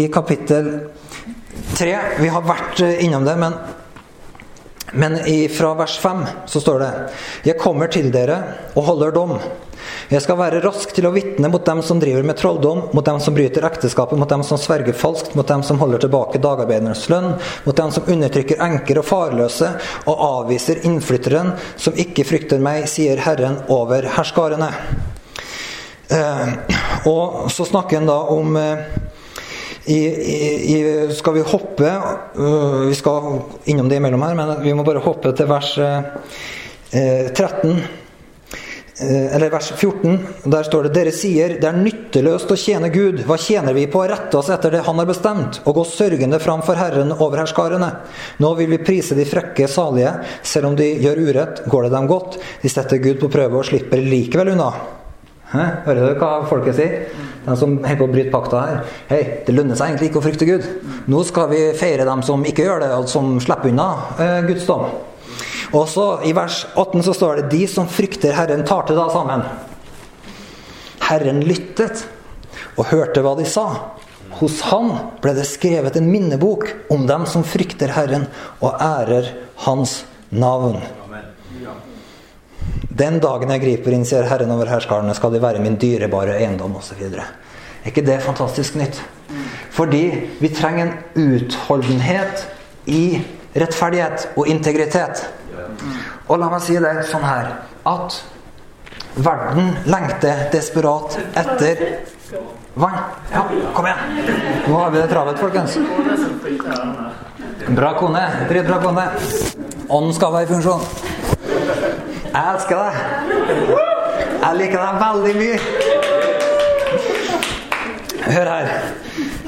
i 0.04 0.08
kapittel 0.12 0.72
tre 1.78 1.94
Vi 2.20 2.28
har 2.28 2.44
vært 2.44 2.82
eh, 2.84 3.06
innom 3.06 3.28
det, 3.28 3.38
men 3.40 3.60
men 4.90 5.20
fra 5.54 5.76
vers 5.78 6.00
5 6.02 6.24
så 6.50 6.60
står 6.64 6.80
det 6.82 6.94
Jeg 7.46 7.60
kommer 7.62 7.92
til 7.94 8.08
dere 8.10 8.40
og 8.74 8.88
holder 8.88 9.12
dom. 9.14 9.36
Jeg 10.10 10.24
skal 10.26 10.40
være 10.40 10.62
rask 10.64 10.92
til 10.96 11.08
å 11.10 11.14
vitne 11.14 11.52
mot 11.52 11.66
dem 11.66 11.84
som 11.86 12.00
driver 12.02 12.26
med 12.26 12.38
trolldom, 12.40 12.86
mot 12.96 13.06
dem 13.06 13.20
som 13.24 13.36
bryter 13.36 13.68
ekteskapet, 13.68 14.20
mot 14.20 14.30
dem 14.30 14.44
som 14.48 14.60
sverger 14.62 14.98
falskt, 14.98 15.36
mot 15.38 15.48
dem 15.48 15.64
som 15.66 15.80
holder 15.82 16.04
tilbake 16.06 16.42
dagarbeidernes 16.44 17.06
lønn, 17.12 17.36
mot 17.66 17.78
dem 17.78 17.94
som 17.96 18.10
undertrykker 18.10 18.64
enker 18.66 19.02
og 19.02 19.08
farløse 19.10 19.74
og 20.06 20.26
avviser 20.30 20.82
innflytteren 20.90 21.54
som 21.78 21.98
ikke 22.00 22.28
frykter 22.28 22.64
meg, 22.64 22.88
sier 22.92 23.22
Herren 23.24 23.62
over 23.70 24.08
herskarene. 24.18 24.72
Eh, 26.10 26.48
og 27.10 27.52
så 27.54 27.68
snakker 27.70 28.00
han 28.00 28.10
da 28.10 28.18
om 28.34 28.58
eh, 28.58 28.88
i, 29.90 30.00
i, 30.76 30.80
skal 31.16 31.34
vi 31.34 31.42
hoppe 31.42 31.90
uh, 32.38 32.82
Vi 32.90 32.96
skal 32.98 33.40
innom 33.66 33.90
det 33.90 33.98
imellom 33.98 34.22
her, 34.22 34.36
men 34.38 34.52
vi 34.62 34.74
må 34.78 34.86
bare 34.86 35.02
hoppe 35.02 35.32
til 35.34 35.50
vers 35.50 35.72
uh, 35.82 36.04
13. 36.92 37.80
Eh, 39.02 39.36
eller 39.36 39.50
vers 39.50 39.72
14, 39.72 40.20
der 40.44 40.66
står 40.68 40.88
det 40.88 40.90
Dere 40.98 41.12
sier 41.16 41.54
det 41.62 41.68
er 41.70 41.78
nytteløst 41.78 42.50
å 42.52 42.58
tjene 42.60 42.90
Gud. 42.92 43.22
Hva 43.28 43.38
tjener 43.40 43.76
vi 43.78 43.86
på 43.88 44.02
å 44.02 44.10
rette 44.12 44.36
oss 44.36 44.50
etter 44.52 44.74
det 44.76 44.82
Han 44.90 45.00
har 45.00 45.08
bestemt, 45.08 45.62
og 45.64 45.78
gå 45.78 45.86
sørgende 45.88 46.40
fram 46.44 46.60
for 46.68 46.76
Herren 46.76 47.14
over 47.16 47.40
herskarene? 47.40 47.94
Nå 48.44 48.52
vil 48.60 48.74
vi 48.74 48.82
prise 48.84 49.16
de 49.16 49.24
frekke 49.30 49.70
salige. 49.72 50.12
Selv 50.44 50.74
om 50.74 50.76
de 50.76 50.90
gjør 51.00 51.24
urett, 51.30 51.64
går 51.72 51.88
det 51.88 51.94
dem 51.96 52.10
godt. 52.12 52.40
De 52.60 52.72
setter 52.72 53.00
Gud 53.00 53.22
på 53.24 53.32
prøve 53.32 53.62
og 53.62 53.70
slipper 53.70 54.04
likevel 54.04 54.52
unna. 54.58 54.74
Hæ? 55.54 55.64
Hører 55.88 56.04
du 56.04 56.20
hva 56.20 56.34
folket 56.50 56.76
sier? 56.78 56.98
De 57.46 57.56
som 57.58 57.78
holder 57.80 58.02
på 58.02 58.06
å 58.10 58.12
bryte 58.12 58.34
pakta 58.34 58.66
her. 58.68 58.82
Hei, 59.10 59.22
det 59.48 59.56
lønner 59.56 59.80
seg 59.80 59.94
egentlig 59.94 60.12
ikke 60.12 60.20
å 60.20 60.28
frykte 60.28 60.50
Gud. 60.50 60.68
Nå 61.08 61.24
skal 61.26 61.48
vi 61.54 61.62
feire 61.80 62.06
dem 62.06 62.20
som 62.28 62.44
ikke 62.46 62.68
gjør 62.68 62.84
det, 62.84 62.92
og 63.00 63.08
som 63.10 63.38
slipper 63.42 63.72
unna 63.72 63.88
eh, 64.20 64.42
Guds 64.52 64.68
dom. 64.68 64.92
Og 65.74 65.86
så 65.90 66.06
I 66.26 66.34
vers 66.34 66.64
18 66.76 67.04
så 67.04 67.14
står 67.14 67.36
det 67.36 67.50
'De 67.52 67.68
som 67.68 67.88
frykter 67.88 68.34
Herren, 68.34 68.66
tar 68.66 68.88
til 68.88 68.96
da 68.96 69.08
sammen'. 69.10 69.46
Herren 71.10 71.42
lyttet 71.42 72.06
og 72.78 72.86
hørte 72.86 73.22
hva 73.22 73.36
de 73.38 73.46
sa. 73.46 73.68
Hos 74.40 74.62
han 74.70 74.92
ble 75.22 75.34
det 75.34 75.48
skrevet 75.50 75.98
en 75.98 76.12
minnebok 76.12 76.68
om 76.94 77.08
dem 77.08 77.26
som 77.26 77.44
frykter 77.44 77.92
Herren 77.94 78.28
og 78.62 78.78
ærer 78.82 79.34
Hans 79.66 80.06
navn. 80.30 80.82
Den 82.90 83.20
dagen 83.20 83.50
jeg 83.50 83.62
griper 83.62 83.96
inn, 83.96 84.06
sier 84.06 84.28
Herren 84.28 84.52
over 84.52 84.70
herskarene, 84.70 85.16
skal 85.16 85.32
de 85.32 85.42
være 85.42 85.62
min 85.64 85.78
dyrebare 85.80 86.38
eiendom 86.38 86.76
osv. 86.76 87.00
Er 87.00 87.88
ikke 87.88 88.06
det 88.06 88.22
fantastisk 88.22 88.76
nytt? 88.76 89.02
Fordi 89.72 90.04
vi 90.40 90.50
trenger 90.52 90.90
en 90.90 90.96
utholdenhet 91.16 92.46
i 92.86 93.22
rettferdighet 93.56 94.30
og 94.36 94.50
integritet. 94.52 95.24
Og 96.28 96.40
la 96.40 96.50
meg 96.52 96.62
si 96.64 96.78
det 96.80 96.94
sånn 97.10 97.26
her 97.26 97.52
at 97.90 98.20
verden 99.20 99.74
lengter 99.90 100.48
desperat 100.54 101.18
etter 101.40 101.76
vann. 102.80 102.98
Ja, 103.34 103.46
kom 103.74 103.86
igjen. 103.86 103.98
Nå 104.68 104.78
har 104.78 104.92
vi 104.92 104.98
det 105.02 105.08
travelt, 105.12 105.40
folkens. 105.40 105.78
Bra 107.68 107.94
kone. 108.00 108.24
Dritbra 108.50 108.80
kone. 108.84 109.08
Ånden 109.90 110.14
skal 110.14 110.34
være 110.34 110.44
i 110.44 110.48
funksjon. 110.54 110.82
Jeg 112.30 112.44
elsker 112.54 112.76
deg. 112.78 112.94
Jeg 114.40 114.54
liker 114.62 114.80
deg 114.86 114.94
veldig 115.04 115.36
mye. 115.42 115.58
Hør 118.30 118.48
her. 118.54 118.68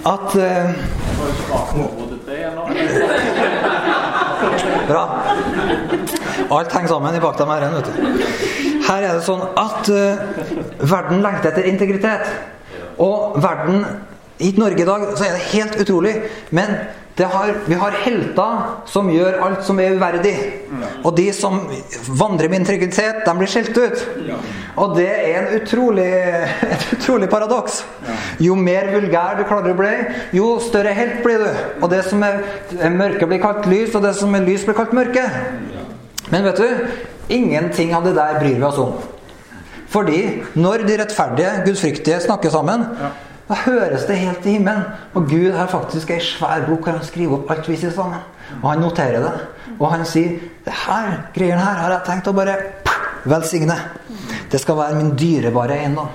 At 0.02 0.36
uh, 0.36 0.42
Bra. 4.88 5.04
Alt 6.52 6.74
henger 6.74 6.88
sammen 6.88 7.16
i 7.16 7.20
bak 7.24 7.38
dem 7.38 7.52
her. 7.54 7.68
vet 7.76 7.86
du. 7.86 7.92
Her 8.88 9.04
er 9.08 9.14
det 9.18 9.26
sånn 9.26 9.44
at 9.60 9.92
uh, 9.94 10.24
verden 10.80 11.22
lengter 11.24 11.52
etter 11.52 11.68
integritet. 11.70 12.28
Og 13.02 13.38
verden 13.42 13.86
i 14.40 14.54
Norge 14.58 14.82
i 14.82 14.88
dag 14.88 15.06
så 15.14 15.28
er 15.28 15.38
det 15.38 15.50
helt 15.52 15.80
utrolig. 15.84 16.16
Men 16.50 16.76
har, 17.20 17.54
vi 17.66 17.76
har 17.76 17.92
helter 17.92 18.62
som 18.90 19.10
gjør 19.12 19.40
alt 19.46 19.66
som 19.66 19.80
er 19.80 19.96
uverdig. 19.98 20.34
Og 21.04 21.14
de 21.18 21.28
som 21.36 21.60
vandrer 22.08 22.50
med 22.50 22.64
integritet, 22.64 23.22
de 23.26 23.36
blir 23.38 23.52
skjelt 23.52 23.78
ut. 23.78 24.04
Og 24.82 24.96
det 24.98 25.10
er 25.12 25.52
utrolig, 25.60 26.08
et 26.72 26.88
utrolig 26.96 27.30
paradoks. 27.30 27.82
Jo 28.42 28.56
mer 28.58 28.92
vulgær 28.96 29.38
du 29.40 29.46
klarer 29.46 29.74
å 29.74 29.78
bli, 29.78 29.94
jo 30.38 30.56
større 30.64 30.96
helt 30.98 31.22
blir 31.26 31.44
du. 31.44 31.64
Og 31.82 31.90
det 31.94 32.04
som 32.08 32.24
er 32.26 32.42
mørke, 32.96 33.30
blir 33.30 33.44
kalt 33.44 33.68
lys, 33.70 33.96
og 33.96 34.06
det 34.06 34.16
som 34.18 34.36
er 34.38 34.48
lys, 34.48 34.66
blir 34.68 34.78
kalt 34.78 34.96
mørke. 34.98 35.28
Men 36.32 36.48
vet 36.48 36.62
du, 36.62 36.86
ingenting 37.32 37.94
av 37.96 38.08
det 38.08 38.16
der 38.18 38.40
bryr 38.40 38.56
vi 38.56 38.70
oss 38.70 38.80
om. 38.82 38.96
Fordi 39.92 40.22
når 40.56 40.86
de 40.88 41.02
rettferdige, 41.02 41.58
gudfryktige, 41.66 42.22
snakker 42.24 42.54
sammen, 42.54 42.88
da 43.52 43.58
høres 43.66 44.06
det 44.08 44.16
helt 44.22 44.40
til 44.44 44.56
himmelen. 44.56 44.86
Og 45.14 45.28
Gud 45.28 45.52
har 45.58 45.68
faktisk 45.72 46.14
ei 46.16 46.22
svær 46.24 46.64
bok 46.70 46.86
hvor 46.86 46.96
han 46.96 47.04
skriver 47.04 47.36
opp 47.36 47.52
alt 47.52 47.68
vi 47.68 47.80
sier 47.80 47.92
sammen. 47.92 48.22
Og 48.62 48.68
han 48.70 48.84
noterer 48.84 49.20
det. 49.26 49.34
Og 49.78 49.90
han 49.92 50.06
sier 50.08 50.38
det 50.66 50.76
her 50.86 51.18
greiene 51.36 51.60
her 51.60 51.82
har 51.84 51.96
jeg 51.98 52.06
tenkt 52.08 52.30
å 52.32 52.36
bare 52.38 52.56
velsigne. 53.28 53.76
Det 54.52 54.60
skal 54.62 54.80
være 54.80 55.00
min 55.02 55.12
dyrebare 55.20 55.82
eiendom. 55.82 56.08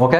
Ok? 0.00 0.16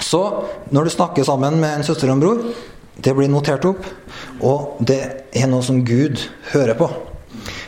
Så 0.00 0.22
når 0.70 0.86
du 0.86 0.94
snakker 0.94 1.26
sammen 1.26 1.58
med 1.60 1.80
en 1.80 1.86
søster 1.86 2.10
og 2.10 2.16
en 2.16 2.22
bror, 2.22 2.46
det 2.94 3.14
blir 3.16 3.30
notert 3.30 3.66
opp. 3.66 3.90
Og 4.38 4.78
det 4.86 5.00
er 5.34 5.50
noe 5.50 5.66
som 5.66 5.82
Gud 5.86 6.22
hører 6.52 6.78
på. 6.78 6.90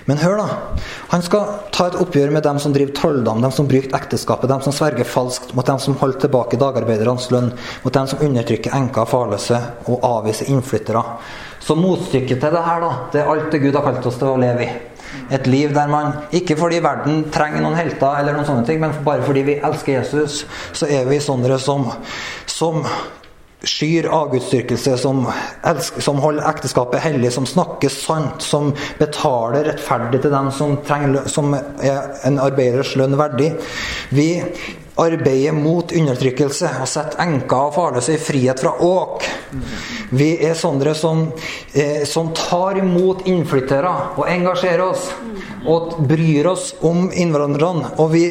Men 0.07 0.21
hør, 0.23 0.39
da. 0.39 0.83
Han 1.11 1.23
skal 1.27 1.49
ta 1.75 1.89
et 1.91 1.97
oppgjør 1.99 2.31
med 2.35 2.45
dem 2.47 2.61
som 2.63 2.75
driver 2.75 2.95
trolldom, 2.95 3.41
dem 3.43 3.55
som 3.55 3.67
bryter 3.67 3.97
ekteskapet, 3.99 4.49
dem 4.51 4.63
som 4.63 4.75
sverger 4.75 5.09
falskt, 5.09 5.51
mot 5.59 5.67
dem 5.67 5.81
som 5.83 5.97
holder 5.99 6.23
tilbake 6.27 6.59
dagarbeidernes 6.63 7.27
lønn, 7.35 7.51
mot 7.83 7.95
dem 7.95 8.07
som 8.11 8.23
undertrykker 8.23 8.77
enker 8.79 9.03
og 9.03 9.11
farløse 9.11 9.59
og 9.91 10.07
avviser 10.07 10.53
innflyttere. 10.55 11.03
Så 11.59 11.75
motstykket 11.75 12.39
til 12.39 12.55
det 12.55 12.63
her, 12.63 12.85
da, 12.85 12.93
det 13.11 13.23
er 13.25 13.33
alt 13.33 13.51
det 13.51 13.63
Gud 13.65 13.75
har 13.75 13.83
kalt 13.89 14.07
oss 14.07 14.21
til 14.21 14.31
å 14.31 14.39
leve 14.39 14.63
i. 14.69 14.71
Et 15.35 15.47
liv 15.51 15.75
der 15.75 15.91
man, 15.91 16.13
ikke 16.35 16.55
fordi 16.59 16.79
verden 16.85 17.25
trenger 17.35 17.65
noen 17.65 17.79
helter, 17.79 18.21
eller 18.21 18.37
noen 18.37 18.47
sånne 18.47 18.67
ting, 18.69 18.79
men 18.83 18.95
bare 19.07 19.27
fordi 19.27 19.43
vi 19.49 19.59
elsker 19.59 19.99
Jesus, 19.99 20.45
så 20.71 20.87
er 20.87 21.09
vi 21.11 21.19
sånne 21.23 21.59
som, 21.63 21.89
som 22.47 22.85
skyr 23.67 24.09
avgudsdyrkelse, 24.15 24.97
som, 24.99 25.27
som, 25.99 26.23
holder 26.23 26.49
ekteskapet 26.51 27.03
hellig, 27.05 27.33
som 27.35 27.47
snakker 27.49 27.93
sant, 27.93 28.43
som 28.45 28.73
betaler 29.01 29.67
rettferdig 29.71 30.23
til 30.25 30.35
dem 30.35 30.51
som, 30.55 30.79
trenger, 30.87 31.27
som 31.31 31.55
er 31.57 32.17
en 32.27 32.41
arbeiders 32.43 32.95
lønn 32.99 33.19
verdig. 33.19 33.53
Vi 34.15 34.31
arbeider 34.97 35.53
mot 35.53 35.93
undertrykkelse 35.93 36.71
og 36.81 36.89
setter 36.89 37.21
enker 37.27 37.69
og 37.69 37.75
farløse 37.77 38.17
i 38.17 38.21
frihet 38.21 38.63
fra 38.63 38.73
åk. 38.81 39.27
Vi 40.17 40.31
er 40.45 40.55
sånne 40.57 40.95
som, 40.95 41.33
eh, 41.75 42.05
som 42.05 42.33
tar 42.35 42.79
imot 42.79 43.27
innflyttere 43.27 43.93
og 44.17 44.29
engasjerer 44.29 44.83
oss 44.83 45.11
og 45.67 45.97
bryr 46.09 46.47
oss 46.47 46.75
om 46.81 47.11
innvandrerne. 47.13 47.99
Og 47.99 48.13
vi 48.13 48.25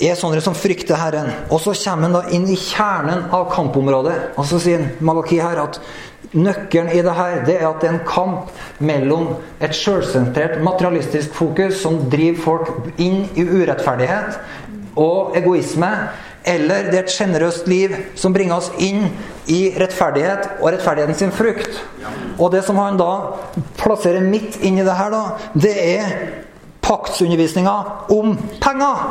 er 0.00 0.14
sånne 0.14 0.40
som 0.40 0.54
frykter 0.54 0.96
Herren. 0.96 1.32
Og 1.50 1.60
så 1.60 1.74
kommer 1.74 2.08
han 2.08 2.12
da 2.12 2.22
inn 2.30 2.46
i 2.48 2.56
kjernen 2.56 3.26
av 3.32 3.50
kampområdet. 3.52 4.38
Og 4.38 4.46
så 4.46 4.60
sier 4.60 4.86
Malaki 5.00 5.40
her 5.40 5.58
at 5.58 5.80
nøkkelen 6.32 6.92
i 6.94 7.02
det 7.02 7.12
her 7.16 7.44
det 7.46 7.56
er 7.58 7.66
at 7.66 7.80
det 7.82 7.88
er 7.88 7.94
en 7.96 8.06
kamp 8.06 8.50
mellom 8.78 9.32
et 9.60 9.74
sjølsentrert, 9.74 10.60
materialistisk 10.62 11.34
fokus 11.34 11.80
som 11.82 12.10
driver 12.10 12.42
folk 12.44 13.00
inn 13.02 13.24
i 13.34 13.42
urettferdighet 13.42 14.38
og 14.96 15.36
egoisme. 15.38 15.90
Eller 16.44 16.86
det 16.88 16.96
er 16.96 17.02
et 17.04 17.12
sjenerøst 17.12 17.66
liv 17.68 17.92
som 18.16 18.32
bringer 18.32 18.56
oss 18.56 18.70
inn 18.80 19.10
i 19.52 19.74
rettferdighet 19.76 20.62
og 20.62 20.70
rettferdigheten 20.72 21.18
sin 21.18 21.34
frukt. 21.36 21.82
Og 22.38 22.48
det 22.54 22.62
som 22.64 22.80
han 22.80 22.96
da 23.00 23.10
plasserer 23.80 24.24
midt 24.24 24.56
inni 24.64 24.86
det 24.86 24.96
her, 24.96 25.12
da, 25.12 25.50
det 25.52 25.74
er 25.76 26.14
paktsundervisninga 26.80 27.76
om 28.16 28.38
penger. 28.62 29.04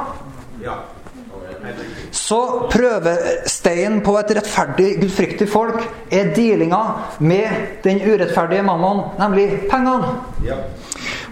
Så 2.11 2.39
prøvesteinen 2.71 4.01
på 4.01 4.15
et 4.17 4.33
rettferdig, 4.39 4.89
gudfryktig 5.03 5.47
folk 5.51 5.83
er 6.09 6.33
dealinga 6.35 6.81
med 7.19 7.81
den 7.83 8.01
urettferdige 8.01 8.65
mannen, 8.65 9.03
nemlig 9.19 9.47
pengene. 9.69 10.15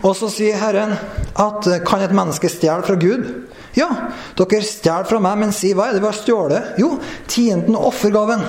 Og 0.05 0.13
så 0.19 0.29
sier 0.29 0.59
Herren 0.61 0.93
at 1.41 1.69
kan 1.87 2.05
et 2.05 2.13
menneske 2.13 2.51
stjele 2.53 2.85
fra 2.85 2.99
Gud? 3.01 3.25
Ja, 3.77 3.87
dere 4.33 4.63
stjal 4.65 5.03
fra 5.05 5.19
meg, 5.21 5.35
men 5.37 5.51
si 5.53 5.69
hva 5.77 5.91
er 5.91 5.97
det 5.97 6.01
vi 6.01 6.07
har 6.09 6.15
stjålet? 6.17 6.69
Jo, 6.81 6.95
tienden 7.29 7.75
og 7.77 7.91
offergaven. 7.91 8.41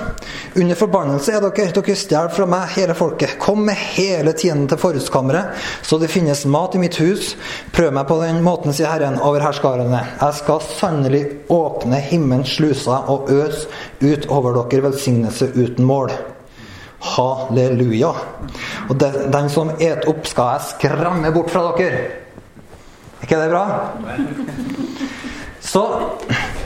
Under 0.57 0.79
forbannelse 0.79 1.35
er 1.35 1.43
dere. 1.43 1.67
Dere 1.75 1.95
stjal 1.99 2.31
fra 2.33 2.47
meg, 2.49 2.71
hele 2.73 2.95
folket. 2.97 3.35
Kom 3.41 3.61
med 3.67 3.77
hele 3.77 4.33
tienden 4.33 4.65
til 4.71 4.79
forhudskammeret, 4.81 5.53
så 5.85 5.99
det 6.01 6.09
finnes 6.09 6.47
mat 6.49 6.73
i 6.73 6.81
mitt 6.81 6.97
hus. 6.97 7.35
Prøv 7.75 7.93
meg 7.93 8.07
på 8.09 8.17
den 8.23 8.41
måten, 8.45 8.73
sier 8.73 8.89
Herren 8.89 9.19
over 9.21 9.45
herskarene. 9.45 10.01
Jeg 10.17 10.37
skal 10.39 10.65
sannelig 10.65 11.21
åpne 11.53 12.01
himmelens 12.09 12.55
sluser 12.57 13.11
og 13.13 13.29
øse 13.29 13.67
ut 14.01 14.25
over 14.33 14.57
dere 14.63 14.87
velsignelse 14.87 15.51
uten 15.53 15.85
mål. 15.85 16.09
Halleluja. 16.99 18.09
Og 18.89 18.97
den, 18.97 19.53
som 19.53 19.69
et 19.77 20.09
opp, 20.09 20.25
skal 20.27 20.55
jeg 20.55 20.67
skremme 20.73 21.31
bort 21.37 21.53
fra 21.53 21.69
dere. 21.77 22.01
Er 23.19 23.27
ikke 23.27 23.39
det 23.41 23.49
bra? 23.51 23.65
Så 25.59 25.81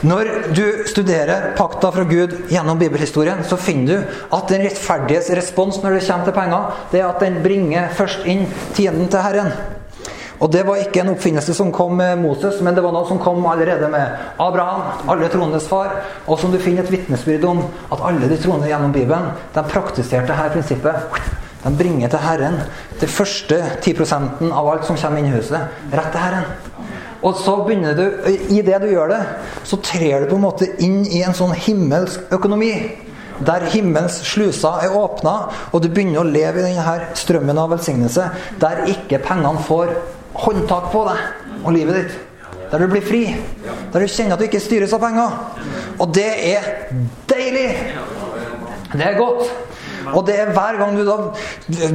når 0.06 0.30
du 0.54 0.66
studerer 0.86 1.54
pakta 1.58 1.89
fra 1.91 2.04
Gud 2.08 2.36
gjennom 2.51 2.80
bibelhistorien, 2.80 3.41
så 3.47 3.58
finner 3.58 3.88
du 3.89 4.18
at 4.38 4.51
den 4.51 4.66
rettferdiges 4.68 5.32
respons 5.34 5.82
når 5.84 5.97
det 5.97 6.04
kommer 6.08 6.28
til 6.28 6.36
penger, 6.38 6.74
det 6.91 7.01
er 7.01 7.08
at 7.10 7.24
den 7.24 7.39
bringer 7.43 7.89
først 7.97 8.28
inn 8.30 8.45
tienden 8.78 9.10
til 9.10 9.26
Herren. 9.26 9.51
Og 10.43 10.51
det 10.51 10.66
var 10.68 10.82
ikke 10.82 11.01
en 11.04 11.14
oppfinnelse 11.14 11.54
som 11.56 11.72
kom 11.72 11.95
med 11.97 12.20
Moses, 12.20 12.60
men 12.62 12.76
det 12.76 12.84
var 12.84 12.93
noe 12.93 13.08
som 13.08 13.22
kom 13.24 13.45
allerede 13.47 13.88
med 13.91 14.41
Abraham, 14.43 15.08
alle 15.10 15.30
troendes 15.32 15.70
far, 15.72 16.01
og 16.28 16.39
som 16.39 16.51
du 16.51 16.60
finner 16.60 16.84
et 16.84 16.91
vitnesbyrd 16.91 17.47
om 17.47 17.64
at 17.93 18.04
alle 18.04 18.28
de 18.28 18.39
troende 18.43 18.68
gjennom 18.68 18.91
Bibelen 18.91 19.32
de 19.56 19.64
praktiserte 19.72 20.34
dette 20.34 20.51
prinsippet. 20.58 21.39
De 21.64 21.72
bringer 21.80 22.11
til 22.11 22.20
Herren 22.20 22.59
det 22.99 23.07
første 23.11 23.59
10% 23.80 24.49
av 24.49 24.68
alt 24.68 24.88
som 24.88 24.99
kommer 24.99 25.22
inn 25.22 25.30
i 25.32 25.36
huset, 25.38 25.72
rett 25.93 26.11
til 26.11 26.24
Herren. 26.24 26.49
Og 27.24 27.38
så 27.39 27.55
begynner 27.64 27.95
du, 27.95 28.03
i 28.51 28.59
det 28.66 28.82
du 28.84 28.89
gjør 28.91 29.14
det, 29.14 29.22
så 29.68 29.80
trer 29.80 30.24
du 30.24 30.34
på 30.34 30.39
en 30.39 30.43
måte 30.43 30.68
inn 30.84 31.05
i 31.07 31.22
en 31.24 31.36
sånn 31.36 31.55
himmelsk 31.55 32.34
økonomi. 32.36 32.74
Der 33.47 33.64
himmelens 33.72 34.20
sluser 34.28 34.84
er 34.84 34.95
åpna, 34.97 35.38
og 35.72 35.82
du 35.82 35.88
begynner 35.88 36.22
å 36.22 36.28
leve 36.28 36.61
i 36.61 36.68
denne 36.68 37.16
strømmen 37.18 37.59
av 37.59 37.72
velsignelse. 37.74 38.28
Der 38.59 38.84
ikke 38.91 39.24
pengene 39.24 39.64
får 39.64 39.95
håndtak 40.43 40.91
på 40.91 41.07
deg 41.07 41.64
og 41.64 41.74
livet 41.76 42.01
ditt. 42.01 42.20
Der 42.74 42.84
du 42.84 42.89
blir 42.91 43.05
fri. 43.05 43.24
Der 43.93 44.03
du 44.03 44.09
kjenner 44.09 44.36
at 44.36 44.43
du 44.43 44.47
ikke 44.49 44.61
styres 44.64 44.93
av 44.95 45.03
penger. 45.03 45.36
Og 46.01 46.11
det 46.16 46.30
er 46.51 46.70
deilig! 47.30 47.70
Det 48.93 49.05
er 49.07 49.18
godt. 49.18 49.47
Og 50.12 50.26
det 50.28 50.36
er 50.39 50.51
hver 50.56 50.78
gang 50.80 50.97
du 50.97 51.04
da 51.08 51.16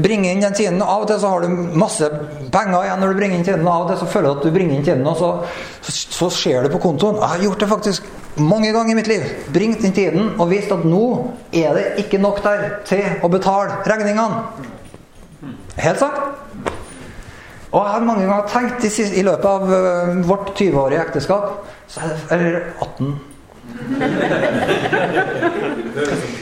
bringer 0.02 0.32
inn 0.32 0.42
den 0.42 0.56
tiden 0.56 0.82
Av 0.84 1.02
og 1.02 1.08
til 1.10 1.20
så 1.20 1.32
har 1.32 1.44
du 1.44 1.76
masse 1.78 2.08
penger 2.54 2.86
igjen 2.86 3.02
når 3.02 3.12
du 3.12 3.20
bringer 3.20 3.38
inn 3.40 3.66
og 3.66 3.72
av 3.72 3.84
og 3.84 3.90
til 3.92 4.00
så 4.00 4.08
føler 4.14 4.28
du 4.28 4.38
at 4.38 4.46
du 4.46 4.54
bringer 4.54 4.78
inn 4.78 4.86
tiden, 4.86 5.06
og 5.08 5.18
så, 5.18 5.30
så, 5.88 6.30
ser 6.32 6.64
du 6.64 6.72
på 6.72 6.80
kontoen. 6.82 7.20
Jeg 7.20 7.32
har 7.34 7.44
gjort 7.44 7.62
det 7.62 7.70
faktisk 7.72 8.08
mange 8.38 8.72
ganger 8.72 8.92
i 8.92 8.98
mitt 8.98 9.10
liv. 9.10 9.24
Bringt 9.54 9.84
inn 9.84 9.94
tiden 9.96 10.32
og 10.36 10.50
visst 10.52 10.72
at 10.74 10.84
nå 10.88 11.04
er 11.52 11.78
det 11.78 11.86
ikke 12.04 12.20
nok 12.22 12.42
der 12.44 12.66
til 12.88 13.24
å 13.24 13.30
betale 13.32 13.80
regningene. 13.88 14.44
Helt 15.78 16.00
sant? 16.00 16.20
Og 17.68 17.82
jeg 17.82 17.92
har 17.92 18.04
mange 18.06 18.24
ganger 18.24 18.46
tenkt 18.48 18.86
i, 18.88 19.22
løpet 19.26 19.48
av 19.48 19.66
uh, 19.68 20.14
vårt 20.24 20.54
20-årige 20.56 21.02
ekteskap 21.04 21.66
eller 22.32 22.46
er 22.56 23.08
det, 23.98 24.06
Eller 25.98 26.12
18 26.12 26.38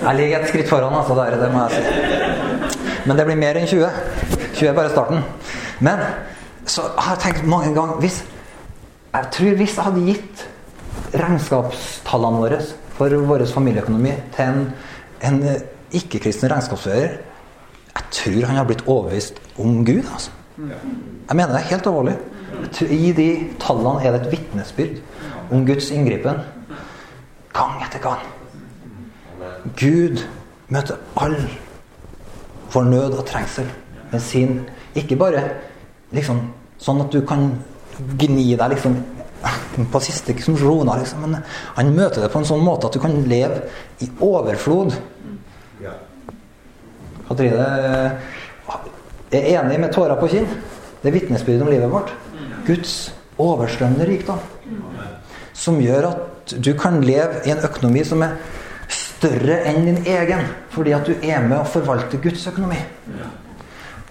Jeg 0.00 0.16
ligger 0.16 0.38
et 0.40 0.48
skritt 0.48 0.68
foran, 0.68 0.94
altså. 0.96 1.14
Der, 1.14 1.36
det 1.40 1.52
må 1.52 1.58
jeg 1.68 1.70
si. 1.76 1.82
Men 3.06 3.16
det 3.18 3.26
blir 3.28 3.38
mer 3.40 3.58
enn 3.60 3.68
20. 3.68 3.88
20 4.56 4.68
er 4.70 4.76
bare 4.76 4.92
starten. 4.92 5.18
Men 5.80 5.98
så 6.66 6.82
har 6.96 7.16
jeg 7.16 7.22
tenkt 7.26 7.48
mange 7.48 7.74
ganger 7.76 8.00
hvis, 8.00 8.24
Jeg 9.14 9.26
tror 9.34 9.56
hvis 9.58 9.76
jeg 9.76 9.84
hadde 9.84 10.06
gitt 10.06 10.46
regnskapstallene 11.20 12.42
våre 12.44 12.60
for 12.94 13.08
vår 13.26 13.46
familieøkonomi 13.50 14.12
til 14.36 14.44
en, 14.44 14.60
en 15.26 15.40
ikke-kristen 15.90 16.50
regnskapsfører 16.52 17.16
Jeg 17.90 18.04
tror 18.12 18.46
han 18.46 18.60
har 18.60 18.68
blitt 18.68 18.84
overbevist 18.86 19.40
om 19.58 19.84
Gud. 19.84 20.04
altså. 20.14 20.30
Jeg 20.68 21.36
mener 21.36 21.54
det 21.54 21.60
er 21.60 21.70
helt 21.70 21.86
alvorlig. 21.86 22.16
I 22.90 23.12
de 23.16 23.28
tallene 23.62 24.04
er 24.04 24.14
det 24.14 24.20
et 24.26 24.32
vitnesbyrd 24.34 25.00
om 25.50 25.64
Guds 25.66 25.90
inngripen. 25.94 26.42
Gang 27.54 27.80
etter 27.84 28.02
gang. 28.02 28.24
Gud 29.78 30.22
møter 30.70 31.00
all 31.20 31.36
vår 32.72 32.86
nød 32.86 33.16
og 33.18 33.26
trengsel 33.26 33.66
med 34.10 34.20
sin 34.22 34.60
Ikke 34.94 35.16
bare 35.18 35.42
liksom 36.14 36.40
sånn 36.82 37.02
at 37.04 37.12
du 37.14 37.20
kan 37.26 37.52
gni 38.18 38.56
deg 38.58 38.72
liksom 38.72 38.96
på 39.92 40.00
siste 40.02 40.34
krona, 40.34 40.96
liksom, 40.98 41.22
men 41.24 41.44
han 41.76 41.92
møter 41.94 42.24
det 42.24 42.30
på 42.32 42.40
en 42.40 42.48
sånn 42.48 42.64
måte 42.64 42.88
at 42.88 42.96
du 42.96 43.00
kan 43.00 43.14
leve 43.30 43.62
i 44.02 44.08
overflod. 44.26 44.96
Katrine 47.28 47.68
er 49.38 49.60
enig 49.60 49.78
med 49.80 49.92
tårer 49.94 50.18
på 50.18 50.28
kinn. 50.32 50.48
Det 51.00 51.10
er 51.10 51.16
vitnesbyrd 51.16 51.62
om 51.64 51.70
livet 51.70 51.92
vårt. 51.92 52.12
Guds 52.66 53.12
overstrømmende 53.40 54.08
rikdom. 54.08 54.40
Som 55.56 55.80
gjør 55.82 56.10
at 56.10 56.56
du 56.58 56.72
kan 56.78 57.00
leve 57.04 57.44
i 57.46 57.52
en 57.54 57.62
økonomi 57.64 58.02
som 58.06 58.24
er 58.26 58.36
større 58.90 59.60
enn 59.70 59.86
din 59.86 60.00
egen. 60.08 60.46
Fordi 60.74 60.94
at 60.96 61.06
du 61.06 61.14
er 61.20 61.44
med 61.46 61.58
å 61.60 61.68
forvalte 61.68 62.20
Guds 62.22 62.46
økonomi. 62.50 62.80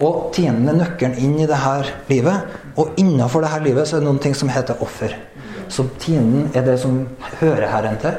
Og 0.00 0.30
tienden 0.32 0.70
er 0.72 0.78
nøkkelen 0.78 1.18
inn 1.20 1.36
i 1.42 1.48
det 1.48 1.58
her 1.60 1.90
livet. 2.08 2.54
Og 2.80 2.96
innafor 3.00 3.44
her 3.44 3.60
livet 3.64 3.88
så 3.88 3.98
er 3.98 4.04
det 4.04 4.08
noen 4.08 4.22
ting 4.22 4.36
som 4.36 4.48
heter 4.52 4.80
offer. 4.80 5.12
Så 5.70 5.84
tienden 6.02 6.48
er 6.56 6.64
det 6.66 6.80
som 6.82 6.96
hører 7.38 7.68
Herren 7.70 7.98
til. 8.02 8.16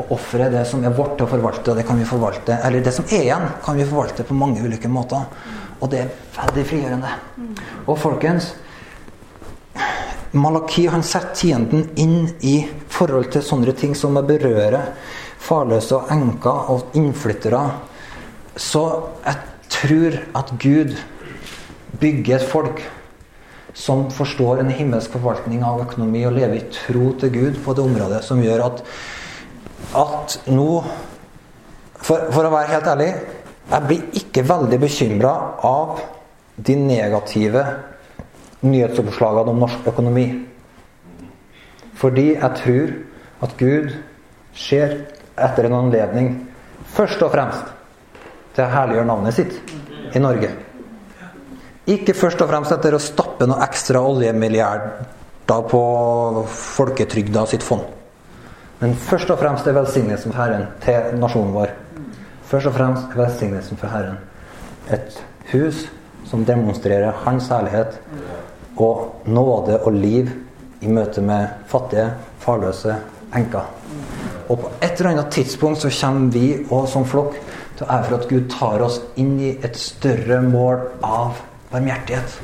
Og 0.00 0.14
offeret 0.16 0.46
er 0.46 0.60
det 0.60 0.68
som 0.70 0.84
er 0.84 0.94
vårt 0.94 1.18
til 1.18 1.26
å 1.26 1.32
forvalte. 1.34 1.72
Og 1.72 1.80
det 1.80 1.84
kan 1.88 1.98
vi 2.00 2.06
forvalte, 2.08 2.56
eller 2.64 2.84
det 2.84 2.94
som 2.96 3.08
er 3.10 3.26
igjen, 3.26 3.44
kan 3.64 3.76
vi 3.76 3.88
forvalte 3.88 4.24
på 4.24 4.36
mange 4.38 4.62
ulike 4.64 4.88
måter. 4.88 5.26
Og 5.84 5.90
det 5.92 6.00
er 6.00 6.12
veldig 6.38 6.64
frigjørende. 6.68 7.10
Og 7.84 7.98
folkens 8.00 8.54
Malaki 10.34 10.88
han 10.90 11.04
setter 11.06 11.36
tienden 11.36 11.84
inn 12.00 12.24
i 12.42 12.56
forhold 12.90 13.28
til 13.30 13.44
sånne 13.44 13.74
ting 13.78 13.92
som 13.94 14.16
å 14.18 14.24
berøre 14.26 14.80
farløse 15.44 15.98
og 15.98 16.10
enker 16.10 16.70
og 16.72 16.96
innflyttere. 16.98 17.60
Så 18.56 18.82
jeg 19.26 19.36
tror 19.76 20.18
at 20.40 20.50
Gud 20.62 20.96
bygger 22.00 22.40
et 22.40 22.48
folk 22.50 22.82
som 23.74 24.06
forstår 24.14 24.62
en 24.62 24.70
himmelsk 24.74 25.14
forvaltning 25.16 25.62
av 25.66 25.82
økonomi 25.84 26.22
og 26.26 26.36
lever 26.38 26.60
i 26.60 26.66
tro 26.72 27.10
til 27.18 27.32
Gud 27.34 27.62
på 27.64 27.74
det 27.74 27.84
området, 27.84 28.20
som 28.26 28.42
gjør 28.42 28.68
at, 28.68 28.82
at 29.98 30.36
nå 30.46 30.68
for, 32.04 32.28
for, 32.30 32.44
å 32.44 32.52
være 32.52 32.70
helt 32.70 32.90
ærlig 32.92 33.10
jeg 33.70 33.86
blir 33.88 34.18
ikke 34.20 34.44
veldig 34.46 34.78
bekymra 34.82 35.32
av 35.64 36.00
de 36.56 36.76
negative 36.78 37.64
nyhetsoppslagene 38.64 39.52
om 39.52 39.62
norsk 39.64 39.88
økonomi. 39.92 40.26
Fordi 41.98 42.26
jeg 42.34 42.60
tror 42.60 42.92
at 43.44 43.56
Gud 43.60 43.94
ser 44.56 44.98
etter 45.34 45.68
en 45.68 45.78
anledning 45.80 46.34
først 46.94 47.22
og 47.24 47.32
fremst 47.34 47.72
til 48.54 48.64
å 48.64 48.70
herliggjøre 48.70 49.08
navnet 49.08 49.36
sitt 49.36 50.14
i 50.14 50.22
Norge. 50.22 50.52
Ikke 51.90 52.14
først 52.16 52.40
og 52.40 52.48
fremst 52.48 52.72
etter 52.72 52.96
å 52.96 53.02
stappe 53.02 53.48
noe 53.48 53.64
ekstra 53.66 54.00
oljemilliarder 54.06 55.66
på 55.68 55.82
folketrygda 56.48 57.44
sitt 57.50 57.64
fond. 57.66 57.84
Men 58.80 58.94
først 58.96 59.30
og 59.32 59.40
fremst 59.40 59.66
er 59.68 59.76
velsignelsen 59.76 60.34
Herren 60.36 60.68
til 60.84 61.18
nasjonen 61.20 61.52
vår. 61.54 61.74
Først 62.54 62.68
og 62.70 62.74
fremst 62.76 63.14
velsignelsen 63.18 63.78
for 63.80 63.90
Herren 63.90 64.20
et 64.94 65.16
hus 65.50 65.80
som 66.30 66.44
demonstrerer 66.46 67.16
Hans 67.24 67.48
ærlighet 67.50 67.96
og 68.78 69.24
nåde 69.26 69.80
og 69.80 69.96
liv 69.96 70.30
i 70.80 70.86
møte 70.86 71.18
med 71.20 71.48
fattige, 71.66 72.12
farløse 72.38 72.94
enker. 73.34 73.66
Og 74.46 74.60
på 74.60 74.70
et 74.78 74.92
eller 74.92 75.10
annet 75.10 75.32
tidspunkt 75.34 75.82
så 75.82 75.90
kommer 75.98 76.30
vi 76.30 76.44
òg 76.70 76.86
som 76.92 77.02
flokk 77.10 77.34
til 77.74 77.88
å 77.88 77.90
ære 77.90 78.06
for 78.06 78.18
at 78.20 78.30
Gud 78.30 78.46
tar 78.54 78.86
oss 78.86 79.00
inn 79.18 79.34
i 79.40 79.56
et 79.58 79.74
større 79.74 80.38
mål 80.46 80.84
av 81.02 81.42
barmhjertighet. 81.72 82.38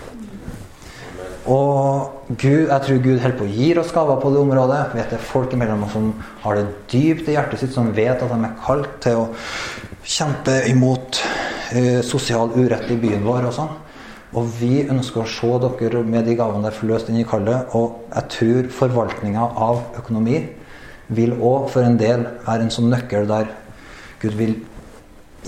Og 1.46 2.34
Gud, 2.34 2.66
jeg 2.66 2.82
tror 2.88 2.98
Gud 3.06 3.22
holder 3.22 3.38
på 3.38 3.46
å 3.46 3.54
gi 3.54 3.70
oss 3.78 3.94
gaver 3.94 4.18
på 4.18 4.34
det 4.34 4.42
området. 4.42 4.82
Vet 4.98 5.14
det 5.14 5.22
folk 5.30 5.54
imellom 5.54 5.86
oss 5.86 5.94
som 5.94 6.10
har 6.42 6.58
det 6.58 6.66
dypt 6.90 7.30
i 7.30 7.38
hjertet 7.38 7.62
sitt, 7.62 7.72
som 7.78 7.94
vet 7.94 8.18
at 8.18 8.26
de 8.26 8.42
er 8.42 8.58
kalt 8.66 8.90
til 9.06 9.22
å 9.22 9.24
kjempe 10.04 10.56
imot 10.70 11.20
eh, 11.72 12.00
sosial 12.06 12.52
urett 12.56 12.90
i 12.90 12.98
byen 13.00 13.24
vår 13.26 13.48
og 13.50 13.56
sånn. 13.56 13.72
Og 14.38 14.46
vi 14.60 14.84
ønsker 14.86 15.24
å 15.24 15.28
se 15.28 15.50
dere 15.64 16.04
med 16.06 16.28
de 16.28 16.36
gavene 16.38 16.68
der 16.68 16.76
forløst 16.76 17.10
inn 17.10 17.18
i 17.18 17.26
kallet. 17.26 17.72
Og 17.74 18.06
jeg 18.14 18.30
tror 18.36 18.68
forvaltninga 18.76 19.48
av 19.58 19.82
økonomi 19.98 20.44
vil 21.10 21.34
òg 21.34 21.70
for 21.72 21.82
en 21.82 21.98
del 21.98 22.22
være 22.46 22.66
en 22.66 22.74
sånn 22.74 22.92
nøkkel 22.92 23.26
der 23.30 23.50
Gud 24.20 24.36
vil 24.38 24.54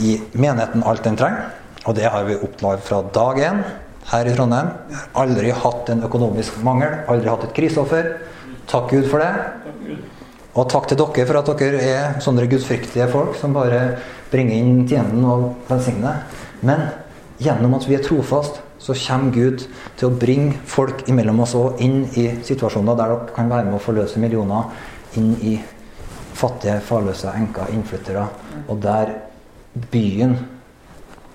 gi 0.00 0.16
menigheten 0.32 0.82
alt 0.88 1.04
den 1.06 1.18
trenger. 1.20 1.52
Og 1.86 1.94
det 1.98 2.08
har 2.10 2.26
vi 2.26 2.38
opplevd 2.38 2.84
fra 2.86 3.02
dag 3.14 3.38
én 3.42 3.62
her 4.10 4.26
i 4.26 4.34
Trondheim. 4.34 4.72
Vi 4.88 4.96
har 4.98 5.26
aldri 5.26 5.52
hatt 5.64 5.90
en 5.92 6.02
økonomisk 6.08 6.58
mangel, 6.66 7.02
aldri 7.10 7.30
hatt 7.30 7.46
et 7.46 7.54
kriseoffer. 7.56 8.08
Takk 8.70 8.90
Gud 8.90 9.06
for 9.10 9.22
det. 9.22 10.00
Og 10.52 10.68
takk 10.70 10.88
til 10.88 10.98
dere 11.00 11.26
for 11.28 11.40
at 11.40 11.52
dere 11.60 11.84
er 11.86 12.18
sånne 12.24 12.48
gudfryktige 12.50 13.06
folk 13.12 13.38
som 13.40 13.54
bare 13.56 13.82
bringer 14.32 14.58
inn 14.58 14.84
tjenenden 14.88 15.26
og 15.28 15.48
velsigne. 15.68 16.14
Men 16.66 16.88
gjennom 17.42 17.76
at 17.78 17.88
vi 17.88 17.98
er 17.98 18.04
trofast, 18.04 18.60
så 18.82 18.96
kommer 18.98 19.34
Gud 19.34 19.66
til 19.98 20.08
å 20.08 20.16
bringe 20.18 20.56
folk 20.66 21.04
imellom 21.10 21.44
oss 21.44 21.54
òg 21.54 21.82
inn 21.84 22.00
i 22.18 22.26
situasjoner 22.42 22.98
der 22.98 23.12
dere 23.12 23.36
kan 23.36 23.52
være 23.52 23.68
med 23.68 23.78
å 23.78 23.82
forløse 23.84 24.22
millioner 24.22 24.72
inn 25.20 25.36
i 25.38 25.54
fattige, 26.34 26.80
farløse 26.82 27.30
enker, 27.38 27.70
innflyttere. 27.76 28.24
Og 28.66 28.80
der 28.82 29.14
byen 29.92 30.34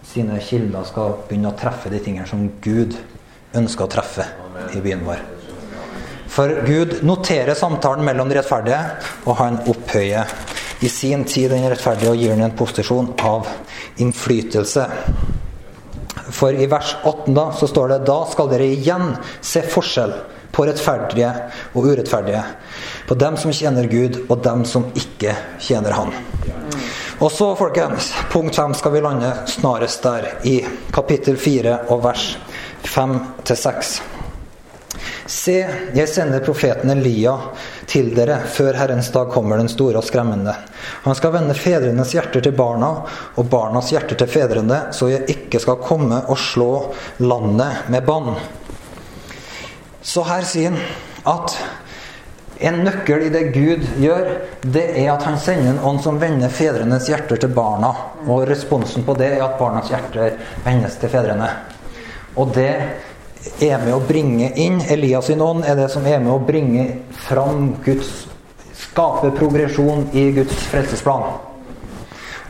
sine 0.07 0.41
kilder 0.43 0.83
skal 0.87 1.15
begynne 1.27 1.53
å 1.53 1.57
treffe 1.57 1.91
de 1.93 2.01
tingene 2.03 2.27
som 2.27 2.43
Gud 2.63 2.97
ønsker 3.55 3.87
å 3.87 3.91
treffe 3.91 4.27
i 4.75 4.83
byen 4.83 5.05
vår. 5.07 5.23
For 6.31 6.51
Gud 6.67 6.99
noterer 7.07 7.57
samtalen 7.57 8.05
mellom 8.05 8.29
de 8.29 8.37
rettferdige, 8.37 8.81
og 9.25 9.39
han 9.39 9.61
opphøyer 9.71 10.35
i 10.80 10.89
sin 10.89 11.23
tid 11.25 11.51
den 11.51 11.69
rettferdige 11.69 12.11
og 12.11 12.21
gir 12.21 12.36
den 12.36 12.45
en 12.45 12.57
posisjon 12.57 13.11
av 13.25 13.47
innflytelse. 14.03 14.86
For 16.34 16.53
i 16.53 16.67
vers 16.69 16.95
18 17.03 17.34
da, 17.34 17.49
så 17.55 17.69
står 17.69 17.93
det 17.93 17.99
da 18.09 18.17
skal 18.30 18.49
dere 18.51 18.67
igjen 18.75 19.13
se 19.41 19.63
forskjell 19.65 20.13
på 20.51 20.65
rettferdige 20.67 21.32
og 21.73 21.86
urettferdige. 21.86 22.43
På 23.07 23.15
dem 23.15 23.38
som 23.38 23.53
tjener 23.53 23.88
Gud, 23.91 24.23
og 24.28 24.41
dem 24.43 24.65
som 24.65 24.89
ikke 24.95 25.36
tjener 25.63 25.95
Han. 25.97 26.11
Og 27.17 27.32
så, 27.34 27.47
folkens, 27.57 28.11
punkt 28.30 28.55
fem 28.55 28.75
skal 28.78 28.93
vi 28.93 29.01
lande 29.01 29.32
snarest 29.49 30.03
der, 30.05 30.28
i 30.45 30.59
kapittel 30.93 31.39
fire 31.41 31.80
og 31.89 32.03
vers 32.03 32.30
5-6. 32.86 34.16
Se, 35.25 35.57
jeg 35.95 36.09
sender 36.09 36.43
profeten 36.45 36.91
Elia 36.93 37.33
til 37.87 38.13
dere 38.15 38.39
før 38.51 38.77
Herrens 38.79 39.09
dag 39.13 39.31
kommer 39.31 39.59
den 39.59 39.71
store 39.71 40.01
og 40.01 40.07
skremmende. 40.07 40.53
Han 41.05 41.17
skal 41.17 41.33
vende 41.35 41.55
fedrenes 41.57 42.13
hjerter 42.15 42.43
til 42.43 42.55
barna 42.57 42.91
og 43.35 43.49
barnas 43.51 43.91
hjerter 43.93 44.19
til 44.19 44.31
fedrene, 44.31 44.79
så 44.91 45.11
jeg 45.11 45.27
ikke 45.33 45.61
skal 45.63 45.81
komme 45.83 46.21
og 46.27 46.39
slå 46.41 46.71
landet 47.23 47.89
med 47.91 48.07
bann. 48.07 48.33
Så 50.01 50.23
her 50.27 50.45
sier 50.47 50.71
han 50.71 50.81
at 51.27 51.57
en 52.59 52.79
nøkkel 52.81 53.27
i 53.27 53.29
det 53.29 53.43
Gud 53.53 53.83
gjør, 54.01 54.29
det 54.65 54.85
er 54.97 55.11
at 55.13 55.25
han 55.27 55.37
sender 55.41 55.75
en 55.75 55.83
ånd 55.85 55.99
som 56.01 56.17
vender 56.21 56.49
fedrenes 56.49 57.09
hjerter 57.09 57.37
til 57.43 57.53
barna. 57.53 57.91
Og 58.25 58.47
responsen 58.49 59.05
på 59.05 59.13
det 59.19 59.35
er 59.35 59.43
at 59.45 59.59
barnas 59.59 59.91
hjerter 59.91 60.39
vendes 60.65 60.97
til 60.97 61.11
fedrene. 61.13 61.51
Og 62.37 62.53
det 62.55 62.71
er 63.63 63.81
med 63.83 63.93
å 63.95 64.01
bringe 64.03 64.51
inn 64.59 64.79
Elias 64.89 65.29
sin 65.29 65.41
ånd, 65.41 65.65
er 65.65 65.77
det 65.79 65.89
som 65.93 66.05
er 66.05 66.19
med 66.23 66.33
å 66.33 66.43
bringe 66.43 66.87
fram 67.27 67.75
Guds 67.85 68.25
Skape 68.77 69.31
progresjon 69.33 70.07
i 70.17 70.27
Guds 70.35 70.57
frelsesplan. 70.71 71.23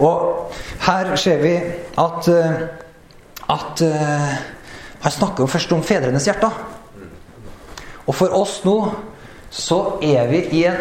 Og 0.03 0.53
her 0.83 1.13
ser 1.19 1.41
vi 1.43 1.53
at, 1.97 2.27
eh, 2.27 2.61
at 3.49 3.83
Han 4.97 5.11
snakker 5.11 5.43
jo 5.43 5.47
først 5.47 5.71
om 5.71 5.83
fedrenes 5.83 6.25
hjerter. 6.25 6.51
Og 8.07 8.15
for 8.15 8.33
oss 8.33 8.61
nå 8.65 8.77
så 9.53 9.99
er 10.03 10.27
vi 10.27 10.39
i 10.57 10.63
en 10.67 10.79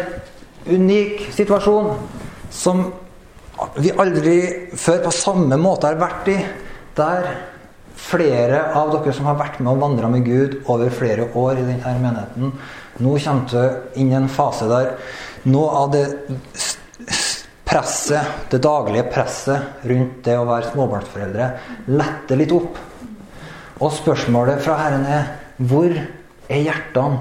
unik 0.67 1.27
situasjon 1.35 1.91
som 2.51 2.87
vi 3.77 3.91
aldri 3.97 4.37
før 4.77 5.05
på 5.05 5.13
samme 5.15 5.57
måte 5.59 5.89
har 5.89 5.99
vært 5.99 6.31
i. 6.31 6.37
Der 6.97 7.29
flere 7.97 8.61
av 8.77 8.91
dere 8.93 9.13
som 9.15 9.27
har 9.29 9.37
vært 9.39 9.59
med 9.61 9.73
og 9.73 9.81
vandra 9.81 10.09
med 10.11 10.25
Gud 10.25 10.59
over 10.69 10.93
flere 10.93 11.29
år 11.37 11.61
i 11.61 11.65
denne 11.65 11.95
menigheten, 12.01 12.53
nå 12.97 13.13
kommer 13.23 13.49
du 13.51 13.99
inn 13.99 14.11
i 14.11 14.17
en 14.17 14.29
fase 14.31 14.67
der 14.69 14.93
noe 15.49 15.69
av 15.81 15.91
det 15.93 16.05
presset, 17.67 18.49
det 18.51 18.61
daglige 18.63 19.07
presset 19.11 19.85
rundt 19.87 20.21
det 20.25 20.37
å 20.37 20.45
være 20.47 20.71
småbarnsforeldre, 20.71 21.49
letter 21.91 22.39
litt 22.39 22.53
opp. 22.55 22.79
Og 23.77 23.93
spørsmålet 23.93 24.63
fra 24.63 24.77
Herren 24.81 25.05
er 25.05 25.27
hvor 25.57 25.91
er 25.93 26.63
hjertene 26.63 27.19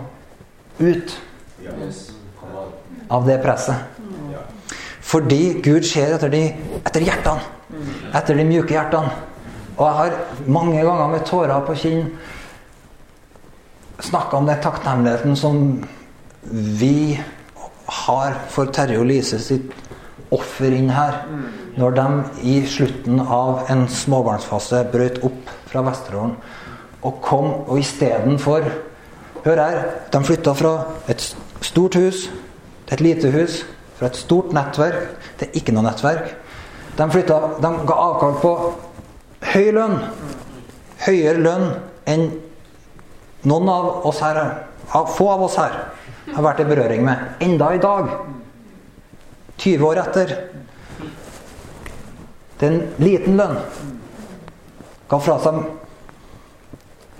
ut 0.79 1.17
av 3.13 3.27
det 3.27 3.41
presset? 3.43 3.93
Fordi 5.07 5.61
Gud 5.63 5.87
ser 5.87 6.17
etter, 6.17 6.33
de, 6.33 6.43
etter 6.83 7.05
hjertene. 7.07 7.43
Etter 8.17 8.39
de 8.39 8.47
mjuke 8.49 8.75
hjertene. 8.75 9.13
Og 9.77 9.85
jeg 9.87 9.97
har 10.01 10.47
mange 10.47 10.83
ganger 10.83 11.13
med 11.13 11.25
tårer 11.29 11.65
på 11.67 11.77
kinn 11.77 12.11
snakka 14.01 14.37
om 14.37 14.49
den 14.49 14.61
takknemligheten 14.61 15.37
som 15.37 15.61
vi 16.81 17.19
har 17.87 18.35
for 18.53 18.73
Terje 18.73 19.01
og 19.01 19.09
Lise 19.09 19.39
sitt 19.41 19.73
offer 20.35 20.75
inn 20.75 20.91
her. 20.93 21.23
Når 21.77 21.97
de 21.97 22.07
i 22.49 22.57
slutten 22.69 23.21
av 23.21 23.67
en 23.73 23.87
småbarnsfase 23.89 24.85
brøt 24.93 25.23
opp 25.27 25.53
fra 25.71 25.85
Vesterålen 25.87 26.37
og 27.07 27.21
kom, 27.23 27.53
og 27.69 27.79
istedenfor 27.79 28.65
Hør 29.47 29.61
her. 29.63 29.77
De 30.11 30.19
flytta 30.27 30.53
fra 30.59 30.73
et 31.07 31.23
stort 31.63 31.95
hus 31.95 32.25
til 32.89 32.95
et 32.97 33.03
lite 33.05 33.31
hus. 33.31 33.61
Fra 33.95 34.09
et 34.11 34.19
stort 34.19 34.51
nettverk 34.57 35.05
til 35.39 35.61
ikke 35.61 35.75
noe 35.77 35.87
nettverk. 35.87 36.33
De, 36.97 37.07
flytta, 37.13 37.37
de 37.63 37.71
ga 37.87 37.99
avkall 38.09 38.35
på 38.43 38.53
høy 39.53 39.71
lønn. 39.75 39.99
Høyere 41.07 41.43
lønn 41.43 41.67
enn 42.09 42.27
noen 43.47 43.69
av 43.71 44.07
oss 44.09 44.23
her, 44.25 44.41
få 44.91 45.29
av 45.31 45.45
oss 45.47 45.59
her 45.61 45.77
har 46.33 46.45
vært 46.45 46.63
i 46.65 46.69
berøring 46.69 47.05
med. 47.07 47.37
Enda 47.45 47.71
i 47.75 47.83
dag, 47.83 48.11
20 49.63 49.87
år 49.87 50.01
etter. 50.03 50.35
Det 52.57 52.67
er 52.67 52.73
en 52.73 53.03
liten 53.03 53.37
lønn. 53.39 53.59
Ga 55.07 55.19
fra 55.23 55.37
seg 55.45 55.61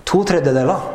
to 0.07 0.23
tredjedeler. 0.27 0.93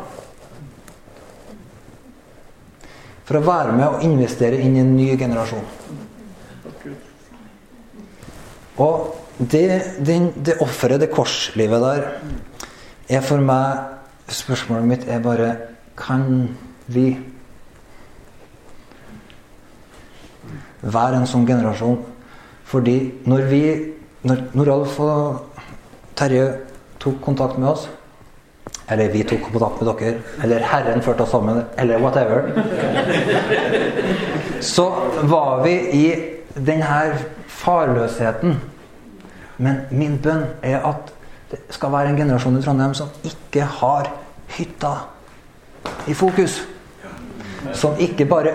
For 3.28 3.40
å 3.40 3.46
være 3.46 3.76
med 3.78 3.88
og 3.88 4.04
investere 4.04 4.60
inn 4.60 4.76
i 4.76 4.84
en 4.84 4.96
ny 4.98 5.08
generasjon. 5.20 5.68
Og 8.82 9.12
det, 9.42 9.82
det, 10.06 10.18
det 10.46 10.58
offeret, 10.62 11.02
det 11.02 11.10
korslivet 11.12 11.82
der, 11.82 12.08
er 13.10 13.26
for 13.26 13.42
meg 13.44 13.88
Spørsmålet 14.32 14.88
mitt 14.88 15.08
er 15.12 15.20
bare 15.20 15.48
Kan 16.00 16.54
vi 16.88 17.18
være 20.82 21.18
en 21.20 21.28
sånn 21.28 21.48
generasjon? 21.50 21.98
Fordi 22.70 22.96
når 23.28 23.50
vi 23.50 23.64
Når, 24.22 24.44
når 24.54 24.70
Alf 24.72 25.00
og 25.02 25.58
Terje 26.16 26.46
tok 27.02 27.18
kontakt 27.26 27.58
med 27.58 27.74
oss 27.74 27.90
eller 28.92 29.08
vi 29.10 29.24
tok 29.24 29.46
kontakt 29.48 29.80
med 29.82 29.88
dere, 29.88 30.18
eller 30.44 30.66
Herren 30.68 31.02
førte 31.02 31.24
oss 31.24 31.32
sammen, 31.32 31.62
eller 31.80 32.02
whatever. 32.04 32.50
Så 34.74 34.84
var 35.32 35.64
vi 35.64 35.76
i 35.96 36.04
denne 36.58 36.98
farløsheten 37.48 38.58
men 39.62 39.84
min 39.94 40.18
bønn 40.22 40.46
er 40.66 40.82
at 40.88 41.12
det 41.52 41.60
skal 41.76 41.92
være 41.92 42.12
en 42.14 42.20
generasjon 42.20 42.58
i 42.58 42.62
Trondheim 42.64 42.94
som 42.96 43.10
ikke 43.28 43.66
har 43.80 44.08
hytta 44.56 44.94
i 46.08 46.16
fokus. 46.16 46.62
Som 47.78 48.00
ikke 48.00 48.26
bare, 48.26 48.54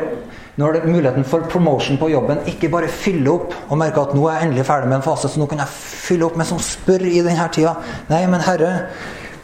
det 0.56 0.64
er 0.66 0.88
muligheten 0.88 1.24
for 1.24 1.44
promotion 1.50 1.98
på 2.00 2.08
jobben, 2.10 2.40
ikke 2.46 2.70
bare 2.72 2.88
fylle 2.88 3.30
opp 3.30 3.54
og 3.68 3.78
merke 3.78 4.02
at 4.02 4.16
nå 4.16 4.24
er 4.26 4.38
jeg 4.38 4.48
endelig 4.48 4.66
ferdig 4.66 4.88
med 4.90 4.98
en 4.98 5.06
fase, 5.06 5.28
så 5.28 5.40
nå 5.40 5.46
kan 5.50 5.62
jeg 5.62 5.74
fylle 5.76 6.26
opp, 6.26 6.36
men 6.36 6.48
som 6.48 6.62
spør 6.62 7.04
i 7.06 7.22
denne 7.22 7.48
tida 7.54 7.76
Nei, 8.10 8.24
men 8.30 8.42
Herre, 8.42 8.72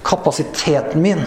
kapasiteten 0.07 1.03
min, 1.03 1.23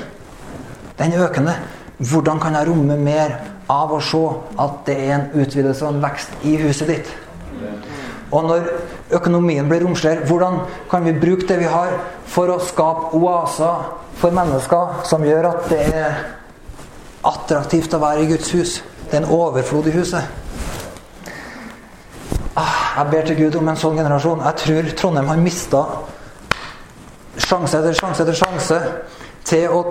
den 1.00 1.14
er 1.14 1.28
økende. 1.30 1.56
Hvordan 2.00 2.42
kan 2.44 2.58
jeg 2.58 2.68
romme 2.68 2.98
mer 3.00 3.38
av 3.72 3.94
å 3.96 4.02
se 4.04 4.24
at 4.60 4.82
det 4.88 4.98
er 5.06 5.14
en 5.16 5.30
utvidelse 5.46 5.86
og 5.86 5.94
en 5.94 6.04
vekst 6.04 6.44
i 6.44 6.58
huset 6.60 6.92
ditt? 6.92 7.14
Og 8.36 8.48
når 8.50 8.66
økonomien 9.16 9.68
blir 9.70 9.86
romsligere, 9.86 10.26
hvordan 10.28 10.60
kan 10.92 11.06
vi 11.06 11.14
bruke 11.20 11.48
det 11.48 11.60
vi 11.62 11.70
har, 11.72 11.94
for 12.28 12.52
å 12.52 12.60
skape 12.60 13.16
oaser 13.16 13.86
for 14.20 14.36
mennesker 14.36 15.06
som 15.08 15.24
gjør 15.24 15.52
at 15.54 15.70
det 15.72 15.84
er 15.96 16.18
attraktivt 17.26 17.96
å 17.96 18.02
være 18.04 18.26
i 18.26 18.32
Guds 18.34 18.52
hus? 18.56 18.82
Det 19.06 19.16
er 19.16 19.24
en 19.24 19.32
overflod 19.38 19.88
i 19.88 19.96
huset. 19.96 20.44
Ah, 22.56 22.76
jeg 22.98 23.12
ber 23.12 23.26
til 23.28 23.40
Gud 23.40 23.56
om 23.60 23.70
en 23.72 23.80
sånn 23.80 23.98
generasjon. 24.00 24.44
Jeg 24.48 24.62
tror 24.62 24.92
Trondheim 25.00 25.32
har 25.32 25.42
mista 25.44 25.84
sjanse 27.36 27.80
etter 27.80 27.96
sjanse 27.96 28.24
etter 28.24 28.38
sjanse 28.40 28.78
til 29.46 29.74
å 29.76 29.82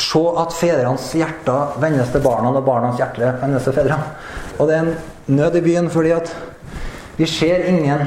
se 0.00 0.22
at 0.40 0.54
fedrenes 0.56 1.08
hjerter 1.18 1.74
vendes 1.82 2.12
til 2.14 2.22
barna, 2.24 2.52
og 2.54 2.64
barnas 2.64 2.98
hjerter 3.00 3.36
vendes 3.42 3.66
til 3.66 3.76
fedrene. 3.76 4.14
Og 4.58 4.70
det 4.70 4.76
er 4.76 4.86
en 4.86 4.94
nød 5.36 5.58
i 5.58 5.64
byen 5.66 5.90
fordi 5.92 6.14
at 6.16 6.32
vi 7.16 7.26
ser 7.26 7.64
ingen 7.68 8.06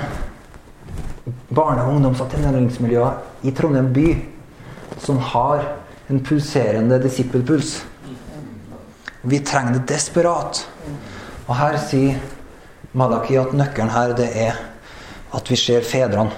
barne-, 1.50 1.84
og 1.84 1.96
ungdoms- 1.96 2.22
og 2.22 2.30
tenåringsmiljøer 2.32 3.46
i 3.46 3.52
Trondheim 3.52 3.92
by 3.94 4.08
som 5.02 5.20
har 5.34 5.66
en 6.08 6.22
pulserende 6.24 7.00
disippelpuls. 7.04 7.84
Vi 9.22 9.40
trenger 9.40 9.80
det 9.80 9.88
desperat. 9.90 10.66
Og 11.48 11.56
her 11.58 11.78
sier 11.82 12.22
Malaki 12.96 13.38
at 13.38 13.54
nøkkelen 13.54 13.92
her 13.94 14.14
det 14.18 14.30
er 14.46 14.60
at 15.36 15.52
vi 15.52 15.58
ser 15.60 15.86
fedrene. 15.86 16.32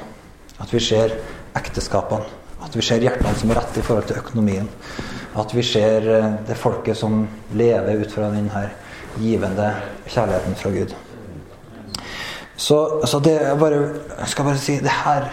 At 0.59 0.73
vi 0.73 0.81
ser 0.81 1.13
ekteskapene. 1.55 2.25
At 2.63 2.75
vi 2.75 2.81
ser 2.81 3.03
hjertene 3.03 3.35
som 3.37 3.51
er 3.51 3.59
rett 3.61 3.77
i 3.77 3.83
forhold 3.85 4.07
til 4.09 4.19
økonomien. 4.19 4.69
At 5.37 5.53
vi 5.53 5.63
ser 5.63 6.07
eh, 6.09 6.31
det 6.47 6.57
folket 6.57 6.97
som 6.97 7.27
lever 7.53 8.01
ut 8.01 8.11
fra 8.11 8.31
denne 8.33 8.63
givende 9.21 9.69
kjærligheten 10.07 10.57
fra 10.57 10.71
Gud. 10.73 10.95
Så, 12.57 12.77
så 13.05 13.19
det 13.21 13.35
jeg 13.37 13.59
bare, 13.61 13.81
jeg 14.17 14.31
skal 14.33 14.47
bare 14.49 14.61
si 14.61 14.79
det 14.81 14.93
her 15.03 15.27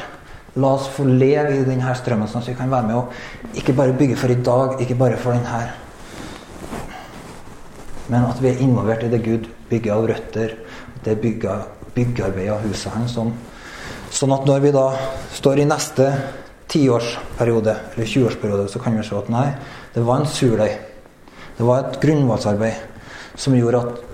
La 0.55 0.69
oss 0.77 0.85
få 0.95 1.03
leve 1.09 1.57
i 1.57 1.65
denne 1.67 1.91
strømmen, 1.99 2.29
sånn 2.31 2.45
at 2.45 2.49
vi 2.53 2.53
kan 2.55 2.71
være 2.71 2.87
med 2.87 2.95
og 3.01 3.57
ikke 3.59 3.75
bare 3.75 3.97
bygge 3.99 4.19
for 4.21 4.31
i 4.31 4.37
dag, 4.39 4.77
ikke 4.85 4.95
bare 5.01 5.17
for 5.19 5.35
den 5.35 5.49
her. 5.51 5.73
Men 8.07 8.29
at 8.29 8.39
vi 8.39 8.53
er 8.53 8.63
involvert 8.63 9.03
i 9.03 9.11
det 9.11 9.19
Gud 9.25 9.49
bygger 9.67 9.97
av 9.97 10.07
røtter, 10.13 10.55
det 11.03 11.17
bygger, 11.19 11.67
byggearbeidet 11.97 12.55
av 12.55 12.63
huset 12.69 12.95
hans. 12.95 13.17
Sånn, 13.17 13.35
sånn 14.15 14.37
at 14.37 14.47
når 14.47 14.63
vi 14.63 14.75
da 14.79 14.87
står 15.35 15.65
i 15.65 15.67
neste 15.67 16.07
tiårsperiode, 16.71 17.75
eller 17.97 18.15
20-årsperiode, 18.15 18.71
så 18.71 18.83
kan 18.83 18.95
vi 18.95 19.05
se 19.11 19.19
at 19.19 19.35
nei, 19.35 19.49
det 19.97 20.07
var 20.07 20.23
en 20.23 20.31
surdeig. 20.31 20.79
Det 21.59 21.67
var 21.67 21.83
et 21.83 21.99
grunnvalgsarbeid 22.03 23.39
som 23.43 23.59
gjorde 23.59 23.83
at 23.83 24.14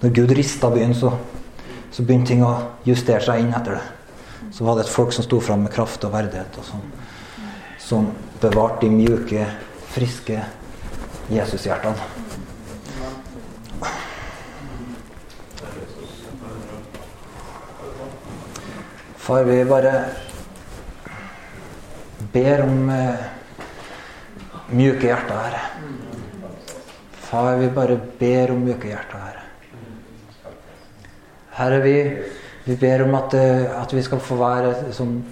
når 0.00 0.14
Gud 0.16 0.32
rista 0.36 0.70
byen, 0.72 0.94
så, 0.94 1.12
så, 1.92 2.02
begynte 2.02 2.32
ting 2.32 2.44
å 2.44 2.54
justere 2.88 3.20
seg 3.24 3.42
inn 3.42 3.52
etter 3.56 3.76
det. 3.76 4.48
Så 4.56 4.64
var 4.64 4.78
det 4.78 4.86
et 4.86 4.92
folk 4.92 5.12
som 5.12 5.26
sto 5.26 5.40
fram 5.44 5.66
med 5.66 5.72
kraft 5.74 6.04
og 6.08 6.14
verdighet. 6.14 6.56
og 6.58 6.64
som, 6.64 6.86
som 7.78 8.08
bevarte 8.40 8.86
de 8.86 8.94
mjuke, 8.94 9.44
friske 9.92 10.40
Jesushjertene. 11.30 11.94
Far, 19.30 19.44
vi 19.46 19.64
bare 19.64 19.92
ber 22.32 22.64
om 22.64 22.88
eh, 22.90 23.26
mjuke 24.74 25.06
hjerter, 25.06 25.36
Herre. 25.36 25.60
Far, 27.28 27.52
vi 27.60 27.68
bare 27.76 28.00
ber 28.18 28.50
om 28.56 28.64
mjuke 28.64 28.90
hjerter, 28.90 29.22
Herre. 29.22 29.29
Herre, 31.58 31.82
vi, 31.82 31.96
vi 32.64 32.76
ber 32.76 33.04
om 33.04 33.14
at, 33.14 33.34
eh, 33.34 33.82
at 33.82 33.94
vi 33.96 34.02
skal 34.02 34.20
få 34.20 34.36
være 34.36 34.74
som 34.92 35.24